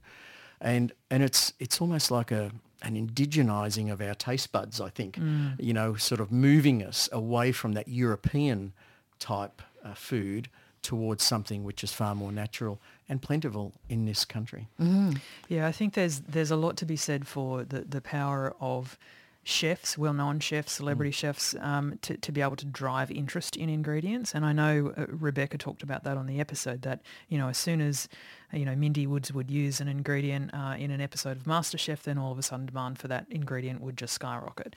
and 0.60 0.92
and 1.10 1.22
it's 1.22 1.52
it's 1.58 1.80
almost 1.80 2.10
like 2.10 2.30
a 2.30 2.52
an 2.82 2.94
indigenizing 2.94 3.92
of 3.92 4.00
our 4.00 4.14
taste 4.14 4.52
buds, 4.52 4.80
I 4.80 4.90
think, 4.90 5.16
mm. 5.16 5.54
you 5.58 5.72
know, 5.72 5.94
sort 5.96 6.20
of 6.20 6.30
moving 6.30 6.84
us 6.84 7.08
away 7.12 7.52
from 7.52 7.72
that 7.72 7.88
European 7.88 8.72
type 9.18 9.62
uh, 9.84 9.94
food 9.94 10.48
towards 10.82 11.22
something 11.22 11.62
which 11.64 11.84
is 11.84 11.92
far 11.92 12.14
more 12.14 12.32
natural 12.32 12.80
and 13.08 13.22
plentiful 13.22 13.72
in 13.88 14.04
this 14.04 14.24
country. 14.24 14.66
Mm. 14.80 15.20
Yeah, 15.48 15.68
I 15.68 15.72
think 15.72 15.94
there's 15.94 16.20
there's 16.20 16.50
a 16.50 16.56
lot 16.56 16.76
to 16.78 16.84
be 16.84 16.96
said 16.96 17.26
for 17.26 17.64
the, 17.64 17.80
the 17.82 18.00
power 18.00 18.54
of 18.58 18.98
chefs, 19.44 19.98
well-known 19.98 20.40
chefs, 20.40 20.72
celebrity 20.72 21.10
mm. 21.10 21.14
chefs, 21.14 21.54
um, 21.60 21.98
to, 22.02 22.16
to 22.16 22.32
be 22.32 22.40
able 22.40 22.56
to 22.56 22.66
drive 22.66 23.10
interest 23.10 23.56
in 23.56 23.68
ingredients. 23.68 24.34
And 24.34 24.44
I 24.44 24.52
know 24.52 24.92
uh, 24.96 25.06
Rebecca 25.08 25.58
talked 25.58 25.82
about 25.82 26.04
that 26.04 26.16
on 26.16 26.26
the 26.26 26.38
episode 26.38 26.82
that, 26.82 27.00
you 27.28 27.38
know, 27.38 27.48
as 27.48 27.58
soon 27.58 27.80
as, 27.80 28.08
you 28.52 28.64
know, 28.64 28.76
Mindy 28.76 29.06
Woods 29.06 29.32
would 29.32 29.50
use 29.50 29.80
an 29.80 29.88
ingredient 29.88 30.52
uh, 30.54 30.76
in 30.78 30.90
an 30.90 31.00
episode 31.00 31.36
of 31.36 31.44
MasterChef, 31.44 32.02
then 32.02 32.18
all 32.18 32.32
of 32.32 32.38
a 32.38 32.42
sudden 32.42 32.66
demand 32.66 32.98
for 32.98 33.08
that 33.08 33.26
ingredient 33.30 33.80
would 33.80 33.96
just 33.96 34.14
skyrocket. 34.14 34.76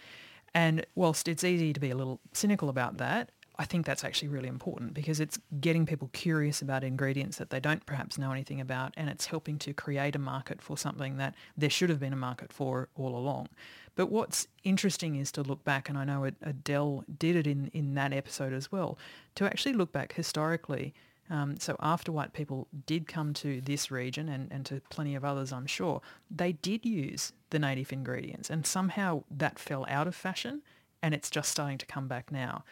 And 0.54 0.86
whilst 0.96 1.28
it's 1.28 1.44
easy 1.44 1.74
to 1.74 1.80
be 1.80 1.90
a 1.90 1.96
little 1.96 2.22
cynical 2.34 2.70
about 2.70 2.98
that, 2.98 3.32
I 3.58 3.66
think 3.66 3.86
that's 3.86 4.04
actually 4.04 4.28
really 4.30 4.48
important 4.48 4.94
because 4.94 5.20
it's 5.20 5.40
getting 5.62 5.86
people 5.86 6.10
curious 6.12 6.62
about 6.62 6.84
ingredients 6.84 7.38
that 7.38 7.50
they 7.50 7.60
don't 7.60 7.86
perhaps 7.86 8.18
know 8.18 8.32
anything 8.32 8.60
about 8.60 8.94
and 8.98 9.10
it's 9.10 9.28
helping 9.28 9.58
to 9.60 9.74
create 9.74 10.16
a 10.16 10.20
market 10.20 10.62
for 10.62 10.78
something 10.78 11.18
that 11.18 11.36
there 11.56 11.70
should 11.70 11.90
have 11.90 12.00
been 12.00 12.14
a 12.14 12.18
market 12.18 12.52
for 12.52 12.90
all 12.96 13.16
along. 13.16 13.48
But 13.96 14.12
what's 14.12 14.48
interesting 14.64 15.16
is 15.16 15.32
to 15.34 15.42
look 15.42 15.64
back, 15.64 15.88
and 15.88 15.98
I 15.98 16.04
know 16.04 16.30
Adele 16.42 17.06
did 17.18 17.38
it 17.38 17.48
in, 17.48 17.70
in 17.74 17.96
that 17.96 18.12
episode 18.12 18.52
as 18.52 18.72
well, 18.72 18.98
to 19.36 19.46
actually 19.46 19.74
look 19.74 19.94
back 19.94 20.14
historically. 20.14 20.94
Um, 21.30 21.58
so 21.60 21.76
after 21.80 22.12
white 22.12 22.34
people 22.34 22.68
did 22.86 23.08
come 23.08 23.34
to 23.36 23.60
this 23.62 23.90
region 23.90 24.30
and, 24.30 24.52
and 24.52 24.66
to 24.68 24.82
plenty 24.90 25.16
of 25.16 25.26
others, 25.26 25.52
I'm 25.52 25.66
sure, 25.66 26.02
they 26.30 26.52
did 26.52 26.86
use 26.86 27.34
the 27.50 27.60
native 27.60 27.92
ingredients 27.92 28.50
and 28.50 28.66
somehow 28.66 29.24
that 29.32 29.58
fell 29.58 29.86
out 29.90 30.08
of 30.08 30.16
fashion 30.16 30.62
and 31.02 31.14
it's 31.14 31.30
just 31.30 31.52
starting 31.52 31.78
to 31.80 31.86
come 31.86 32.08
back 32.08 32.32
now. 32.32 32.64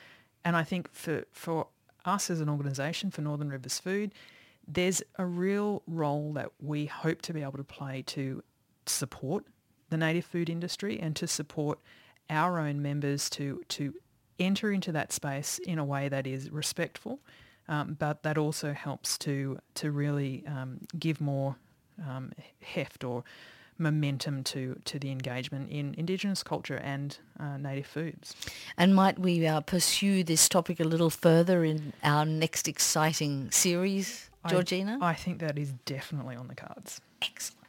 And 0.46 0.56
I 0.56 0.64
think 0.64 0.94
for, 0.94 1.26
for 1.32 1.68
us 2.06 2.30
as 2.30 2.42
an 2.42 2.50
organisation, 2.50 3.12
for 3.12 3.22
Northern 3.22 3.50
Rivers 3.50 3.80
Food, 3.80 4.14
there's 4.68 5.02
a 5.18 5.26
real 5.26 5.84
role 5.88 6.34
that 6.34 6.50
we 6.62 6.86
hope 6.86 7.22
to 7.24 7.34
be 7.34 7.42
able 7.42 7.58
to 7.58 7.64
play 7.64 8.04
to 8.08 8.44
support 8.86 9.46
the 9.90 9.98
native 9.98 10.26
food 10.26 10.50
industry 10.50 11.00
and 11.00 11.16
to 11.16 11.28
support 11.28 11.80
our 12.30 12.60
own 12.60 12.82
members 12.82 13.30
to, 13.30 13.62
to 13.70 13.94
enter 14.40 14.72
into 14.72 14.92
that 14.92 15.12
space 15.12 15.60
in 15.60 15.78
a 15.78 15.86
way 15.86 16.10
that 16.10 16.26
is 16.26 16.50
respectful, 16.50 17.20
um, 17.68 17.96
but 17.98 18.24
that 18.24 18.38
also 18.38 18.74
helps 18.74 19.18
to, 19.20 19.60
to 19.76 19.92
really 19.92 20.44
um, 20.48 20.80
give 21.00 21.22
more 21.22 21.56
um, 22.08 22.32
heft 22.62 23.04
or 23.04 23.24
momentum 23.78 24.44
to, 24.44 24.80
to 24.86 25.00
the 25.00 25.12
engagement 25.12 25.70
in 25.70 25.96
Indigenous 25.98 26.44
culture 26.44 26.78
and 26.78 27.18
uh, 27.40 27.58
native 27.58 27.88
foods. 27.88 28.36
And 28.78 28.96
might 28.96 29.18
we 29.20 29.46
uh, 29.46 29.62
pursue 29.62 30.24
this 30.24 30.48
topic 30.48 30.80
a 30.80 30.84
little 30.84 31.10
further 31.10 31.64
in 31.64 31.94
our 32.04 32.26
next 32.26 32.68
exciting 32.68 33.50
series, 33.52 34.30
Georgina? 34.48 34.98
I, 35.02 35.10
I 35.10 35.14
think 35.14 35.40
that 35.40 35.58
is 35.58 35.74
definitely 35.86 36.36
on 36.36 36.48
the 36.48 36.56
cards. 36.56 37.02
Excellent. 37.22 37.63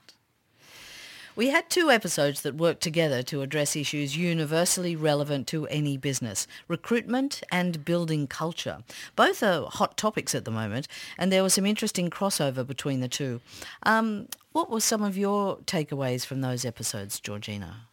We 1.36 1.48
had 1.48 1.68
two 1.68 1.90
episodes 1.90 2.42
that 2.42 2.54
worked 2.54 2.80
together 2.80 3.20
to 3.24 3.42
address 3.42 3.74
issues 3.74 4.16
universally 4.16 4.94
relevant 4.94 5.48
to 5.48 5.66
any 5.66 5.96
business, 5.96 6.46
recruitment 6.68 7.42
and 7.50 7.84
building 7.84 8.28
culture. 8.28 8.84
Both 9.16 9.42
are 9.42 9.66
hot 9.66 9.96
topics 9.96 10.36
at 10.36 10.44
the 10.44 10.52
moment, 10.52 10.86
and 11.18 11.32
there 11.32 11.42
was 11.42 11.54
some 11.54 11.66
interesting 11.66 12.08
crossover 12.08 12.64
between 12.64 13.00
the 13.00 13.08
two. 13.08 13.40
Um, 13.82 14.28
what 14.52 14.70
were 14.70 14.80
some 14.80 15.02
of 15.02 15.18
your 15.18 15.56
takeaways 15.66 16.24
from 16.24 16.40
those 16.40 16.64
episodes, 16.64 17.18
Georgina? 17.18 17.88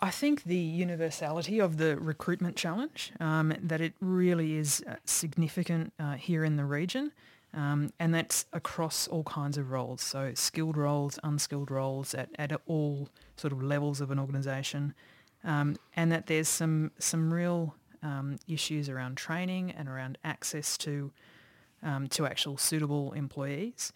I 0.00 0.10
think 0.10 0.44
the 0.44 0.56
universality 0.56 1.58
of 1.58 1.78
the 1.78 1.96
recruitment 1.96 2.54
challenge, 2.54 3.10
um, 3.18 3.54
that 3.60 3.80
it 3.80 3.94
really 4.00 4.54
is 4.56 4.84
uh, 4.86 4.96
significant 5.04 5.92
uh, 5.98 6.14
here 6.14 6.44
in 6.44 6.54
the 6.56 6.64
region, 6.64 7.10
Um, 7.56 7.90
and 8.00 8.12
that's 8.12 8.46
across 8.52 9.06
all 9.06 9.22
kinds 9.22 9.58
of 9.58 9.70
roles, 9.70 10.02
so 10.02 10.32
skilled 10.34 10.76
roles, 10.76 11.18
unskilled 11.22 11.70
roles 11.70 12.12
at, 12.14 12.28
at 12.36 12.52
all 12.66 13.08
sort 13.36 13.52
of 13.52 13.62
levels 13.62 14.00
of 14.00 14.10
an 14.10 14.18
organisation, 14.18 14.92
um, 15.44 15.76
and 15.94 16.10
that 16.10 16.26
there's 16.26 16.48
some 16.48 16.90
some 16.98 17.32
real 17.32 17.76
um, 18.02 18.38
issues 18.48 18.88
around 18.88 19.16
training 19.16 19.70
and 19.70 19.88
around 19.88 20.18
access 20.24 20.76
to 20.78 21.12
um, 21.84 22.08
to 22.08 22.26
actual 22.26 22.56
suitable 22.56 23.12
employees. 23.12 23.92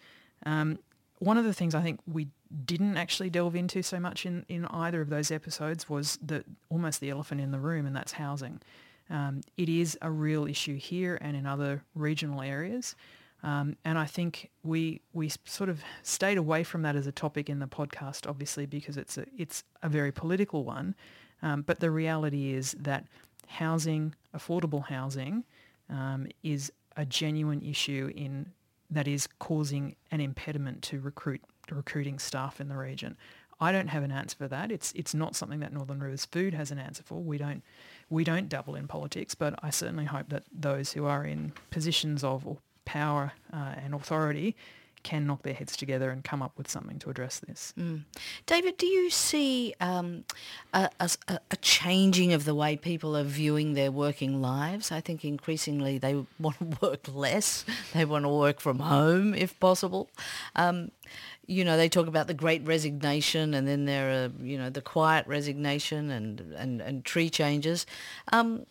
Um, 0.46 0.78
one 1.18 1.36
of 1.36 1.44
the 1.44 1.54
things 1.54 1.74
I 1.74 1.82
think 1.82 1.98
we 2.06 2.28
didn't 2.64 2.96
actually 2.96 3.28
delve 3.30 3.56
into 3.56 3.82
so 3.82 3.98
much 3.98 4.24
in, 4.24 4.44
in 4.48 4.66
either 4.66 5.00
of 5.00 5.10
those 5.10 5.32
episodes 5.32 5.88
was 5.88 6.18
the 6.24 6.44
almost 6.68 7.00
the 7.00 7.10
elephant 7.10 7.40
in 7.40 7.50
the 7.50 7.58
room, 7.58 7.86
and 7.86 7.96
that's 7.96 8.12
housing. 8.12 8.60
Um, 9.10 9.40
it 9.56 9.68
is 9.68 9.98
a 10.00 10.10
real 10.10 10.46
issue 10.46 10.76
here 10.76 11.18
and 11.20 11.36
in 11.36 11.46
other 11.46 11.82
regional 11.94 12.42
areas. 12.42 12.94
Um, 13.42 13.76
and 13.84 13.98
I 13.98 14.04
think 14.04 14.50
we 14.64 15.00
we 15.12 15.30
sort 15.44 15.70
of 15.70 15.82
stayed 16.02 16.38
away 16.38 16.64
from 16.64 16.82
that 16.82 16.96
as 16.96 17.06
a 17.06 17.12
topic 17.12 17.48
in 17.48 17.60
the 17.60 17.68
podcast, 17.68 18.28
obviously 18.28 18.66
because 18.66 18.96
it's 18.96 19.16
a 19.16 19.26
it's 19.36 19.64
a 19.82 19.88
very 19.88 20.12
political 20.12 20.64
one. 20.64 20.94
Um, 21.42 21.62
but 21.62 21.78
the 21.78 21.90
reality 21.90 22.52
is 22.52 22.74
that 22.80 23.06
housing, 23.46 24.14
affordable 24.36 24.86
housing, 24.86 25.44
um, 25.88 26.26
is 26.42 26.72
a 26.96 27.06
genuine 27.06 27.62
issue 27.62 28.10
in 28.14 28.52
that 28.90 29.06
is 29.06 29.28
causing 29.38 29.94
an 30.10 30.20
impediment 30.20 30.82
to 30.82 31.00
recruit 31.00 31.40
recruiting 31.70 32.18
staff 32.18 32.60
in 32.60 32.68
the 32.68 32.76
region. 32.76 33.16
I 33.60 33.72
don't 33.72 33.88
have 33.88 34.04
an 34.04 34.12
answer 34.12 34.36
for 34.36 34.48
that. 34.48 34.70
It's 34.70 34.92
it's 34.92 35.14
not 35.14 35.36
something 35.36 35.60
that 35.60 35.72
Northern 35.72 36.00
Rivers 36.00 36.24
Food 36.24 36.54
has 36.54 36.70
an 36.70 36.78
answer 36.78 37.02
for. 37.02 37.22
We 37.22 37.38
don't 37.38 37.62
we 38.08 38.24
don't 38.24 38.48
dabble 38.48 38.74
in 38.74 38.88
politics, 38.88 39.34
but 39.34 39.58
I 39.62 39.70
certainly 39.70 40.06
hope 40.06 40.28
that 40.28 40.44
those 40.52 40.92
who 40.92 41.04
are 41.06 41.24
in 41.24 41.52
positions 41.70 42.22
of 42.24 42.58
power 42.88 43.32
uh, 43.52 43.74
and 43.84 43.94
authority 43.94 44.56
can 45.02 45.26
knock 45.26 45.42
their 45.42 45.54
heads 45.54 45.76
together 45.76 46.10
and 46.10 46.24
come 46.24 46.42
up 46.42 46.56
with 46.56 46.68
something 46.68 46.98
to 46.98 47.10
address 47.10 47.38
this. 47.38 47.72
Mm. 47.78 48.04
David, 48.46 48.76
do 48.78 48.86
you 48.86 49.10
see 49.10 49.74
um, 49.80 50.24
a, 50.72 50.90
a, 50.98 51.10
a, 51.50 51.56
changing 51.56 52.32
of 52.32 52.44
the 52.44 52.54
way 52.54 52.76
people 52.76 53.16
are 53.16 53.24
viewing 53.24 53.74
their 53.74 53.92
working 53.92 54.40
lives? 54.40 54.90
I 54.90 55.00
think 55.00 55.24
increasingly 55.24 55.98
they 55.98 56.14
want 56.38 56.58
to 56.58 56.78
work 56.82 57.06
less. 57.12 57.64
They 57.92 58.04
want 58.04 58.24
to 58.24 58.28
work 58.30 58.60
from 58.60 58.80
home 58.80 59.34
if 59.34 59.58
possible. 59.60 60.10
Um, 60.56 60.90
you 61.46 61.64
know, 61.64 61.76
they 61.76 61.88
talk 61.88 62.06
about 62.06 62.26
the 62.26 62.34
great 62.34 62.66
resignation 62.66 63.54
and 63.54 63.68
then 63.68 63.84
there 63.84 64.10
are, 64.10 64.30
you 64.42 64.58
know, 64.58 64.70
the 64.70 64.82
quiet 64.82 65.26
resignation 65.26 66.10
and, 66.10 66.40
and, 66.56 66.80
and 66.80 67.04
tree 67.04 67.30
changes. 67.30 67.86
Um, 68.32 68.66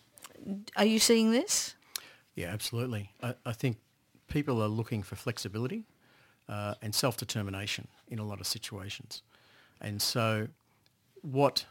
are 0.76 0.84
you 0.84 0.98
seeing 0.98 1.30
this? 1.30 1.74
Yeah, 2.36 2.48
absolutely. 2.48 3.10
I, 3.20 3.34
I 3.44 3.52
think 3.52 3.78
people 4.28 4.62
are 4.62 4.68
looking 4.68 5.02
for 5.02 5.16
flexibility 5.16 5.84
uh, 6.48 6.74
and 6.82 6.94
self-determination 6.94 7.88
in 8.08 8.18
a 8.18 8.24
lot 8.24 8.40
of 8.40 8.46
situations. 8.46 9.22
And 9.80 10.00
so 10.00 10.48
what 11.22 11.66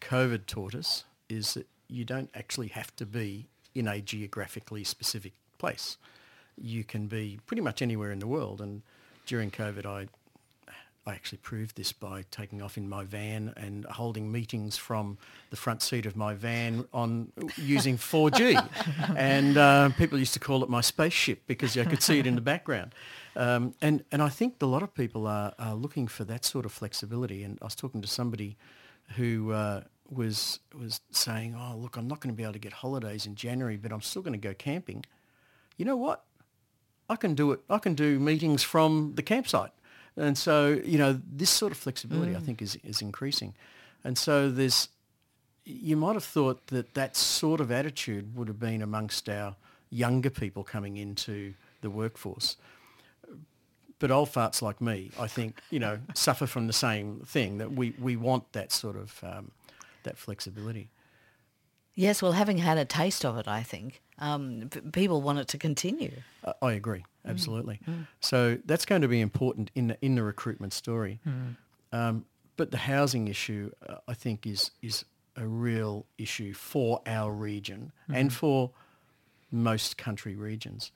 COVID 0.00 0.46
taught 0.46 0.74
us 0.74 1.04
is 1.28 1.54
that 1.54 1.66
you 1.88 2.04
don't 2.04 2.30
actually 2.34 2.68
have 2.68 2.94
to 2.96 3.06
be 3.06 3.48
in 3.74 3.88
a 3.88 4.00
geographically 4.00 4.84
specific 4.84 5.32
place. 5.58 5.96
You 6.56 6.84
can 6.84 7.06
be 7.06 7.38
pretty 7.46 7.62
much 7.62 7.82
anywhere 7.82 8.12
in 8.12 8.18
the 8.18 8.26
world. 8.26 8.60
And 8.60 8.82
during 9.26 9.50
COVID, 9.50 9.86
I 9.86 10.08
I 11.06 11.12
actually 11.12 11.38
proved 11.38 11.76
this 11.76 11.92
by 11.92 12.24
taking 12.30 12.62
off 12.62 12.78
in 12.78 12.88
my 12.88 13.04
van 13.04 13.52
and 13.56 13.84
holding 13.84 14.32
meetings 14.32 14.78
from 14.78 15.18
the 15.50 15.56
front 15.56 15.82
seat 15.82 16.06
of 16.06 16.16
my 16.16 16.32
van 16.32 16.86
on 16.94 17.30
using 17.56 17.98
4G. 17.98 18.56
and 19.16 19.58
uh, 19.58 19.90
people 19.98 20.18
used 20.18 20.32
to 20.32 20.40
call 20.40 20.64
it 20.64 20.70
my 20.70 20.80
spaceship 20.80 21.42
because 21.46 21.76
I 21.76 21.84
could 21.84 22.02
see 22.02 22.18
it 22.18 22.26
in 22.26 22.36
the 22.36 22.40
background. 22.40 22.94
Um, 23.36 23.74
and, 23.82 24.02
and 24.12 24.22
I 24.22 24.30
think 24.30 24.62
a 24.62 24.66
lot 24.66 24.82
of 24.82 24.94
people 24.94 25.26
are, 25.26 25.52
are 25.58 25.74
looking 25.74 26.08
for 26.08 26.24
that 26.24 26.44
sort 26.44 26.64
of 26.64 26.72
flexibility. 26.72 27.42
And 27.42 27.58
I 27.60 27.66
was 27.66 27.74
talking 27.74 28.00
to 28.00 28.08
somebody 28.08 28.56
who 29.16 29.52
uh, 29.52 29.82
was, 30.08 30.60
was 30.74 31.02
saying, 31.10 31.54
oh, 31.54 31.76
look, 31.76 31.98
I'm 31.98 32.08
not 32.08 32.20
going 32.20 32.32
to 32.32 32.36
be 32.36 32.44
able 32.44 32.54
to 32.54 32.58
get 32.58 32.72
holidays 32.72 33.26
in 33.26 33.34
January, 33.34 33.76
but 33.76 33.92
I'm 33.92 34.00
still 34.00 34.22
going 34.22 34.32
to 34.32 34.38
go 34.38 34.54
camping. 34.54 35.04
You 35.76 35.84
know 35.84 35.96
what? 35.96 36.24
I 37.10 37.16
can 37.16 37.34
do 37.34 37.52
it. 37.52 37.60
I 37.68 37.76
can 37.76 37.92
do 37.94 38.18
meetings 38.18 38.62
from 38.62 39.12
the 39.16 39.22
campsite. 39.22 39.72
And 40.16 40.38
so, 40.38 40.80
you 40.84 40.98
know, 40.98 41.20
this 41.28 41.50
sort 41.50 41.72
of 41.72 41.78
flexibility, 41.78 42.32
mm. 42.32 42.36
I 42.36 42.40
think, 42.40 42.62
is, 42.62 42.78
is 42.84 43.02
increasing. 43.02 43.54
And 44.04 44.16
so 44.16 44.50
there's, 44.50 44.88
you 45.64 45.96
might 45.96 46.14
have 46.14 46.24
thought 46.24 46.68
that 46.68 46.94
that 46.94 47.16
sort 47.16 47.60
of 47.60 47.72
attitude 47.72 48.36
would 48.36 48.48
have 48.48 48.60
been 48.60 48.82
amongst 48.82 49.28
our 49.28 49.56
younger 49.90 50.30
people 50.30 50.62
coming 50.62 50.96
into 50.96 51.54
the 51.80 51.90
workforce. 51.90 52.56
But 53.98 54.10
old 54.10 54.30
farts 54.30 54.60
like 54.60 54.80
me, 54.80 55.10
I 55.18 55.26
think, 55.26 55.60
you 55.70 55.78
know, 55.78 55.98
suffer 56.14 56.46
from 56.46 56.66
the 56.66 56.72
same 56.72 57.20
thing, 57.26 57.58
that 57.58 57.72
we, 57.72 57.94
we 57.98 58.16
want 58.16 58.52
that 58.52 58.70
sort 58.72 58.96
of, 58.96 59.18
um, 59.24 59.50
that 60.04 60.18
flexibility. 60.18 60.90
Yes, 61.96 62.20
well, 62.20 62.32
having 62.32 62.58
had 62.58 62.76
a 62.76 62.84
taste 62.84 63.24
of 63.24 63.36
it, 63.38 63.46
I 63.46 63.62
think 63.62 64.02
um, 64.18 64.68
p- 64.70 64.80
people 64.80 65.22
want 65.22 65.38
it 65.38 65.48
to 65.48 65.58
continue. 65.58 66.12
I 66.60 66.72
agree. 66.72 67.04
Absolutely. 67.26 67.80
Mm. 67.88 68.06
So 68.20 68.58
that's 68.64 68.84
going 68.84 69.02
to 69.02 69.08
be 69.08 69.20
important 69.20 69.70
in 69.74 69.88
the, 69.88 69.98
in 70.02 70.14
the 70.14 70.22
recruitment 70.22 70.72
story. 70.72 71.20
Mm. 71.26 71.56
Um, 71.92 72.24
but 72.56 72.70
the 72.70 72.78
housing 72.78 73.28
issue, 73.28 73.70
uh, 73.88 73.96
I 74.06 74.14
think, 74.14 74.46
is 74.46 74.70
is 74.82 75.04
a 75.36 75.46
real 75.46 76.06
issue 76.16 76.52
for 76.54 77.00
our 77.06 77.32
region 77.32 77.90
and 78.12 78.32
for 78.32 78.70
most 79.50 79.96
country 79.96 80.36
regions. 80.36 80.92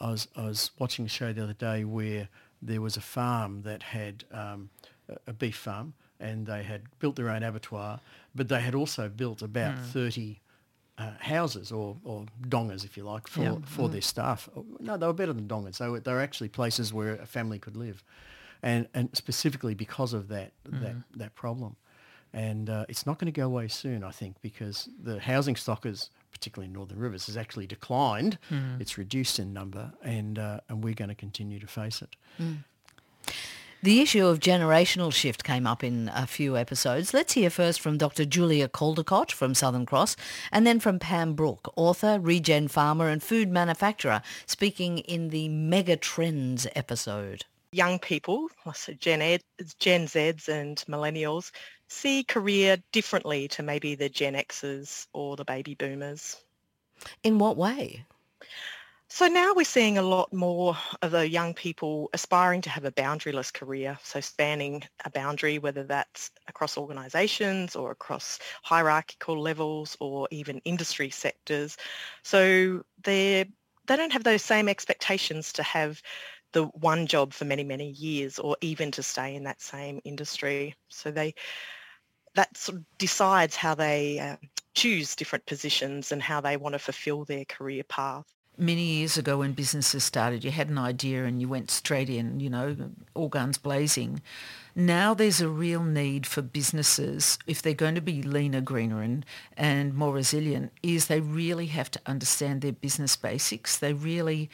I 0.00 0.10
was 0.10 0.28
I 0.36 0.44
was 0.44 0.70
watching 0.78 1.06
a 1.06 1.08
show 1.08 1.32
the 1.32 1.42
other 1.42 1.54
day 1.54 1.84
where 1.84 2.28
there 2.60 2.80
was 2.80 2.96
a 2.96 3.00
farm 3.00 3.62
that 3.62 3.82
had 3.82 4.24
um, 4.32 4.70
a 5.26 5.32
beef 5.32 5.56
farm 5.56 5.94
and 6.18 6.46
they 6.46 6.62
had 6.62 6.82
built 6.98 7.16
their 7.16 7.30
own 7.30 7.42
abattoir, 7.42 8.00
but 8.34 8.48
they 8.48 8.60
had 8.60 8.74
also 8.74 9.08
built 9.08 9.40
about 9.40 9.76
mm. 9.76 9.84
30 9.86 10.40
uh, 11.00 11.12
houses 11.18 11.72
or, 11.72 11.96
or 12.04 12.26
dongas, 12.48 12.84
if 12.84 12.96
you 12.96 13.04
like, 13.04 13.26
for, 13.26 13.42
yeah. 13.42 13.56
for 13.64 13.88
mm. 13.88 13.92
their 13.92 14.00
staff. 14.02 14.48
No, 14.78 14.96
they 14.96 15.06
were 15.06 15.12
better 15.12 15.32
than 15.32 15.48
dongas. 15.48 15.78
They 15.78 15.88
were, 15.88 16.00
they 16.00 16.12
were 16.12 16.20
actually 16.20 16.50
places 16.50 16.92
where 16.92 17.14
a 17.14 17.26
family 17.26 17.58
could 17.58 17.76
live. 17.76 18.04
And, 18.62 18.86
and 18.92 19.08
specifically 19.14 19.74
because 19.74 20.12
of 20.12 20.28
that, 20.28 20.52
mm. 20.68 20.82
that, 20.82 20.94
that 21.16 21.34
problem. 21.34 21.76
And 22.32 22.68
uh, 22.68 22.84
it's 22.88 23.06
not 23.06 23.18
going 23.18 23.32
to 23.32 23.40
go 23.40 23.46
away 23.46 23.68
soon, 23.68 24.04
I 24.04 24.10
think, 24.10 24.36
because 24.42 24.88
the 25.02 25.18
housing 25.18 25.56
stock 25.56 25.86
is, 25.86 26.10
particularly 26.30 26.66
in 26.66 26.74
Northern 26.74 26.98
Rivers, 26.98 27.26
has 27.26 27.36
actually 27.36 27.66
declined. 27.66 28.38
Mm. 28.50 28.80
It's 28.80 28.98
reduced 28.98 29.38
in 29.38 29.52
number, 29.52 29.92
and, 30.02 30.38
uh, 30.38 30.60
and 30.68 30.84
we're 30.84 30.94
going 30.94 31.08
to 31.08 31.14
continue 31.16 31.58
to 31.58 31.66
face 31.66 32.02
it. 32.02 32.14
Mm. 32.40 32.58
The 33.82 34.02
issue 34.02 34.26
of 34.26 34.40
generational 34.40 35.10
shift 35.10 35.42
came 35.42 35.66
up 35.66 35.82
in 35.82 36.10
a 36.14 36.26
few 36.26 36.54
episodes. 36.54 37.14
Let's 37.14 37.32
hear 37.32 37.48
first 37.48 37.80
from 37.80 37.96
Dr. 37.96 38.26
Julia 38.26 38.68
Caldecott 38.68 39.32
from 39.32 39.54
Southern 39.54 39.86
Cross 39.86 40.16
and 40.52 40.66
then 40.66 40.80
from 40.80 40.98
Pam 40.98 41.32
Brook, 41.32 41.72
author, 41.76 42.20
regen 42.20 42.68
farmer 42.68 43.08
and 43.08 43.22
food 43.22 43.50
manufacturer, 43.50 44.20
speaking 44.44 44.98
in 44.98 45.30
the 45.30 45.48
Mega 45.48 45.96
Trends 45.96 46.66
episode. 46.76 47.46
Young 47.72 47.98
people, 47.98 48.48
so 48.74 48.92
Gen, 48.92 49.22
Ed, 49.22 49.42
Gen 49.78 50.04
Zs 50.04 50.46
and 50.46 50.84
millennials, 50.86 51.50
see 51.88 52.22
career 52.22 52.76
differently 52.92 53.48
to 53.48 53.62
maybe 53.62 53.94
the 53.94 54.10
Gen 54.10 54.34
Xs 54.34 55.06
or 55.14 55.36
the 55.36 55.44
baby 55.46 55.74
boomers. 55.74 56.36
In 57.22 57.38
what 57.38 57.56
way? 57.56 58.04
So 59.12 59.26
now 59.26 59.52
we're 59.54 59.64
seeing 59.64 59.98
a 59.98 60.02
lot 60.02 60.32
more 60.32 60.76
of 61.02 61.10
the 61.10 61.28
young 61.28 61.52
people 61.52 62.08
aspiring 62.12 62.62
to 62.62 62.70
have 62.70 62.84
a 62.84 62.92
boundaryless 62.92 63.52
career, 63.52 63.98
so 64.04 64.20
spanning 64.20 64.84
a 65.04 65.10
boundary, 65.10 65.58
whether 65.58 65.82
that's 65.82 66.30
across 66.46 66.78
organisations 66.78 67.74
or 67.74 67.90
across 67.90 68.38
hierarchical 68.62 69.38
levels 69.40 69.96
or 70.00 70.28
even 70.30 70.60
industry 70.60 71.10
sectors. 71.10 71.76
So 72.22 72.84
they 73.02 73.50
they 73.86 73.96
don't 73.96 74.12
have 74.12 74.24
those 74.24 74.42
same 74.44 74.68
expectations 74.68 75.52
to 75.54 75.62
have 75.64 76.00
the 76.52 76.66
one 76.66 77.06
job 77.06 77.32
for 77.32 77.44
many, 77.44 77.64
many 77.64 77.90
years 77.90 78.38
or 78.38 78.56
even 78.60 78.92
to 78.92 79.02
stay 79.02 79.34
in 79.34 79.42
that 79.44 79.60
same 79.60 80.00
industry. 80.04 80.76
So 80.88 81.10
they 81.10 81.34
that 82.34 82.56
sort 82.56 82.78
of 82.78 82.84
decides 82.98 83.56
how 83.56 83.74
they 83.74 84.18
uh, 84.18 84.36
choose 84.74 85.16
different 85.16 85.46
positions 85.46 86.12
and 86.12 86.22
how 86.22 86.40
they 86.40 86.56
want 86.56 86.74
to 86.74 86.78
fulfill 86.78 87.24
their 87.24 87.44
career 87.44 87.82
path 87.84 88.26
many 88.60 88.82
years 88.82 89.16
ago 89.16 89.38
when 89.38 89.52
businesses 89.52 90.04
started, 90.04 90.44
you 90.44 90.50
had 90.50 90.68
an 90.68 90.78
idea 90.78 91.24
and 91.24 91.40
you 91.40 91.48
went 91.48 91.70
straight 91.70 92.10
in, 92.10 92.40
you 92.40 92.50
know, 92.50 92.76
all 93.14 93.28
guns 93.28 93.58
blazing. 93.58 94.20
Now 94.76 95.14
there's 95.14 95.40
a 95.40 95.48
real 95.48 95.82
need 95.82 96.26
for 96.26 96.42
businesses, 96.42 97.38
if 97.46 97.60
they're 97.62 97.74
going 97.74 97.96
to 97.96 98.00
be 98.00 98.22
leaner, 98.22 98.60
greener 98.60 99.02
and, 99.02 99.26
and 99.56 99.94
more 99.94 100.12
resilient, 100.12 100.72
is 100.82 101.06
they 101.06 101.20
really 101.20 101.66
have 101.66 101.90
to 101.92 102.00
understand 102.06 102.60
their 102.60 102.72
business 102.72 103.16
basics. 103.16 103.78
They 103.78 103.94
really, 103.94 104.50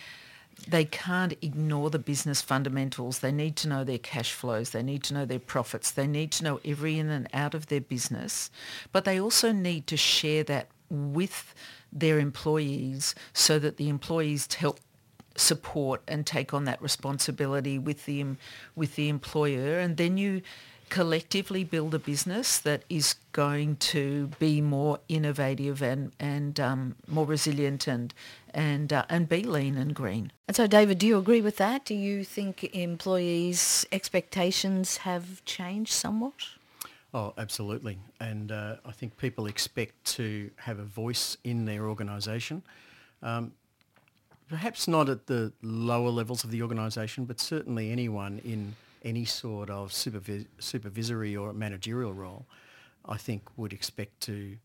they 0.68 0.84
can't 0.84 1.34
ignore 1.42 1.90
the 1.90 1.98
business 1.98 2.40
fundamentals. 2.40 3.18
They 3.18 3.32
need 3.32 3.56
to 3.56 3.68
know 3.68 3.84
their 3.84 3.98
cash 3.98 4.32
flows. 4.32 4.70
They 4.70 4.82
need 4.82 5.02
to 5.04 5.14
know 5.14 5.26
their 5.26 5.38
profits. 5.38 5.90
They 5.90 6.06
need 6.06 6.32
to 6.32 6.44
know 6.44 6.60
every 6.64 6.98
in 6.98 7.10
and 7.10 7.28
out 7.34 7.54
of 7.54 7.66
their 7.66 7.82
business. 7.82 8.50
But 8.92 9.04
they 9.04 9.20
also 9.20 9.52
need 9.52 9.86
to 9.88 9.96
share 9.96 10.44
that 10.44 10.68
with 10.88 11.54
their 11.98 12.18
employees 12.18 13.14
so 13.32 13.58
that 13.58 13.76
the 13.76 13.88
employees 13.88 14.52
help 14.54 14.80
support 15.36 16.02
and 16.08 16.26
take 16.26 16.54
on 16.54 16.64
that 16.64 16.80
responsibility 16.80 17.78
with 17.78 18.06
the 18.06 18.24
with 18.74 18.96
the 18.96 19.08
employer, 19.08 19.78
and 19.78 19.96
then 19.96 20.16
you 20.16 20.42
collectively 20.88 21.64
build 21.64 21.94
a 21.94 21.98
business 21.98 22.58
that 22.58 22.82
is 22.88 23.16
going 23.32 23.76
to 23.76 24.28
be 24.38 24.60
more 24.60 24.98
innovative 25.08 25.82
and 25.82 26.12
and 26.18 26.60
um, 26.60 26.94
more 27.06 27.26
resilient 27.26 27.86
and 27.86 28.14
and 28.54 28.92
uh, 28.92 29.04
and 29.08 29.28
be 29.28 29.42
lean 29.42 29.76
and 29.76 29.94
green. 29.94 30.32
And 30.48 30.56
so, 30.56 30.66
David, 30.66 30.98
do 30.98 31.06
you 31.06 31.18
agree 31.18 31.40
with 31.40 31.56
that? 31.56 31.84
Do 31.84 31.94
you 31.94 32.24
think 32.24 32.64
employees' 32.74 33.86
expectations 33.92 34.98
have 34.98 35.44
changed 35.44 35.92
somewhat? 35.92 36.55
Oh, 37.14 37.32
absolutely. 37.38 37.98
And 38.20 38.52
uh, 38.52 38.76
I 38.84 38.92
think 38.92 39.16
people 39.16 39.46
expect 39.46 40.04
to 40.16 40.50
have 40.56 40.78
a 40.78 40.84
voice 40.84 41.36
in 41.44 41.64
their 41.64 41.88
organisation. 41.88 42.62
Um, 43.22 43.52
perhaps 44.48 44.86
not 44.86 45.08
at 45.08 45.26
the 45.26 45.52
lower 45.62 46.10
levels 46.10 46.44
of 46.44 46.50
the 46.50 46.62
organisation, 46.62 47.24
but 47.24 47.40
certainly 47.40 47.90
anyone 47.90 48.40
in 48.44 48.74
any 49.02 49.24
sort 49.24 49.70
of 49.70 49.92
supervis- 49.92 50.46
supervisory 50.58 51.36
or 51.36 51.52
managerial 51.52 52.12
role, 52.12 52.46
I 53.08 53.16
think 53.16 53.42
would 53.56 53.72
expect 53.72 54.20
to 54.22 54.56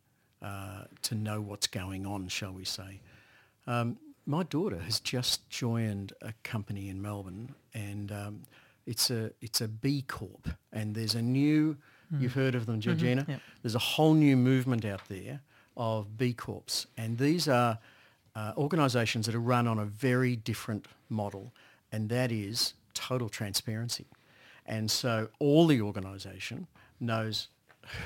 uh, 0.42 0.86
to 1.04 1.14
know 1.14 1.40
what's 1.40 1.68
going 1.68 2.08
on, 2.08 2.28
shall 2.28 2.52
we 2.52 2.66
say. 2.66 3.00
Um, 3.68 3.98
my 4.26 4.42
daughter 4.42 4.80
has 4.80 5.00
just 5.00 5.48
joined 5.50 6.14
a 6.24 6.34
company 6.44 6.90
in 6.90 7.00
Melbourne, 7.00 7.54
and 7.76 8.12
um, 8.12 8.42
it's 8.88 9.12
a 9.12 9.32
it's 9.42 9.62
a 9.62 9.68
B 9.68 10.04
Corp, 10.08 10.50
and 10.74 10.96
there's 10.96 11.16
a 11.16 11.22
new. 11.22 11.78
Mm. 12.14 12.22
You've 12.22 12.34
heard 12.34 12.56
of 12.56 12.66
them, 12.66 12.76
mm-hmm. 12.76 12.82
Georgina. 12.82 13.22
Mm-hmm, 13.24 13.34
There's 13.62 13.76
a 13.76 13.80
whole 13.80 14.14
new 14.14 14.36
movement 14.36 14.86
out 14.86 15.02
there 15.08 15.42
of 15.78 16.18
B 16.18 16.34
Corps, 16.34 16.86
and 16.98 17.18
these 17.18 17.48
are 17.48 17.80
uh, 18.36 18.54
organisations 18.58 19.26
that 19.26 19.36
are 19.36 19.40
run 19.40 19.68
on 19.68 19.80
a 19.80 19.86
very 19.86 20.36
different 20.36 20.88
model, 21.10 21.54
and 21.92 22.10
that 22.10 22.32
is 22.32 22.74
total 22.94 23.30
transparency. 23.30 24.06
And 24.66 24.90
so 24.90 25.30
all 25.40 25.68
the 25.68 25.82
organisation 25.82 26.68
knows 27.00 27.48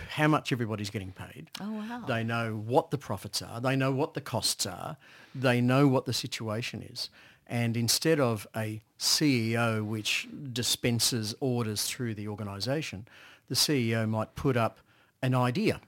how 0.09 0.27
much 0.27 0.51
everybody's 0.51 0.89
getting 0.89 1.11
paid. 1.11 1.47
Oh, 1.59 1.71
wow. 1.71 2.03
They 2.07 2.23
know 2.23 2.55
what 2.65 2.91
the 2.91 2.97
profits 2.97 3.41
are. 3.41 3.59
They 3.59 3.75
know 3.75 3.91
what 3.91 4.13
the 4.13 4.21
costs 4.21 4.65
are. 4.65 4.97
They 5.33 5.61
know 5.61 5.87
what 5.87 6.05
the 6.05 6.13
situation 6.13 6.81
is. 6.81 7.09
And 7.47 7.77
instead 7.77 8.19
of 8.19 8.47
a 8.55 8.81
CEO 8.97 9.85
which 9.85 10.27
dispenses 10.51 11.35
orders 11.39 11.85
through 11.85 12.15
the 12.15 12.27
organisation, 12.27 13.07
the 13.47 13.55
CEO 13.55 14.07
might 14.07 14.35
put 14.35 14.57
up 14.57 14.79
an 15.21 15.33
idea 15.33 15.81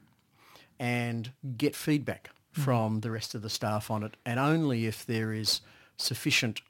and 0.80 1.32
get 1.58 1.76
feedback 1.76 2.30
mm. 2.55 2.62
from 2.64 3.01
the 3.01 3.12
rest 3.12 3.36
of 3.36 3.41
the 3.41 3.49
staff 3.49 3.89
on 3.89 4.03
it. 4.03 4.16
And 4.26 4.39
only 4.39 4.86
if 4.86 5.05
there 5.05 5.34
is 5.34 5.62
sufficient 5.97 6.62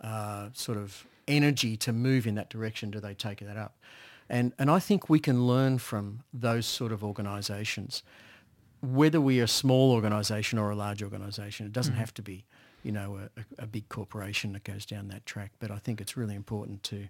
uh, 0.00 0.48
sort 0.52 0.78
of 0.78 1.06
energy 1.28 1.76
to 1.76 1.92
move 1.92 2.26
in 2.26 2.34
that 2.36 2.48
direction 2.48 2.90
do 2.90 3.00
they 3.00 3.14
take 3.14 3.40
that 3.40 3.56
up. 3.56 3.76
And, 4.28 4.52
and 4.58 4.70
I 4.70 4.78
think 4.78 5.08
we 5.08 5.18
can 5.18 5.46
learn 5.46 5.78
from 5.78 6.24
those 6.32 6.66
sort 6.66 6.92
of 6.92 7.04
organisations, 7.04 8.02
whether 8.82 9.20
we 9.20 9.40
are 9.40 9.44
a 9.44 9.48
small 9.48 9.92
organisation 9.92 10.58
or 10.58 10.70
a 10.70 10.76
large 10.76 11.02
organisation. 11.02 11.66
It 11.66 11.72
doesn't 11.72 11.94
mm 11.94 11.98
have 11.98 12.12
to 12.14 12.22
be, 12.22 12.44
you 12.82 12.92
know, 12.92 13.18
a, 13.36 13.62
a, 13.62 13.66
big 13.66 13.88
corporation 13.88 14.52
that 14.52 14.64
goes 14.64 14.84
down 14.84 15.08
that 15.08 15.26
track. 15.26 15.52
But 15.60 15.70
I 15.70 15.78
think 15.78 16.00
it's 16.00 16.16
really 16.16 16.34
important 16.34 16.82
to, 16.84 17.08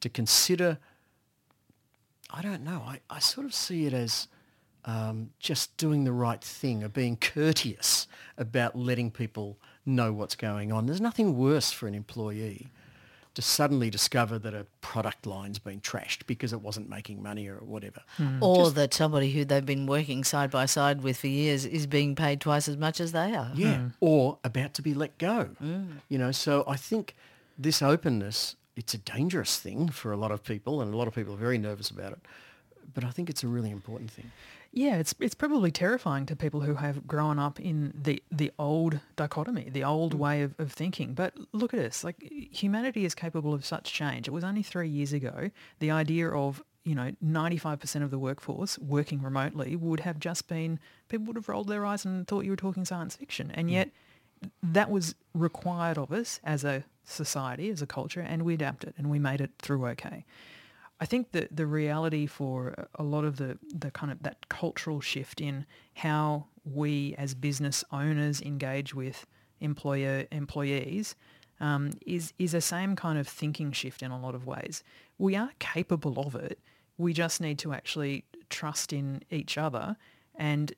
to 0.00 0.08
consider, 0.08 0.78
I 2.36 2.42
don't 2.42 2.64
know, 2.64 2.82
I, 2.84 3.00
I 3.08 3.20
sort 3.20 3.46
of 3.46 3.54
see 3.54 3.86
it 3.86 3.92
as 3.92 4.28
um, 4.84 5.30
just 5.38 5.76
doing 5.76 6.04
the 6.04 6.12
right 6.12 6.42
thing, 6.42 6.82
or 6.82 6.88
being 6.88 7.16
courteous 7.16 8.06
about 8.36 8.76
letting 8.76 9.10
people 9.10 9.56
know 9.86 10.12
what's 10.12 10.34
going 10.34 10.72
on. 10.72 10.86
There's 10.86 11.00
nothing 11.00 11.38
worse 11.38 11.70
for 11.70 11.86
an 11.86 11.94
employee 11.94 12.68
to 13.34 13.42
suddenly 13.42 13.90
discover 13.90 14.38
that 14.38 14.54
a 14.54 14.66
product 14.80 15.26
line's 15.26 15.58
been 15.58 15.80
trashed 15.80 16.26
because 16.26 16.52
it 16.52 16.60
wasn't 16.60 16.88
making 16.88 17.22
money 17.22 17.48
or 17.48 17.56
whatever. 17.56 18.00
Mm. 18.18 18.40
Or 18.40 18.64
Just, 18.64 18.74
that 18.76 18.94
somebody 18.94 19.32
who 19.32 19.44
they've 19.44 19.64
been 19.64 19.86
working 19.86 20.22
side 20.22 20.50
by 20.50 20.66
side 20.66 21.02
with 21.02 21.18
for 21.18 21.26
years 21.26 21.64
is 21.64 21.86
being 21.86 22.14
paid 22.14 22.40
twice 22.40 22.68
as 22.68 22.76
much 22.76 23.00
as 23.00 23.12
they 23.12 23.34
are. 23.34 23.50
Yeah, 23.54 23.76
mm. 23.76 23.92
or 24.00 24.38
about 24.44 24.74
to 24.74 24.82
be 24.82 24.94
let 24.94 25.18
go. 25.18 25.50
Mm. 25.62 25.98
You 26.08 26.18
know, 26.18 26.30
so 26.30 26.64
I 26.68 26.76
think 26.76 27.14
this 27.58 27.82
openness, 27.82 28.56
it's 28.76 28.94
a 28.94 28.98
dangerous 28.98 29.58
thing 29.58 29.88
for 29.88 30.12
a 30.12 30.16
lot 30.16 30.30
of 30.30 30.42
people 30.42 30.80
and 30.80 30.92
a 30.92 30.96
lot 30.96 31.08
of 31.08 31.14
people 31.14 31.34
are 31.34 31.38
very 31.38 31.58
nervous 31.58 31.90
about 31.90 32.12
it. 32.12 32.20
But 32.92 33.04
I 33.04 33.10
think 33.10 33.30
it's 33.30 33.42
a 33.42 33.48
really 33.48 33.70
important 33.70 34.10
thing. 34.10 34.30
Yeah, 34.76 34.96
it's 34.96 35.14
it's 35.20 35.36
probably 35.36 35.70
terrifying 35.70 36.26
to 36.26 36.34
people 36.34 36.62
who 36.62 36.74
have 36.74 37.06
grown 37.06 37.38
up 37.38 37.60
in 37.60 37.94
the, 37.94 38.20
the 38.32 38.50
old 38.58 38.98
dichotomy, 39.14 39.70
the 39.70 39.84
old 39.84 40.14
mm. 40.14 40.18
way 40.18 40.42
of, 40.42 40.54
of 40.58 40.72
thinking. 40.72 41.14
But 41.14 41.34
look 41.52 41.72
at 41.72 41.80
us, 41.80 42.02
like 42.02 42.20
humanity 42.50 43.04
is 43.04 43.14
capable 43.14 43.54
of 43.54 43.64
such 43.64 43.92
change. 43.92 44.26
It 44.26 44.32
was 44.32 44.42
only 44.42 44.64
three 44.64 44.88
years 44.88 45.12
ago 45.12 45.50
the 45.78 45.92
idea 45.92 46.28
of 46.28 46.60
you 46.84 46.96
know 46.96 47.12
95% 47.24 48.02
of 48.02 48.10
the 48.10 48.18
workforce 48.18 48.76
working 48.80 49.22
remotely 49.22 49.76
would 49.76 50.00
have 50.00 50.18
just 50.18 50.48
been 50.48 50.80
people 51.08 51.26
would 51.26 51.36
have 51.36 51.48
rolled 51.48 51.68
their 51.68 51.86
eyes 51.86 52.04
and 52.04 52.26
thought 52.26 52.44
you 52.44 52.50
were 52.50 52.56
talking 52.56 52.84
science 52.84 53.14
fiction, 53.14 53.52
and 53.52 53.68
mm. 53.68 53.74
yet 53.74 53.90
that 54.60 54.90
was 54.90 55.14
required 55.34 55.98
of 55.98 56.10
us 56.10 56.40
as 56.42 56.64
a 56.64 56.84
society, 57.04 57.70
as 57.70 57.82
a 57.82 57.86
culture, 57.86 58.20
and 58.20 58.42
we 58.42 58.54
adapted 58.54 58.90
it 58.90 58.94
and 58.98 59.10
we 59.10 59.18
made 59.18 59.40
it 59.40 59.50
through 59.58 59.86
okay. 59.86 60.24
I 61.00 61.06
think 61.06 61.32
that 61.32 61.54
the 61.54 61.66
reality 61.66 62.26
for 62.26 62.88
a 62.94 63.02
lot 63.02 63.24
of 63.24 63.36
the, 63.36 63.58
the 63.74 63.90
kind 63.90 64.12
of 64.12 64.22
that 64.22 64.48
cultural 64.48 65.00
shift 65.00 65.40
in 65.40 65.66
how 65.94 66.46
we 66.64 67.14
as 67.18 67.34
business 67.34 67.84
owners 67.92 68.40
engage 68.40 68.94
with 68.94 69.26
employer 69.60 70.26
employees 70.30 71.14
um, 71.60 71.90
is 72.06 72.32
is 72.38 72.54
a 72.54 72.60
same 72.60 72.96
kind 72.96 73.18
of 73.18 73.28
thinking 73.28 73.72
shift 73.72 74.02
in 74.02 74.10
a 74.10 74.18
lot 74.18 74.34
of 74.34 74.46
ways. 74.46 74.82
We 75.18 75.36
are 75.36 75.50
capable 75.58 76.18
of 76.20 76.34
it. 76.34 76.58
We 76.96 77.12
just 77.12 77.40
need 77.40 77.58
to 77.60 77.72
actually 77.72 78.24
trust 78.50 78.92
in 78.92 79.22
each 79.30 79.58
other 79.58 79.96
and 80.34 80.72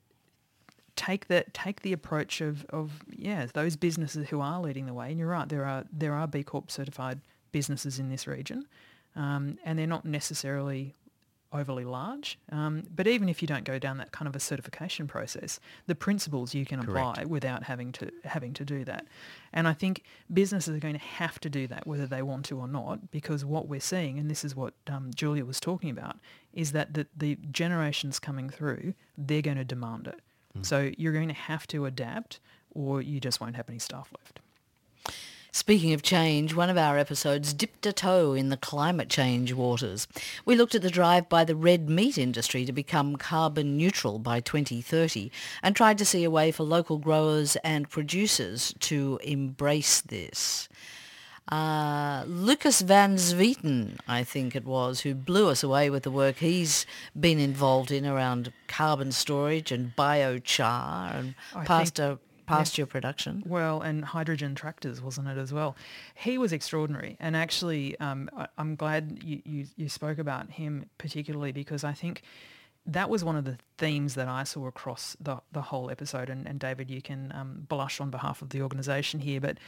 take 0.97 1.29
that 1.29 1.55
take 1.55 1.83
the 1.83 1.93
approach 1.93 2.41
of, 2.41 2.65
of 2.71 3.05
yeah 3.11 3.47
those 3.55 3.77
businesses 3.77 4.29
who 4.29 4.41
are 4.41 4.61
leading 4.61 4.87
the 4.87 4.95
way. 4.95 5.11
And 5.11 5.19
you're 5.19 5.29
right, 5.29 5.49
there 5.49 5.65
are 5.65 5.85
there 5.93 6.15
are 6.15 6.27
B 6.27 6.43
Corp 6.43 6.71
certified 6.71 7.21
businesses 7.53 7.99
in 7.99 8.09
this 8.09 8.27
region 8.27 8.67
um, 9.17 9.59
and 9.65 9.79
they're 9.79 9.87
not 9.87 10.05
necessarily 10.05 10.95
overly 11.53 11.85
large. 11.85 12.39
Um, 12.53 12.83
but 12.95 13.07
even 13.07 13.29
if 13.29 13.41
you 13.41 13.49
don't 13.49 13.65
go 13.65 13.79
down 13.79 13.97
that 13.99 14.13
kind 14.13 14.29
of 14.29 14.37
a 14.37 14.41
certification 14.41 15.07
process, 15.07 15.59
the 15.87 15.95
principles 15.95 16.55
you 16.55 16.67
can 16.67 16.81
apply 16.81 17.15
Correct. 17.15 17.31
without 17.31 17.63
having 17.63 17.93
to 17.93 18.11
having 18.25 18.53
to 18.55 18.65
do 18.65 18.85
that. 18.85 19.07
And 19.53 19.67
I 19.67 19.73
think 19.73 20.03
businesses 20.33 20.77
are 20.77 20.81
going 20.81 20.95
to 20.95 21.01
have 21.01 21.41
to 21.41 21.49
do 21.49 21.67
that 21.69 21.87
whether 21.87 22.07
they 22.07 22.21
want 22.21 22.45
to 22.47 22.59
or 22.59 22.69
not, 22.69 23.11
because 23.11 23.45
what 23.45 23.69
we're 23.69 23.81
seeing, 23.81 24.19
and 24.19 24.31
this 24.31 24.45
is 24.45 24.55
what 24.55 24.75
um, 24.87 25.11
Julia 25.15 25.45
was 25.45 25.59
talking 25.59 25.89
about, 25.89 26.17
is 26.53 26.73
that 26.73 26.95
the, 26.95 27.07
the 27.17 27.39
generations 27.51 28.19
coming 28.19 28.51
through, 28.51 28.95
they're 29.17 29.43
going 29.43 29.57
to 29.57 29.65
demand 29.65 30.09
it. 30.09 30.21
Mm. 30.57 30.67
So 30.67 30.91
you're 30.97 31.13
going 31.13 31.29
to 31.29 31.35
have 31.35 31.67
to 31.69 31.87
adapt 31.87 32.41
or 32.75 33.01
you 33.01 33.21
just 33.21 33.41
won't 33.41 33.57
have 33.57 33.69
any 33.69 33.79
staff 33.79 34.11
left. 34.19 34.41
Speaking 35.57 35.95
of 35.95 36.03
change, 36.03 36.53
one 36.53 36.69
of 36.69 36.77
our 36.77 36.99
episodes 36.99 37.55
dipped 37.55 37.87
a 37.87 37.93
toe 37.95 38.35
in 38.35 38.51
the 38.51 38.59
climate 38.59 39.09
change 39.09 39.55
waters. 39.55 40.07
We 40.45 40.55
looked 40.55 40.75
at 40.75 40.83
the 40.83 40.91
drive 40.91 41.31
by 41.31 41.45
the 41.45 41.57
red 41.57 41.89
meat 41.89 42.19
industry 42.19 42.67
to 42.67 42.73
become 42.73 43.17
carbon 43.17 43.75
neutral 43.75 44.19
by 44.19 44.41
2030 44.41 45.33
and 45.63 45.75
tried 45.75 45.97
to 45.97 46.05
see 46.05 46.25
a 46.25 46.31
way 46.31 46.53
for 46.53 46.65
local 46.65 46.99
growers 46.99 47.57
and 47.65 47.89
producers 47.89 48.75
to 48.81 49.19
embrace 49.25 50.03
this. 50.03 50.69
Uh, 51.51 52.25
Lukas 52.27 52.81
van 52.81 53.17
Zwieten, 53.17 53.99
I 54.09 54.25
think 54.25 54.57
it 54.57 54.65
was, 54.65 55.01
who 55.01 55.15
blew 55.15 55.49
us 55.49 55.63
away 55.63 55.91
with 55.91 56.03
the 56.03 56.11
work 56.11 56.37
he's 56.37 56.87
been 57.19 57.39
involved 57.39 57.93
in 57.93 58.05
around 58.05 58.53
carbon 58.67 59.13
storage 59.13 59.71
and 59.71 59.95
biochar 59.95 61.15
and 61.15 61.35
I 61.55 61.65
pasta 61.65 62.19
pasture 62.47 62.83
yeah. 62.83 62.87
production. 62.87 63.43
Well, 63.47 63.81
and 63.81 64.05
hydrogen 64.05 64.55
tractors, 64.55 65.01
wasn't 65.01 65.29
it 65.29 65.39
as 65.39 65.53
well? 65.53 65.77
He 66.15 66.39
was 66.39 66.53
extraordinary, 66.53 67.17
and 67.21 67.37
actually, 67.37 67.99
um, 68.01 68.31
I, 68.37 68.49
am 68.59 68.77
glad 68.77 69.21
you, 69.23 69.43
you, 69.45 69.67
you 69.77 69.89
spoke 69.89 70.19
about 70.19 70.51
him 70.51 70.87
particularly 70.99 71.53
because 71.53 71.85
I 71.85 71.93
think 71.93 72.23
that 72.87 73.11
was 73.11 73.25
one 73.25 73.37
of 73.37 73.45
the 73.45 73.59
themes 73.79 74.15
that 74.15 74.29
I 74.29 74.45
saw 74.45 74.67
across 74.67 75.17
the 75.21 75.39
the 75.53 75.63
whole 75.63 75.91
episode. 75.91 76.31
And, 76.31 76.47
and 76.47 76.59
David, 76.59 76.91
you 76.91 77.03
can 77.03 77.33
um, 77.35 77.67
blush 77.69 78.01
on 78.01 78.11
behalf 78.11 78.43
of 78.43 78.51
the 78.51 78.63
organisation 78.63 79.21
here, 79.21 79.41
but 79.41 79.59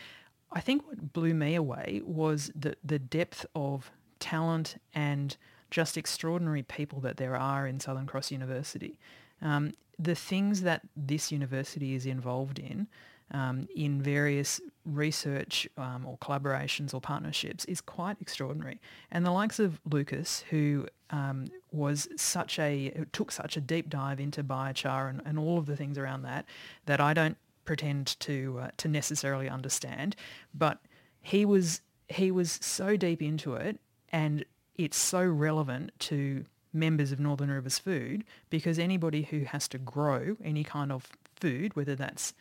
I 0.50 0.60
think 0.60 0.86
what 0.86 1.12
blew 1.12 1.34
me 1.34 1.54
away 1.54 2.00
was 2.04 2.50
the 2.54 2.76
the 2.82 2.98
depth 2.98 3.44
of 3.54 3.90
talent 4.18 4.80
and 4.94 5.36
just 5.70 5.96
extraordinary 5.96 6.62
people 6.62 7.00
that 7.00 7.16
there 7.18 7.36
are 7.36 7.66
in 7.66 7.80
Southern 7.80 8.06
Cross 8.06 8.32
University. 8.32 8.98
Um, 9.42 9.74
the 9.98 10.14
things 10.14 10.62
that 10.62 10.82
this 10.96 11.30
university 11.32 11.94
is 11.94 12.06
involved 12.06 12.58
in, 12.58 12.86
um, 13.32 13.68
in 13.76 14.00
various 14.00 14.60
research 14.86 15.68
um, 15.76 16.06
or 16.06 16.16
collaborations 16.18 16.94
or 16.94 17.00
partnerships 17.00 17.64
is 17.66 17.80
quite 17.80 18.16
extraordinary. 18.20 18.80
And 19.10 19.26
the 19.26 19.30
likes 19.30 19.58
of 19.58 19.80
Lukas, 19.84 20.44
who 20.50 20.86
um, 21.10 21.48
was 21.72 22.08
such 22.16 22.58
a, 22.58 23.04
took 23.12 23.32
such 23.32 23.56
a 23.56 23.60
deep 23.60 23.90
dive 23.90 24.20
into 24.20 24.42
biochar 24.42 25.10
and, 25.10 25.20
and 25.24 25.38
all 25.38 25.58
of 25.58 25.66
the 25.66 25.76
things 25.76 25.98
around 25.98 26.22
that, 26.22 26.46
that 26.86 27.00
I 27.00 27.12
don't 27.12 27.36
pretend 27.68 28.18
to, 28.18 28.60
uh, 28.62 28.70
to 28.78 28.88
necessarily 28.88 29.46
understand, 29.46 30.16
but 30.54 30.80
he 31.20 31.44
was 31.44 31.82
he 32.08 32.30
was 32.30 32.58
so 32.62 32.96
deep 32.96 33.20
into 33.20 33.52
it, 33.52 33.78
and 34.10 34.42
it's 34.76 34.96
so 34.96 35.22
relevant 35.22 35.92
to 35.98 36.46
members 36.72 37.12
of 37.12 37.20
Northern 37.20 37.50
Rivers 37.50 37.78
Food 37.78 38.24
because 38.48 38.78
anybody 38.78 39.24
who 39.24 39.40
has 39.40 39.68
to 39.68 39.76
grow 39.76 40.38
any 40.42 40.64
kind 40.64 40.90
of 40.90 41.08
food, 41.38 41.76
whether 41.76 41.94
that's 41.94 42.32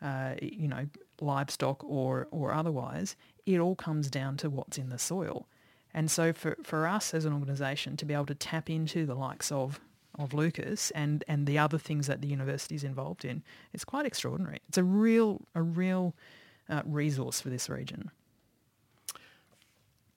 uh, 0.00 0.36
you 0.40 0.66
know 0.66 0.86
livestock 1.20 1.84
or 1.84 2.26
or 2.30 2.54
otherwise, 2.54 3.16
it 3.44 3.58
all 3.58 3.74
comes 3.74 4.08
down 4.08 4.38
to 4.38 4.48
what's 4.48 4.78
in 4.78 4.88
the 4.88 4.98
soil. 4.98 5.46
And 5.92 6.10
so 6.10 6.32
for, 6.32 6.56
for 6.62 6.86
us 6.86 7.12
as 7.12 7.26
an 7.26 7.34
organisation 7.34 7.98
to 7.98 8.06
be 8.06 8.14
able 8.14 8.26
to 8.26 8.34
tap 8.34 8.70
into 8.70 9.04
the 9.04 9.14
likes 9.14 9.52
of 9.52 9.78
of 10.20 10.34
Lukas 10.34 10.90
and, 10.92 11.24
and 11.26 11.46
the 11.46 11.58
other 11.58 11.78
things 11.78 12.06
that 12.06 12.20
the 12.20 12.28
university 12.28 12.74
is 12.74 12.84
involved 12.84 13.24
in, 13.24 13.42
it's 13.72 13.84
quite 13.84 14.06
extraordinary. 14.06 14.60
It's 14.68 14.78
a 14.78 14.84
real 14.84 15.40
a 15.54 15.62
real 15.62 16.14
uh, 16.68 16.82
resource 16.84 17.40
for 17.40 17.48
this 17.48 17.68
region. 17.68 18.10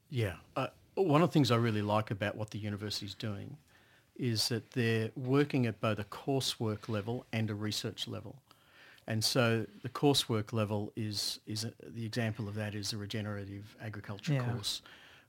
Yeah. 0.10 0.36
Uh, 0.56 0.68
one 0.96 1.24
of 1.24 1.30
the 1.30 1.34
things 1.34 1.50
I 1.50 1.56
really 1.56 1.82
like 1.82 2.12
about 2.12 2.36
what 2.36 2.52
the 2.52 2.60
university 2.60 3.08
is 3.08 3.16
doing 3.16 3.58
is 4.16 4.50
that 4.50 4.72
they're 4.72 5.10
working 5.16 5.66
at 5.66 5.82
both 5.82 5.98
a 5.98 6.04
coursework 6.04 6.88
level 6.88 7.26
and 7.34 7.50
a 7.50 7.56
research 7.56 8.08
level. 8.08 8.36
And 9.08 9.24
so 9.24 9.66
the 9.82 9.90
coursework 9.90 10.54
level 10.54 10.92
is, 10.96 11.40
is 11.48 11.66
a, 11.66 11.74
the 11.84 12.06
example 12.06 12.48
of 12.48 12.56
that 12.56 12.76
is 12.76 12.94
a 12.94 12.98
regenerative 12.98 13.76
agriculture 13.82 14.34
Yeah. 14.34 14.52
course, 14.52 14.82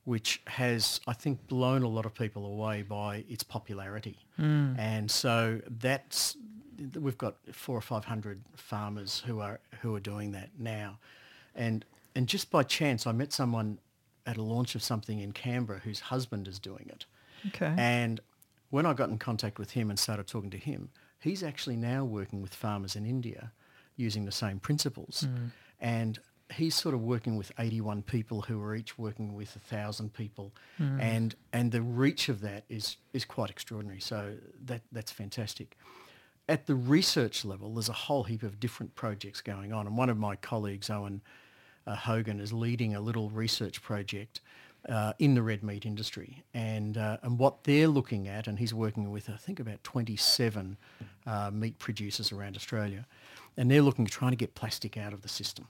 which 0.05 0.42
has, 0.46 1.00
I 1.07 1.14
think, 1.14 1.46
blown 1.46 1.82
a 1.82 1.88
lot 1.88 2.05
of 2.07 2.14
people 2.14 2.46
away 2.46 2.82
by 2.82 3.24
its 3.28 3.42
popularity. 3.42 4.18
Hmm. 4.36 4.74
And 4.78 5.11
so 5.11 5.61
that's, 5.66 6.36
we've 6.98 7.18
got 7.18 7.36
four 7.52 7.76
or 7.76 7.80
500 7.80 8.42
farmers 8.55 9.22
who 9.26 9.40
are, 9.40 9.61
who 9.80 9.94
are 9.94 10.00
doing 10.00 10.32
that 10.32 10.50
now. 10.59 10.98
And, 11.55 11.84
and 12.14 12.26
just 12.26 12.50
by 12.50 12.62
chance, 12.64 13.07
I 13.07 13.12
met 13.12 13.32
someone 13.32 13.78
at 14.26 14.36
a 14.36 14.42
launch 14.42 14.74
of 14.74 14.82
something 14.82 15.20
in 15.20 15.32
Canberra 15.32 15.80
whose 15.80 16.00
husband 16.00 16.48
is 16.48 16.59
doing 16.59 16.86
it. 16.88 17.07
Okay. 17.48 17.74
And 17.76 18.20
when 18.70 18.86
I 18.86 18.92
got 18.92 19.09
in 19.09 19.18
contact 19.18 19.59
with 19.59 19.70
him 19.70 19.90
and 19.90 19.98
started 19.98 20.26
talking 20.26 20.50
to 20.50 20.59
him, 20.59 20.90
he's 21.20 21.42
actually 21.42 21.76
now 21.76 22.05
working 22.05 22.42
with 22.42 22.55
farmers 22.55 22.96
in 22.96 23.07
India 23.07 23.52
using 23.96 24.24
the 24.24 24.32
same 24.32 24.59
principles. 24.59 25.26
Hmm. 25.28 25.46
And 25.80 26.18
he's 26.55 26.74
sort 26.74 26.94
of 26.94 27.02
working 27.02 27.36
with 27.36 27.52
81 27.59 28.02
people 28.02 28.42
who 28.42 28.62
are 28.62 28.74
each 28.74 28.98
working 28.98 29.34
with 29.34 29.57
a 29.57 29.74
1,000 29.74 30.12
people. 30.12 30.52
And, 31.00 31.34
and 31.52 31.72
the 31.72 31.82
reach 31.82 32.28
of 32.28 32.40
that 32.40 32.64
is, 32.68 32.96
is 33.12 33.24
quite 33.24 33.50
extraordinary. 33.50 34.00
So 34.00 34.34
that, 34.64 34.82
that's 34.92 35.12
fantastic. 35.12 35.76
At 36.48 36.66
the 36.66 36.74
research 36.74 37.44
level, 37.44 37.74
there's 37.74 37.88
a 37.88 37.92
whole 37.92 38.24
heap 38.24 38.42
of 38.42 38.61
different 38.61 38.94
projects 38.94 39.40
going 39.40 39.72
on. 39.72 39.86
And 39.86 39.96
one 39.96 40.11
of 40.11 40.18
my 40.18 40.36
colleagues, 40.36 40.90
Owen 40.90 41.22
uh, 41.86 41.96
Hogan, 41.96 42.40
is 42.40 42.52
leading 42.52 42.94
a 42.94 43.00
little 43.00 43.30
research 43.30 43.82
project 43.82 44.40
uh, 44.88 45.14
in 45.18 45.34
the 45.34 45.42
red 45.42 45.62
meat 45.62 45.86
industry. 45.86 46.44
And, 46.52 46.98
uh, 46.98 47.18
and 47.22 47.38
what 47.38 47.64
they're 47.64 47.88
looking 47.88 48.28
at, 48.28 48.46
and 48.46 48.59
he's 48.59 48.74
working 48.74 49.11
with, 49.11 49.30
I 49.30 49.36
think, 49.36 49.61
about 49.61 49.82
27 49.84 50.76
uh, 51.26 51.50
meat 51.52 51.78
producers 51.78 52.32
around 52.32 52.57
Australia, 52.57 53.07
and 53.57 53.70
they're 53.70 53.82
looking 53.82 54.07
trying 54.07 54.30
to 54.32 54.37
get 54.37 54.55
plastic 54.55 54.97
out 54.97 55.12
of 55.12 55.22
the 55.22 55.28
system, 55.28 55.66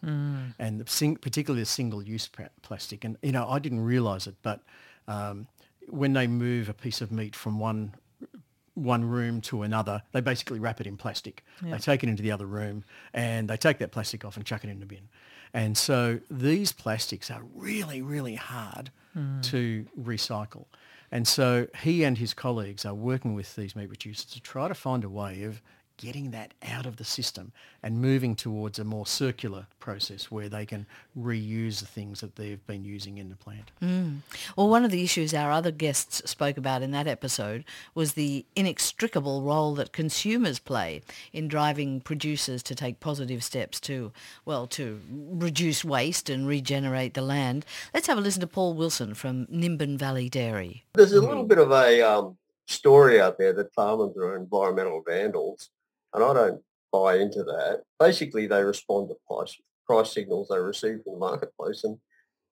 and 0.59 0.81
the 0.81 0.91
sing- 0.91 1.17
particularly 1.17 1.63
the 1.63 1.67
single-use 1.67 2.29
plastic. 2.63 3.05
And, 3.05 3.17
you 3.23 3.33
know, 3.33 3.49
I 3.49 3.59
didn't 3.59 3.81
realise 3.81 4.27
it, 4.27 4.37
but 4.43 4.61
um, 5.09 5.47
when 5.89 6.13
they 6.15 6.27
move 6.27 6.69
a 6.69 6.75
piece 6.75 7.01
of 7.01 7.11
meat 7.13 7.37
from 7.37 7.59
one 7.59 7.95
one 8.75 9.05
room 9.05 9.41
to 9.41 9.63
another, 9.63 10.03
they 10.11 10.21
basically 10.21 10.59
wrap 10.59 10.81
it 10.81 10.87
in 10.87 10.97
plastic. 10.97 11.45
They 11.63 11.79
take 11.79 12.03
it 12.03 12.09
into 12.09 12.25
the 12.25 12.33
other 12.33 12.47
room 12.47 12.83
and 13.13 13.49
they 13.49 13.57
take 13.57 13.79
that 13.79 13.93
plastic 13.93 14.25
off 14.25 14.37
and 14.37 14.45
chuck 14.45 14.65
it 14.65 14.69
in 14.69 14.81
the 14.81 14.87
bin. 14.87 15.09
And 15.53 15.79
so 15.79 16.19
these 16.29 16.73
plastics 16.73 17.31
are 17.31 17.43
really, 17.55 18.03
really 18.03 18.35
hard 18.35 18.91
to 19.43 19.87
recycle. 19.97 20.65
And 21.13 21.29
so 21.29 21.69
he 21.83 22.03
and 22.03 22.19
his 22.19 22.35
colleagues 22.35 22.85
are 22.85 22.95
working 22.95 23.35
with 23.35 23.55
these 23.55 23.77
meat 23.77 23.87
producers 23.87 24.25
to 24.25 24.41
try 24.41 24.67
to 24.67 24.75
find 24.75 25.05
a 25.05 25.09
way 25.09 25.45
of 25.45 25.63
getting 25.97 26.31
that 26.33 26.55
out 26.67 26.87
of 26.87 26.97
the 26.97 27.05
system 27.05 27.53
and 27.83 28.01
moving 28.01 28.35
towards 28.35 28.79
a 28.79 28.85
more 28.85 29.07
circular 29.07 29.67
process 29.79 30.31
where 30.31 30.49
they 30.49 30.67
can 30.67 30.87
reuse 31.19 31.81
the 31.81 31.87
things 31.87 32.21
that 32.21 32.37
they've 32.37 32.67
been 32.67 32.85
using 32.85 33.19
in 33.19 33.29
the 33.29 33.37
plant. 33.37 33.71
Well, 34.57 34.69
one 34.69 34.85
of 34.85 34.91
the 34.91 35.03
issues 35.03 35.35
our 35.35 35.51
other 35.51 35.71
guests 35.71 36.29
spoke 36.29 36.57
about 36.57 36.83
in 36.83 36.91
that 36.93 37.07
episode 37.07 37.65
was 37.95 38.15
the 38.15 38.45
inextricable 38.57 39.43
role 39.43 39.75
that 39.75 39.93
consumers 39.93 40.59
play 40.59 41.03
in 41.33 41.49
driving 41.49 42.01
producers 42.01 42.63
to 42.65 42.75
take 42.75 43.01
positive 43.01 43.45
steps 43.45 43.81
to, 43.81 44.13
well, 44.45 44.67
to 44.69 45.01
reduce 45.11 45.85
waste 45.85 46.29
and 46.31 46.49
regenerate 46.49 47.15
the 47.15 47.23
land. 47.23 47.65
Let's 47.93 48.07
have 48.07 48.19
a 48.19 48.21
listen 48.21 48.41
to 48.41 48.47
Paul 48.47 48.75
Wilson 48.75 49.15
from 49.15 49.47
Nimbin 49.47 49.99
Valley 49.99 50.29
Dairy. 50.29 50.85
There's 50.95 51.13
a 51.13 51.21
little 51.21 51.45
bit 51.45 51.59
of 51.59 51.71
a 51.71 52.03
um, 52.03 52.37
story 52.67 53.21
out 53.21 53.39
there 53.39 53.53
that 53.53 53.73
farmers 53.75 54.17
are 54.17 54.37
environmental 54.37 55.03
vandals, 55.07 55.71
and 56.15 56.25
I 56.25 56.33
don't 56.33 56.63
buy 56.93 57.17
into 57.17 57.43
that. 57.45 57.83
Basically, 57.99 58.47
they 58.47 58.63
respond 58.63 59.09
to 59.09 59.17
price 59.29 59.57
price 59.87 60.13
signals 60.13 60.49
they 60.49 60.59
receive 60.59 61.01
from 61.05 61.15
the 61.15 61.19
marketplace, 61.19 61.85
and 61.85 61.99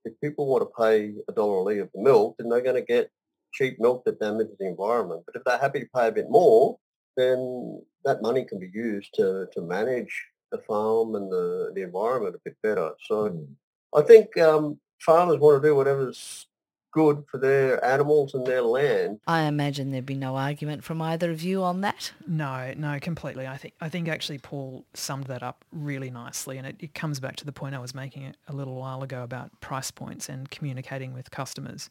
if 0.04 0.12
people 0.20 0.46
want 0.46 0.62
to 0.62 0.82
pay 0.82 1.14
a 1.28 1.32
dollar 1.32 1.58
a 1.58 1.62
litre 1.62 1.88
for 1.92 2.02
milk, 2.02 2.36
then 2.38 2.48
they're 2.48 2.60
going 2.60 2.76
to 2.76 2.82
get 2.82 3.10
cheap 3.52 3.78
milk 3.78 4.04
that 4.04 4.20
damages 4.20 4.56
the 4.58 4.66
environment. 4.66 5.22
But 5.26 5.36
if 5.36 5.44
they're 5.44 5.58
happy 5.58 5.80
to 5.80 5.88
pay 5.94 6.08
a 6.08 6.12
bit 6.12 6.26
more, 6.28 6.78
then 7.16 7.82
that 8.04 8.22
money 8.22 8.44
can 8.44 8.58
be 8.58 8.70
used 8.72 9.14
to, 9.14 9.46
to 9.52 9.60
manage 9.60 10.26
the 10.50 10.58
farm 10.58 11.14
and 11.14 11.30
the, 11.30 11.72
the 11.74 11.82
environment 11.82 12.34
a 12.34 12.40
bit 12.44 12.56
better. 12.62 12.92
So 13.06 13.46
I 13.94 14.02
think 14.02 14.36
um, 14.38 14.78
farmers 15.00 15.38
want 15.38 15.62
to 15.62 15.68
do 15.68 15.76
whatever's 15.76 16.46
good 16.92 17.24
for 17.30 17.38
their 17.38 17.84
animals 17.84 18.34
and 18.34 18.46
their 18.46 18.62
land. 18.62 19.18
I 19.26 19.42
imagine 19.42 19.90
there'd 19.90 20.06
be 20.06 20.14
no 20.14 20.36
argument 20.36 20.84
from 20.84 21.02
either 21.02 21.30
of 21.30 21.42
you 21.42 21.62
on 21.64 21.80
that. 21.80 22.12
No, 22.26 22.72
no, 22.76 22.98
completely. 23.00 23.46
I 23.46 23.56
think 23.56 23.74
I 23.80 23.88
think 23.88 24.08
actually 24.08 24.38
Paul 24.38 24.84
summed 24.94 25.26
that 25.26 25.42
up 25.42 25.64
really 25.72 26.10
nicely, 26.10 26.58
and 26.58 26.66
it, 26.66 26.76
it 26.78 26.94
comes 26.94 27.18
back 27.18 27.36
to 27.36 27.44
the 27.44 27.52
point 27.52 27.74
I 27.74 27.78
was 27.78 27.94
making 27.94 28.26
a, 28.26 28.34
a 28.48 28.54
little 28.54 28.76
while 28.76 29.02
ago 29.02 29.22
about 29.22 29.60
price 29.60 29.90
points 29.90 30.28
and 30.28 30.50
communicating 30.50 31.12
with 31.12 31.30
customers. 31.30 31.88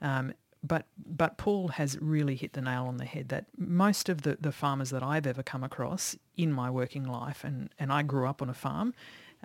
Um, 0.00 0.32
but 0.62 0.86
but 1.06 1.36
Paul 1.36 1.68
has 1.68 1.98
really 2.00 2.34
hit 2.34 2.54
the 2.54 2.62
nail 2.62 2.86
on 2.86 2.96
the 2.96 3.04
head 3.04 3.28
that 3.28 3.46
most 3.56 4.08
of 4.08 4.22
the, 4.22 4.36
the 4.40 4.52
farmers 4.52 4.90
that 4.90 5.02
I've 5.02 5.26
ever 5.26 5.42
come 5.42 5.62
across 5.62 6.16
in 6.36 6.52
my 6.52 6.70
working 6.70 7.04
life, 7.04 7.44
and, 7.44 7.70
and 7.78 7.92
I 7.92 8.02
grew 8.02 8.26
up 8.26 8.42
on 8.42 8.48
a 8.48 8.54
farm, 8.54 8.94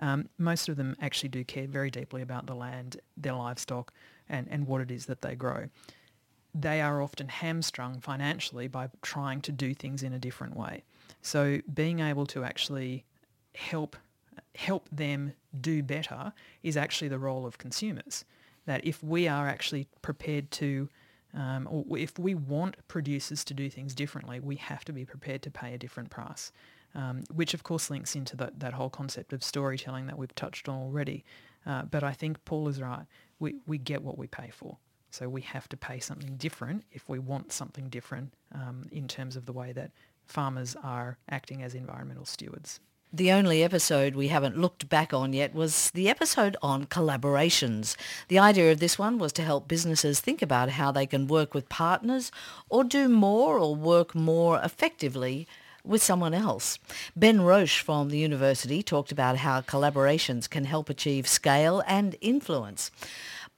um, 0.00 0.28
most 0.38 0.68
of 0.68 0.76
them 0.76 0.96
actually 1.00 1.28
do 1.28 1.44
care 1.44 1.66
very 1.66 1.90
deeply 1.90 2.22
about 2.22 2.46
the 2.46 2.54
land, 2.54 2.98
their 3.16 3.34
livestock, 3.34 3.92
and, 4.28 4.48
and 4.50 4.66
what 4.66 4.80
it 4.80 4.90
is 4.90 5.06
that 5.06 5.22
they 5.22 5.34
grow 5.34 5.68
they 6.54 6.80
are 6.80 7.00
often 7.00 7.28
hamstrung 7.28 8.00
financially 8.00 8.68
by 8.68 8.88
trying 9.00 9.40
to 9.40 9.52
do 9.52 9.74
things 9.74 10.02
in 10.02 10.12
a 10.12 10.18
different 10.18 10.56
way. 10.56 10.84
So 11.22 11.60
being 11.72 12.00
able 12.00 12.26
to 12.26 12.44
actually 12.44 13.04
help 13.54 13.96
help 14.54 14.88
them 14.90 15.32
do 15.60 15.82
better 15.82 16.32
is 16.62 16.76
actually 16.76 17.08
the 17.08 17.18
role 17.18 17.46
of 17.46 17.58
consumers. 17.58 18.24
That 18.66 18.84
if 18.84 19.02
we 19.02 19.26
are 19.28 19.48
actually 19.48 19.88
prepared 20.02 20.50
to, 20.52 20.88
um, 21.34 21.66
or 21.70 21.96
if 21.96 22.18
we 22.18 22.34
want 22.34 22.76
producers 22.88 23.44
to 23.44 23.54
do 23.54 23.70
things 23.70 23.94
differently, 23.94 24.40
we 24.40 24.56
have 24.56 24.84
to 24.86 24.92
be 24.92 25.04
prepared 25.04 25.42
to 25.42 25.50
pay 25.50 25.74
a 25.74 25.78
different 25.78 26.10
price. 26.10 26.52
Um, 26.94 27.22
which 27.32 27.54
of 27.54 27.62
course 27.62 27.88
links 27.88 28.14
into 28.14 28.36
that, 28.36 28.60
that 28.60 28.74
whole 28.74 28.90
concept 28.90 29.32
of 29.32 29.42
storytelling 29.42 30.06
that 30.08 30.18
we've 30.18 30.34
touched 30.34 30.68
on 30.68 30.76
already. 30.76 31.24
Uh, 31.64 31.84
but 31.84 32.04
I 32.04 32.12
think 32.12 32.44
Paul 32.44 32.68
is 32.68 32.82
right. 32.82 33.06
We, 33.42 33.56
we 33.66 33.76
get 33.76 34.02
what 34.02 34.16
we 34.16 34.28
pay 34.28 34.50
for. 34.50 34.78
So 35.10 35.28
we 35.28 35.42
have 35.42 35.68
to 35.70 35.76
pay 35.76 35.98
something 35.98 36.36
different 36.36 36.84
if 36.92 37.08
we 37.08 37.18
want 37.18 37.52
something 37.52 37.88
different 37.88 38.32
um, 38.54 38.86
in 38.92 39.08
terms 39.08 39.36
of 39.36 39.44
the 39.46 39.52
way 39.52 39.72
that 39.72 39.90
farmers 40.24 40.76
are 40.82 41.18
acting 41.28 41.62
as 41.62 41.74
environmental 41.74 42.24
stewards. 42.24 42.80
The 43.12 43.32
only 43.32 43.62
episode 43.62 44.14
we 44.14 44.28
haven't 44.28 44.56
looked 44.56 44.88
back 44.88 45.12
on 45.12 45.34
yet 45.34 45.52
was 45.54 45.90
the 45.90 46.08
episode 46.08 46.56
on 46.62 46.86
collaborations. 46.86 47.94
The 48.28 48.38
idea 48.38 48.72
of 48.72 48.80
this 48.80 48.98
one 48.98 49.18
was 49.18 49.34
to 49.34 49.42
help 49.42 49.68
businesses 49.68 50.20
think 50.20 50.40
about 50.40 50.70
how 50.70 50.92
they 50.92 51.04
can 51.04 51.26
work 51.26 51.52
with 51.52 51.68
partners 51.68 52.32
or 52.70 52.84
do 52.84 53.10
more 53.10 53.58
or 53.58 53.74
work 53.74 54.14
more 54.14 54.60
effectively 54.62 55.46
with 55.84 56.02
someone 56.02 56.34
else. 56.34 56.78
Ben 57.16 57.42
Roche 57.42 57.80
from 57.80 58.08
the 58.08 58.18
university 58.18 58.82
talked 58.82 59.12
about 59.12 59.38
how 59.38 59.60
collaborations 59.60 60.48
can 60.48 60.64
help 60.64 60.88
achieve 60.88 61.26
scale 61.26 61.82
and 61.86 62.16
influence. 62.20 62.90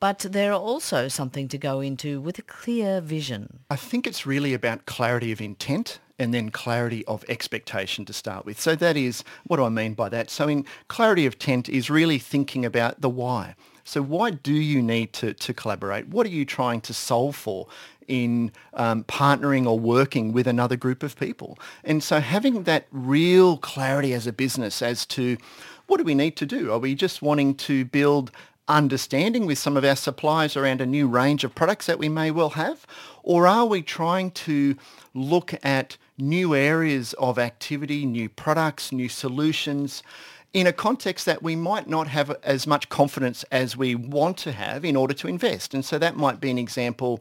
But 0.01 0.19
they're 0.19 0.53
also 0.53 1.09
something 1.09 1.49
to 1.49 1.59
go 1.59 1.81
into 1.81 2.21
with 2.21 2.39
a 2.39 2.43
clear 2.43 3.01
vision. 3.01 3.61
I 3.71 3.77
think 3.77 4.07
it's 4.07 4.27
really 4.27 4.53
about 4.53 4.87
clarity 4.87 5.33
of 5.33 5.41
intent 5.41 5.99
and 6.19 6.33
then 6.33 6.51
clarity 6.51 7.05
of 7.07 7.25
expectation 7.29 8.05
to 8.05 8.13
start 8.13 8.45
with. 8.45 8.61
So 8.61 8.75
that 8.77 8.97
is, 8.97 9.25
what 9.47 9.57
do 9.57 9.65
I 9.65 9.69
mean 9.69 9.95
by 9.95 10.09
that? 10.11 10.31
So 10.31 10.47
in 10.49 10.65
clarity 10.89 11.27
of 11.27 11.35
intent 11.35 11.69
is 11.69 11.91
really 11.91 12.19
thinking 12.19 12.65
about 12.65 13.01
the 13.01 13.09
why. 13.09 13.55
So 13.85 14.01
why 14.03 14.31
do 14.31 14.55
you 14.55 14.83
need 14.83 15.13
to, 15.15 15.35
to 15.35 15.53
collaborate? 15.53 16.09
What 16.09 16.27
are 16.27 16.31
you 16.31 16.45
trying 16.45 16.81
to 16.83 16.95
solve 16.95 17.37
for 17.37 17.67
in 18.09 18.53
um, 18.75 19.05
partnering 19.05 19.67
or 19.67 19.79
working 19.79 20.33
with 20.33 20.47
another 20.47 20.77
group 20.77 21.03
of 21.03 21.19
people? 21.19 21.59
And 21.83 22.03
so 22.03 22.21
having 22.21 22.65
that 22.65 22.87
real 22.91 23.57
clarity 23.59 24.15
as 24.15 24.27
a 24.27 24.33
business 24.33 24.83
as 24.83 25.07
to 25.07 25.37
what 25.87 25.99
do 25.99 26.05
we 26.05 26.15
need 26.15 26.37
to 26.37 26.47
do? 26.47 26.73
Are 26.73 26.79
we 26.79 26.95
just 26.95 27.23
wanting 27.23 27.55
to 27.57 27.85
build 27.85 28.31
understanding 28.69 29.45
with 29.47 29.59
some 29.59 29.77
of 29.77 29.85
our 29.85 29.97
suppliers 29.97 30.57
around 30.57 30.81
a 30.81 30.87
new 30.87 31.07
range 31.07 31.45
of 31.45 31.55
products 31.55 31.87
that 31.87 31.99
we 31.99 32.09
may 32.09 32.31
well 32.31 32.51
have? 32.51 32.87
Or 33.23 33.47
are 33.47 33.67
we 33.67 33.83
trying 33.83 34.31
to 34.33 34.77
look 35.13 35.55
at 35.63 35.97
new 36.17 36.55
areas 36.55 37.13
of 37.15 37.39
activity, 37.39 38.07
new 38.07 38.29
products, 38.29 38.93
new 38.93 39.09
solutions 39.09 40.03
in 40.53 40.67
a 40.67 40.73
context 40.73 41.27
that 41.27 41.43
we 41.43 41.57
might 41.57 41.89
not 41.89 42.07
have 42.07 42.31
as 42.43 42.67
much 42.67 42.89
confidence 42.89 43.45
as 43.51 43.77
we 43.77 43.95
want 43.95 44.39
to 44.39 44.53
have 44.53 44.85
in 44.85 44.97
order 44.97 45.15
to 45.15 45.29
invest? 45.29 45.75
And 45.75 45.85
so 45.85 45.99
that 45.99 46.17
might 46.17 46.41
be 46.41 46.51
an 46.51 46.59
example 46.59 47.21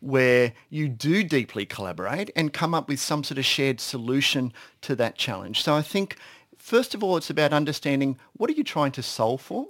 where 0.00 0.52
you 0.70 0.88
do 0.88 1.24
deeply 1.24 1.66
collaborate 1.66 2.30
and 2.36 2.52
come 2.52 2.74
up 2.74 2.88
with 2.88 3.00
some 3.00 3.24
sort 3.24 3.38
of 3.38 3.44
shared 3.44 3.80
solution 3.80 4.52
to 4.82 4.94
that 4.96 5.16
challenge. 5.16 5.62
So 5.62 5.74
I 5.74 5.82
think, 5.82 6.16
first 6.56 6.94
of 6.94 7.02
all, 7.02 7.16
it's 7.16 7.30
about 7.30 7.52
understanding 7.52 8.18
what 8.36 8.50
are 8.50 8.54
you 8.54 8.64
trying 8.64 8.92
to 8.92 9.02
solve 9.02 9.40
for? 9.40 9.68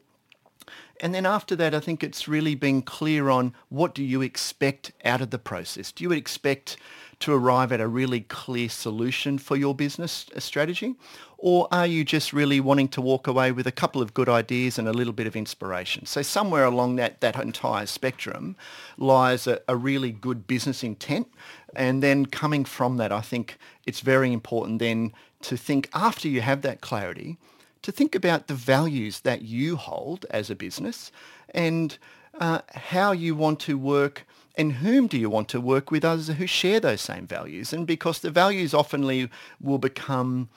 And 1.01 1.15
then 1.15 1.27
after 1.27 1.55
that, 1.57 1.75
I 1.75 1.81
think 1.81 2.03
it's 2.03 2.29
really 2.29 2.55
being 2.55 2.83
clear 2.83 3.29
on 3.31 3.55
what 3.69 3.95
do 3.95 4.03
you 4.03 4.21
expect 4.21 4.93
out 5.05 5.21
of 5.21 5.31
the 5.31 5.39
process? 5.39 5.93
Do 5.93 6.05
you 6.05 6.13
expect 6.13 6.77
to 7.21 7.33
arrive 7.33 7.73
at 7.73 7.81
a 7.81 7.89
really 7.89 8.21
clear 8.21 8.69
solution 8.69 9.39
for 9.39 9.57
your 9.57 9.75
business 9.75 10.27
uh, 10.35 10.41
strategy? 10.41 10.95
Or 11.41 11.69
are 11.71 11.87
you 11.87 12.05
just 12.05 12.33
really 12.33 12.59
wanting 12.59 12.89
to 12.89 13.01
walk 13.01 13.27
away 13.29 13.53
with 13.53 13.67
a 13.67 13.73
couple 13.73 14.03
of 14.03 14.13
good 14.13 14.29
ideas 14.29 14.79
and 14.79 14.89
a 14.89 14.93
little 14.93 15.13
bit 15.13 15.27
of 15.27 15.37
inspiration? 15.37 16.05
So 16.07 16.23
somewhere 16.23 16.65
along 16.65 16.97
that, 16.97 17.21
that 17.21 17.37
entire 17.41 17.87
spectrum 17.87 18.57
lies 18.97 19.47
a, 19.47 19.61
a 19.69 19.77
really 19.77 20.11
good 20.11 20.47
business 20.47 20.83
intent. 20.83 21.29
And 21.77 22.03
then 22.03 22.27
coming 22.27 22.65
from 22.65 22.97
that, 22.97 23.13
I 23.13 23.21
think 23.21 23.57
it's 23.87 24.01
very 24.01 24.33
important 24.33 24.81
then 24.81 25.13
to 25.43 25.57
think 25.57 25.89
after 25.95 26.29
you 26.29 26.41
have 26.41 26.63
that 26.63 26.81
clarity, 26.81 27.37
to 27.83 27.93
think 27.93 28.15
about 28.15 28.49
the 28.49 28.55
values 28.55 29.21
that 29.21 29.43
you 29.43 29.77
hold 29.77 30.27
as 30.31 30.51
a 30.51 30.57
business 30.57 31.13
and 31.55 31.97
uh, 32.41 32.61
how 32.75 33.13
you 33.13 33.35
want 33.35 33.61
to 33.61 33.79
work 33.79 34.27
and 34.59 34.73
whom 34.75 35.07
do 35.07 35.17
you 35.17 35.31
want 35.31 35.49
to 35.49 35.61
work 35.61 35.93
with 35.93 36.05
others 36.05 36.27
who 36.27 36.47
share 36.47 36.81
those 36.81 37.01
same 37.01 37.27
values. 37.27 37.73
And 37.73 37.87
because 37.87 38.19
the 38.19 38.31
values 38.31 38.75
often 38.75 39.31
will 39.61 39.79
become 39.79 40.49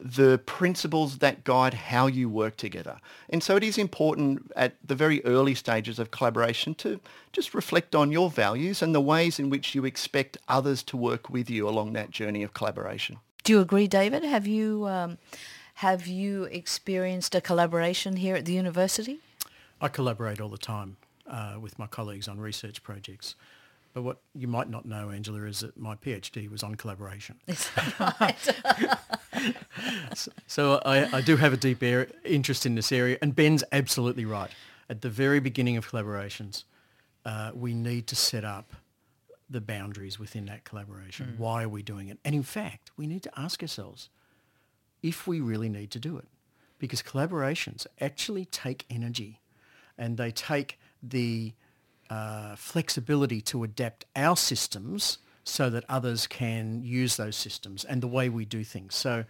the 0.00 0.38
principles 0.46 1.18
that 1.18 1.44
guide 1.44 1.74
how 1.74 2.06
you 2.06 2.28
work 2.28 2.56
together. 2.56 2.96
And 3.28 3.42
so 3.42 3.56
it 3.56 3.62
is 3.62 3.78
important 3.78 4.50
at 4.56 4.74
the 4.84 4.96
very 4.96 5.24
early 5.24 5.54
stages 5.54 5.98
of 5.98 6.10
collaboration 6.10 6.74
to 6.76 6.98
just 7.30 7.54
reflect 7.54 7.94
on 7.94 8.10
your 8.10 8.30
values 8.30 8.82
and 8.82 8.94
the 8.94 9.00
ways 9.00 9.38
in 9.38 9.50
which 9.50 9.74
you 9.74 9.84
expect 9.84 10.38
others 10.48 10.82
to 10.84 10.96
work 10.96 11.28
with 11.28 11.48
you 11.48 11.68
along 11.68 11.92
that 11.92 12.10
journey 12.10 12.42
of 12.42 12.54
collaboration. 12.54 13.18
Do 13.44 13.52
you 13.52 13.60
agree, 13.60 13.86
David? 13.86 14.24
Have 14.24 14.46
you 14.46 14.88
um, 14.88 15.18
have 15.74 16.06
you 16.06 16.44
experienced 16.44 17.34
a 17.34 17.40
collaboration 17.40 18.16
here 18.16 18.34
at 18.34 18.44
the 18.44 18.52
university? 18.54 19.20
I 19.80 19.88
collaborate 19.88 20.40
all 20.40 20.48
the 20.48 20.58
time 20.58 20.96
uh, 21.32 21.56
with 21.60 21.78
my 21.78 21.86
colleagues 21.86 22.28
on 22.28 22.38
research 22.38 22.82
projects. 22.82 23.34
But 23.94 24.02
what 24.02 24.18
you 24.34 24.46
might 24.46 24.70
not 24.70 24.86
know, 24.86 25.10
Angela, 25.10 25.42
is 25.42 25.60
that 25.60 25.76
my 25.76 25.96
PhD 25.96 26.50
was 26.50 26.62
on 26.62 26.76
collaboration. 26.76 27.36
Is 27.46 27.68
that 27.74 28.18
right? 29.32 29.56
so, 30.14 30.32
so 30.46 30.82
I, 30.86 31.18
I, 31.18 31.20
do 31.20 31.36
have 31.36 31.52
a 31.52 31.58
deep 31.58 31.82
air, 31.82 32.08
interest 32.24 32.64
in 32.64 32.74
this 32.74 32.90
area, 32.90 33.18
and 33.20 33.36
Ben's 33.36 33.62
absolutely 33.70 34.24
right. 34.24 34.50
At 34.88 35.02
the 35.02 35.10
very 35.10 35.40
beginning 35.40 35.76
of 35.76 35.90
collaborations, 35.90 36.64
uh, 37.26 37.50
we 37.54 37.74
need 37.74 38.06
to 38.06 38.16
set 38.16 38.44
up 38.44 38.72
the 39.48 39.60
boundaries 39.60 40.18
within 40.18 40.46
that 40.46 40.64
collaboration. 40.64 41.34
Mm. 41.34 41.38
Why 41.38 41.64
are 41.64 41.68
we 41.68 41.82
doing 41.82 42.08
it? 42.08 42.18
And 42.24 42.34
in 42.34 42.42
fact, 42.42 42.90
we 42.96 43.06
need 43.06 43.22
to 43.24 43.38
ask 43.38 43.62
ourselves 43.62 44.08
if 45.02 45.26
we 45.26 45.40
really 45.40 45.68
need 45.68 45.90
to 45.90 45.98
do 45.98 46.16
it. 46.16 46.26
Because 46.78 47.02
collaborations 47.02 47.86
actually 48.00 48.46
take 48.46 48.86
energy 48.90 49.40
and 49.98 50.16
they 50.16 50.30
take 50.30 50.78
the 51.02 51.52
uh, 52.10 52.56
flexibility 52.56 53.40
to 53.40 53.64
adapt 53.64 54.04
our 54.14 54.36
systems 54.36 55.18
so 55.44 55.70
that 55.70 55.84
others 55.88 56.26
can 56.26 56.82
use 56.84 57.16
those 57.16 57.36
systems 57.36 57.84
and 57.84 58.02
the 58.02 58.08
way 58.08 58.28
we 58.28 58.44
do 58.44 58.62
things. 58.62 58.94
So 58.94 59.24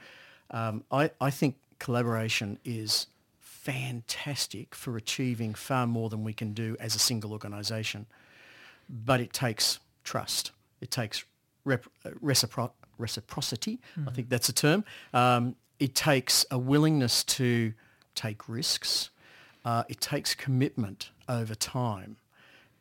um, 0.51 0.85
I, 0.91 1.11
I 1.21 1.31
think 1.31 1.57
collaboration 1.79 2.59
is 2.65 3.07
fantastic 3.41 4.75
for 4.75 4.97
achieving 4.97 5.55
far 5.55 5.87
more 5.87 6.09
than 6.09 6.25
we 6.25 6.33
can 6.33 6.53
do 6.53 6.77
as 6.81 6.95
a 6.95 6.99
single 6.99 7.33
organisation. 7.33 8.07
But 8.91 9.21
it 9.21 9.33
takes 9.33 9.79
trust. 10.05 10.51
It 10.81 10.91
takes 10.91 11.25
rep- 11.65 11.87
uh, 12.05 12.11
recipro- 12.23 12.73
reciprocity. 12.99 13.81
Mm. 13.99 14.09
I 14.09 14.13
think 14.13 14.29
that's 14.29 14.49
a 14.49 14.53
term. 14.53 14.85
Um, 15.15 15.57
it 15.79 15.95
takes 15.95 16.45
a 16.51 16.59
willingness 16.59 17.25
to 17.25 17.73
take 18.15 18.49
risks. 18.49 19.11
Uh, 19.65 19.85
it 19.89 20.01
takes 20.01 20.35
commitment 20.35 21.11
over 21.29 21.55
time. 21.55 22.17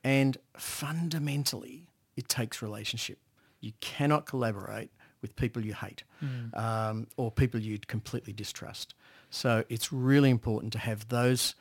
And 0.03 0.37
fundamentally, 0.57 1.87
it 2.15 2.27
takes 2.27 2.61
relationship. 2.61 3.19
You 3.59 3.73
cannot 3.79 4.25
collaborate 4.25 4.89
with 5.21 5.35
people 5.35 5.63
you 5.63 5.73
hate 5.73 6.03
mm. 6.23 6.57
um, 6.57 7.07
or 7.15 7.31
people 7.31 7.59
you 7.59 7.77
completely 7.87 8.33
distrust. 8.33 8.95
So 9.29 9.63
it's 9.69 9.93
really 9.93 10.29
important 10.29 10.73
to 10.73 10.79
have 10.79 11.07
those 11.09 11.55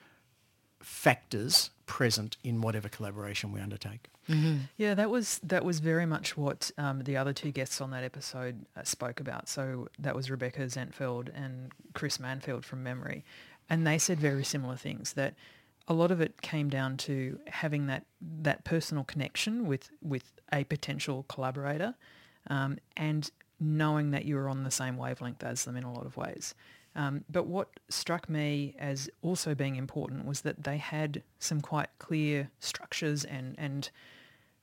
factors 0.82 1.70
present 1.86 2.36
in 2.42 2.62
whatever 2.62 2.88
collaboration 2.88 3.52
we 3.52 3.60
undertake. 3.60 4.08
Mm-hmm. 4.28 4.58
Yeah, 4.76 4.94
that 4.94 5.10
was 5.10 5.40
that 5.42 5.64
was 5.64 5.80
very 5.80 6.06
much 6.06 6.36
what 6.36 6.70
um, 6.78 7.02
the 7.02 7.16
other 7.16 7.32
two 7.32 7.50
guests 7.50 7.80
on 7.80 7.90
that 7.90 8.04
episode 8.04 8.64
uh, 8.76 8.84
spoke 8.84 9.18
about. 9.20 9.48
So 9.48 9.88
that 9.98 10.14
was 10.14 10.30
Rebecca 10.30 10.60
Zentfeld 10.62 11.30
and 11.34 11.72
Chris 11.94 12.18
Manfield 12.18 12.64
from 12.64 12.82
Memory, 12.82 13.24
and 13.68 13.86
they 13.86 13.98
said 13.98 14.18
very 14.18 14.44
similar 14.44 14.76
things. 14.76 15.14
That 15.14 15.34
a 15.88 15.94
lot 15.94 16.10
of 16.10 16.20
it 16.20 16.40
came 16.42 16.68
down 16.68 16.96
to 16.98 17.38
having 17.46 17.86
that 17.86 18.04
that 18.20 18.64
personal 18.64 19.04
connection 19.04 19.66
with 19.66 19.90
with 20.02 20.32
a 20.52 20.64
potential 20.64 21.24
collaborator, 21.28 21.94
um, 22.48 22.78
and 22.96 23.30
knowing 23.58 24.10
that 24.10 24.24
you 24.24 24.36
were 24.36 24.48
on 24.48 24.64
the 24.64 24.70
same 24.70 24.96
wavelength 24.96 25.42
as 25.42 25.64
them 25.64 25.76
in 25.76 25.84
a 25.84 25.92
lot 25.92 26.06
of 26.06 26.16
ways. 26.16 26.54
Um, 26.96 27.24
but 27.30 27.46
what 27.46 27.68
struck 27.88 28.28
me 28.28 28.74
as 28.78 29.08
also 29.22 29.54
being 29.54 29.76
important 29.76 30.24
was 30.24 30.40
that 30.40 30.64
they 30.64 30.76
had 30.76 31.22
some 31.38 31.60
quite 31.60 31.88
clear 31.98 32.50
structures 32.60 33.24
and 33.24 33.54
and 33.58 33.90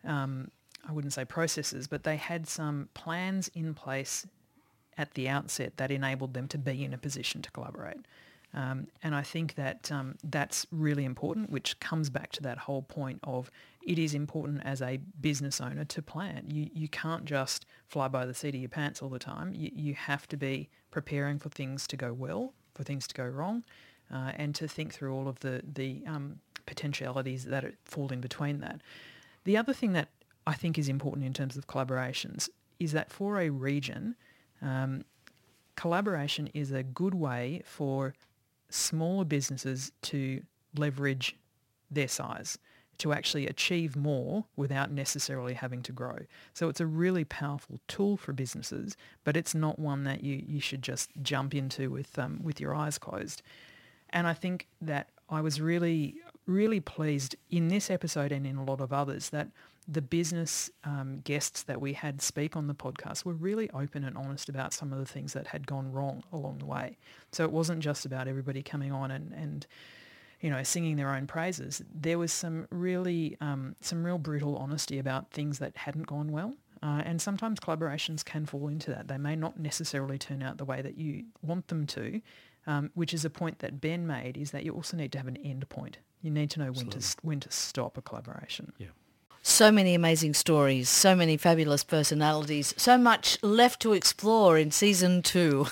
um, 0.03 0.51
I 0.88 0.91
wouldn't 0.91 1.13
say 1.13 1.26
processes, 1.26 1.88
but 1.88 2.03
they 2.03 2.18
had 2.18 2.47
some 2.47 2.89
plans 2.93 3.49
in 3.49 3.74
place 3.74 4.26
at 4.97 5.13
the 5.13 5.30
outset 5.30 5.78
that 5.78 5.91
enabled 5.91 6.34
them 6.34 6.47
to 6.47 6.57
be 6.57 6.84
in 6.84 6.93
a 6.93 6.97
position 6.97 7.41
to 7.41 7.51
collaborate. 7.51 7.97
Um, 8.53 8.87
and 9.03 9.13
I 9.13 9.21
think 9.21 9.55
that 9.55 9.91
um, 9.91 10.15
that's 10.23 10.65
really 10.71 11.05
important, 11.05 11.49
which 11.49 11.79
comes 11.79 12.09
back 12.09 12.31
to 12.33 12.43
that 12.43 12.57
whole 12.57 12.81
point 12.81 13.19
of 13.23 13.51
it 13.85 13.99
is 13.99 14.13
important 14.13 14.61
as 14.65 14.81
a 14.81 14.97
business 15.21 15.61
owner 15.61 15.85
to 15.85 16.01
plan. 16.01 16.45
You, 16.49 16.69
you 16.73 16.87
can't 16.87 17.25
just 17.25 17.65
fly 17.87 18.07
by 18.07 18.25
the 18.25 18.33
seat 18.33 18.55
of 18.55 18.61
your 18.61 18.69
pants 18.69 19.01
all 19.01 19.09
the 19.09 19.19
time. 19.19 19.53
You, 19.53 19.71
you 19.73 19.93
have 19.93 20.27
to 20.29 20.37
be 20.37 20.69
preparing 20.91 21.39
for 21.39 21.49
things 21.49 21.87
to 21.87 21.97
go 21.97 22.13
well, 22.13 22.53
for 22.73 22.83
things 22.83 23.07
to 23.07 23.15
go 23.15 23.25
wrong, 23.25 23.63
uh, 24.13 24.31
and 24.35 24.55
to 24.55 24.67
think 24.67 24.93
through 24.93 25.13
all 25.13 25.27
of 25.27 25.39
the, 25.39 25.61
the 25.73 26.03
um, 26.05 26.39
potentialities 26.65 27.45
that 27.45 27.65
fall 27.85 28.11
in 28.11 28.21
between 28.21 28.59
that. 28.59 28.81
The 29.43 29.55
other 29.55 29.73
thing 29.73 29.93
that 29.93 30.09
I 30.45 30.53
think 30.53 30.77
is 30.77 30.89
important 30.89 31.25
in 31.25 31.33
terms 31.33 31.57
of 31.57 31.67
collaborations 31.67 32.49
is 32.79 32.91
that 32.91 33.11
for 33.11 33.39
a 33.39 33.49
region, 33.49 34.15
um, 34.61 35.03
collaboration 35.75 36.49
is 36.53 36.71
a 36.71 36.83
good 36.83 37.13
way 37.13 37.61
for 37.65 38.13
smaller 38.70 39.26
businesses 39.26 39.91
to 40.03 40.41
leverage 40.76 41.36
their 41.89 42.07
size 42.07 42.57
to 42.97 43.13
actually 43.13 43.47
achieve 43.47 43.95
more 43.95 44.45
without 44.55 44.91
necessarily 44.91 45.53
having 45.53 45.84
to 45.84 45.91
grow. 45.91 46.18
So 46.53 46.68
it's 46.70 46.82
a 46.82 46.86
really 46.86 47.24
powerful 47.24 47.80
tool 47.88 48.18
for 48.18 48.34
businesses, 48.34 48.97
but 49.24 49.38
it's 49.38 49.53
not 49.53 49.78
one 49.78 50.03
that 50.05 50.24
you, 50.24 50.43
you 50.45 50.59
should 50.59 50.82
just 50.82 51.11
jump 51.22 51.53
into 51.53 51.91
with, 51.91 52.18
um, 52.18 52.39
with 52.41 52.59
your 52.59 52.74
eyes 52.74 52.97
closed. 52.97 53.41
And 54.09 54.26
I 54.26 54.34
think 54.34 54.68
that 54.82 55.09
I 55.30 55.41
was 55.41 55.61
really, 55.61 56.15
really 56.45 56.80
pleased 56.80 57.36
in 57.51 57.68
this 57.68 57.91
episode 57.91 58.32
and 58.32 58.47
in 58.47 58.55
a 58.55 58.63
lot 58.63 58.82
of 58.82 58.91
others 58.91 59.30
that 59.30 59.49
the 59.88 60.01
business 60.01 60.69
um, 60.83 61.21
guests 61.23 61.63
that 61.63 61.79
we 61.79 61.93
had 61.93 62.21
speak 62.21 62.55
on 62.57 62.67
the 62.67 62.75
podcast 62.75 63.23
were 63.23 63.33
really 63.33 63.69
open 63.71 64.03
and 64.03 64.17
honest 64.17 64.49
about 64.49 64.73
some 64.73 64.91
of 64.91 64.99
the 64.99 65.05
things 65.05 65.33
that 65.33 65.47
had 65.47 65.65
gone 65.65 65.91
wrong 65.91 66.23
along 66.33 66.57
the 66.57 66.65
way. 66.65 66.97
So 67.31 67.43
it 67.45 67.51
wasn't 67.51 67.79
just 67.79 68.05
about 68.05 68.27
everybody 68.27 68.61
coming 68.61 68.91
on 68.91 69.11
and, 69.11 69.31
and 69.33 69.65
you 70.41 70.49
know, 70.49 70.61
singing 70.63 70.97
their 70.97 71.13
own 71.13 71.25
praises. 71.25 71.81
There 71.93 72.19
was 72.19 72.33
some 72.33 72.67
really, 72.69 73.38
um, 73.39 73.75
some 73.81 74.05
real 74.05 74.17
brutal 74.17 74.57
honesty 74.57 74.99
about 74.99 75.31
things 75.31 75.59
that 75.59 75.77
hadn't 75.77 76.05
gone 76.07 76.31
well. 76.31 76.53
Uh, 76.83 77.01
and 77.05 77.21
sometimes 77.21 77.59
collaborations 77.59 78.23
can 78.23 78.45
fall 78.45 78.67
into 78.67 78.91
that. 78.91 79.07
They 79.07 79.17
may 79.17 79.35
not 79.35 79.59
necessarily 79.59 80.19
turn 80.19 80.43
out 80.43 80.57
the 80.57 80.65
way 80.65 80.81
that 80.81 80.97
you 80.97 81.23
want 81.41 81.69
them 81.69 81.88
to, 81.88 82.21
um, 82.67 82.91
which 82.93 83.13
is 83.13 83.25
a 83.25 83.31
point 83.31 83.59
that 83.59 83.81
Ben 83.81 84.05
made, 84.05 84.38
is 84.38 84.51
that 84.51 84.63
you 84.63 84.73
also 84.73 84.95
need 84.95 85.11
to 85.13 85.17
have 85.17 85.27
an 85.27 85.38
end 85.38 85.67
point. 85.69 85.97
You 86.21 86.29
need 86.29 86.51
to 86.51 86.59
know 86.59 86.71
when 86.71 86.89
to 86.89 87.15
when 87.23 87.39
to 87.39 87.51
stop 87.51 87.97
a 87.97 88.01
collaboration. 88.01 88.73
Yeah. 88.77 88.88
So 89.49 89.71
many 89.71 89.95
amazing 89.95 90.33
stories, 90.33 90.89
so 90.89 91.15
many 91.15 91.37
fabulous 91.37 91.81
personalities, 91.81 92.73
so 92.75 92.97
much 92.97 93.41
left 93.41 93.81
to 93.83 93.93
explore 93.93 94.57
in 94.57 94.71
season 94.71 95.21
two. 95.23 95.67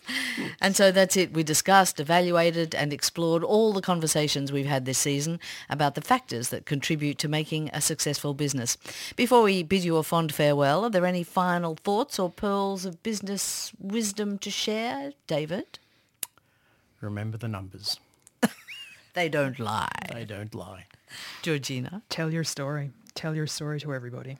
and 0.60 0.76
so 0.76 0.92
that's 0.92 1.16
it. 1.16 1.32
We 1.32 1.42
discussed, 1.42 1.98
evaluated 1.98 2.74
and 2.74 2.92
explored 2.92 3.42
all 3.42 3.72
the 3.72 3.80
conversations 3.80 4.52
we've 4.52 4.66
had 4.66 4.84
this 4.84 4.98
season 4.98 5.40
about 5.70 5.94
the 5.94 6.02
factors 6.02 6.50
that 6.50 6.66
contribute 6.66 7.16
to 7.20 7.26
making 7.26 7.70
a 7.72 7.80
successful 7.80 8.34
business. 8.34 8.76
Before 9.16 9.42
we 9.42 9.62
bid 9.62 9.84
you 9.84 9.96
a 9.96 10.02
fond 10.02 10.32
farewell, 10.32 10.84
are 10.84 10.90
there 10.90 11.06
any 11.06 11.24
final 11.24 11.76
thoughts 11.76 12.18
or 12.18 12.30
pearls 12.30 12.84
of 12.84 13.02
business 13.02 13.72
wisdom 13.80 14.36
to 14.38 14.50
share, 14.50 15.12
David? 15.26 15.78
Remember 17.00 17.38
the 17.38 17.48
numbers. 17.48 17.98
They 19.14 19.28
don't 19.28 19.60
lie. 19.60 20.08
They 20.12 20.24
don't 20.24 20.54
lie. 20.54 20.86
Georgina? 21.42 22.02
Tell 22.08 22.32
your 22.32 22.42
story. 22.42 22.90
Tell 23.14 23.34
your 23.34 23.46
story 23.46 23.80
to 23.80 23.94
everybody. 23.94 24.38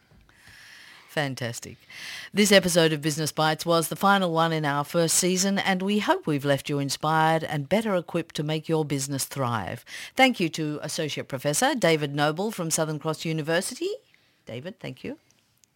Fantastic. 1.09 1.77
This 2.33 2.51
episode 2.51 2.93
of 2.93 3.01
Business 3.01 3.31
Bites 3.31 3.64
was 3.64 3.87
the 3.87 3.95
final 3.95 4.33
one 4.33 4.53
in 4.53 4.64
our 4.64 4.83
first 4.83 5.14
season 5.14 5.61
and 5.61 5.81
we 5.81 6.01
hope 6.01 6.27
we've 6.27 6.45
left 6.45 6.68
you 6.68 6.81
inspired 6.81 7.45
and 7.45 7.68
better 7.68 7.95
equipped 7.95 8.35
to 8.35 8.43
make 8.43 8.68
your 8.68 8.85
business 8.85 9.25
thrive. 9.25 9.85
Thank 10.16 10.41
you 10.41 10.49
to 10.49 10.81
Associate 10.83 11.29
Professor 11.29 11.77
David 11.77 12.16
Noble 12.16 12.51
from 12.51 12.68
Southern 12.68 12.99
Cross 12.99 13.25
University. 13.25 13.91
David, 14.45 14.81
thank 14.81 15.05
you. 15.05 15.18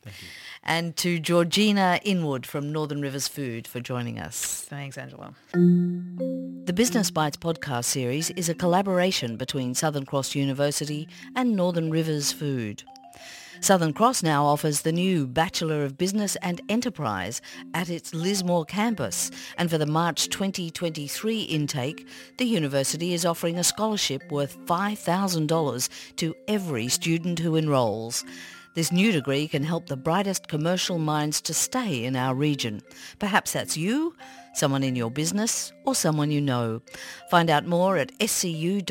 Thank 0.02 0.22
you. 0.22 0.28
And 0.62 0.96
to 0.98 1.18
Georgina 1.18 2.00
Inwood 2.04 2.46
from 2.46 2.72
Northern 2.72 3.00
Rivers 3.00 3.28
Food 3.28 3.66
for 3.66 3.80
joining 3.80 4.18
us. 4.18 4.62
Thanks, 4.68 4.98
Angela. 4.98 5.34
The 5.52 6.72
Business 6.74 7.10
Bites 7.10 7.36
podcast 7.36 7.86
series 7.86 8.30
is 8.30 8.48
a 8.48 8.54
collaboration 8.54 9.36
between 9.36 9.74
Southern 9.74 10.04
Cross 10.04 10.34
University 10.34 11.08
and 11.34 11.56
Northern 11.56 11.90
Rivers 11.90 12.32
Food. 12.32 12.82
Southern 13.60 13.92
Cross 13.92 14.22
now 14.22 14.44
offers 14.44 14.82
the 14.82 14.92
new 14.92 15.26
Bachelor 15.26 15.84
of 15.84 15.98
Business 15.98 16.36
and 16.42 16.60
Enterprise 16.68 17.40
at 17.74 17.90
its 17.90 18.14
Lismore 18.14 18.64
campus, 18.64 19.32
and 19.56 19.68
for 19.68 19.78
the 19.78 19.86
March 19.86 20.28
2023 20.28 21.42
intake, 21.42 22.06
the 22.36 22.44
university 22.44 23.14
is 23.14 23.24
offering 23.24 23.58
a 23.58 23.64
scholarship 23.64 24.30
worth 24.30 24.56
$5,000 24.66 25.88
to 26.16 26.34
every 26.46 26.86
student 26.88 27.40
who 27.40 27.56
enrolls. 27.56 28.24
This 28.74 28.92
new 28.92 29.10
degree 29.12 29.48
can 29.48 29.64
help 29.64 29.86
the 29.86 29.96
brightest 29.96 30.48
commercial 30.48 30.98
minds 30.98 31.40
to 31.42 31.54
stay 31.54 32.04
in 32.04 32.14
our 32.14 32.34
region. 32.34 32.80
Perhaps 33.18 33.52
that's 33.52 33.76
you, 33.76 34.14
someone 34.54 34.82
in 34.84 34.94
your 34.94 35.10
business, 35.10 35.72
or 35.84 35.94
someone 35.94 36.30
you 36.30 36.40
know. 36.40 36.82
Find 37.30 37.50
out 37.50 37.66
more 37.66 37.96
at 37.96 38.16
scu.edu.au. 38.18 38.86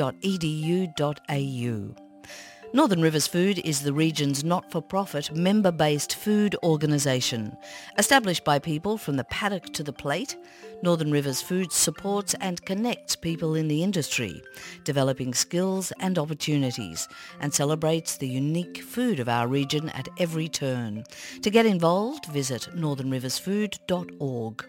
Northern 2.74 3.02
Rivers 3.02 3.28
Food 3.28 3.60
is 3.60 3.82
the 3.82 3.94
region's 3.94 4.44
not-for-profit, 4.44 5.34
member-based 5.34 6.16
food 6.16 6.54
organisation. 6.64 7.56
Established 7.98 8.44
by 8.44 8.60
people 8.60 8.98
from 8.98 9.16
the 9.16 9.24
paddock 9.26 9.72
to 9.74 9.84
the 9.84 9.94
plate, 9.94 10.36
Northern 10.84 11.12
Rivers 11.12 11.42
Food 11.42 11.72
supports 11.72 12.36
and 12.36 12.64
connects 12.66 13.16
people 13.16 13.56
in 13.56 13.68
the 13.68 13.84
industry, 13.84 14.42
developing 14.84 15.34
skills 15.34 15.92
and 16.00 16.20
opportunities, 16.20 17.08
and 17.40 17.54
celebrates 17.54 18.18
the 18.18 18.28
unique 18.28 18.84
food 18.84 19.20
of 19.20 19.28
our 19.28 19.48
region 19.48 19.90
at 19.90 20.08
every 20.20 20.48
turn. 20.48 21.04
To 21.42 21.50
get 21.50 21.66
involved, 21.66 22.28
visit 22.28 22.70
northernriversfood.org. 22.76 24.66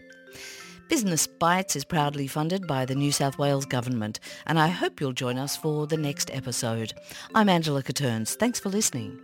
Business 0.89 1.27
Bites 1.27 1.77
is 1.77 1.85
proudly 1.85 2.27
funded 2.27 2.67
by 2.67 2.87
the 2.87 2.95
New 2.95 3.13
South 3.13 3.39
Wales 3.39 3.67
Government, 3.67 4.21
and 4.47 4.59
I 4.59 4.69
hope 4.69 5.01
you'll 5.01 5.13
join 5.13 5.37
us 5.37 5.55
for 5.55 5.87
the 5.87 5.99
next 5.99 6.31
episode. 6.33 6.95
I'm 7.35 7.51
Angela 7.51 7.83
Caterns. 7.83 8.35
Thanks 8.35 8.59
for 8.59 8.71
listening. 8.71 9.21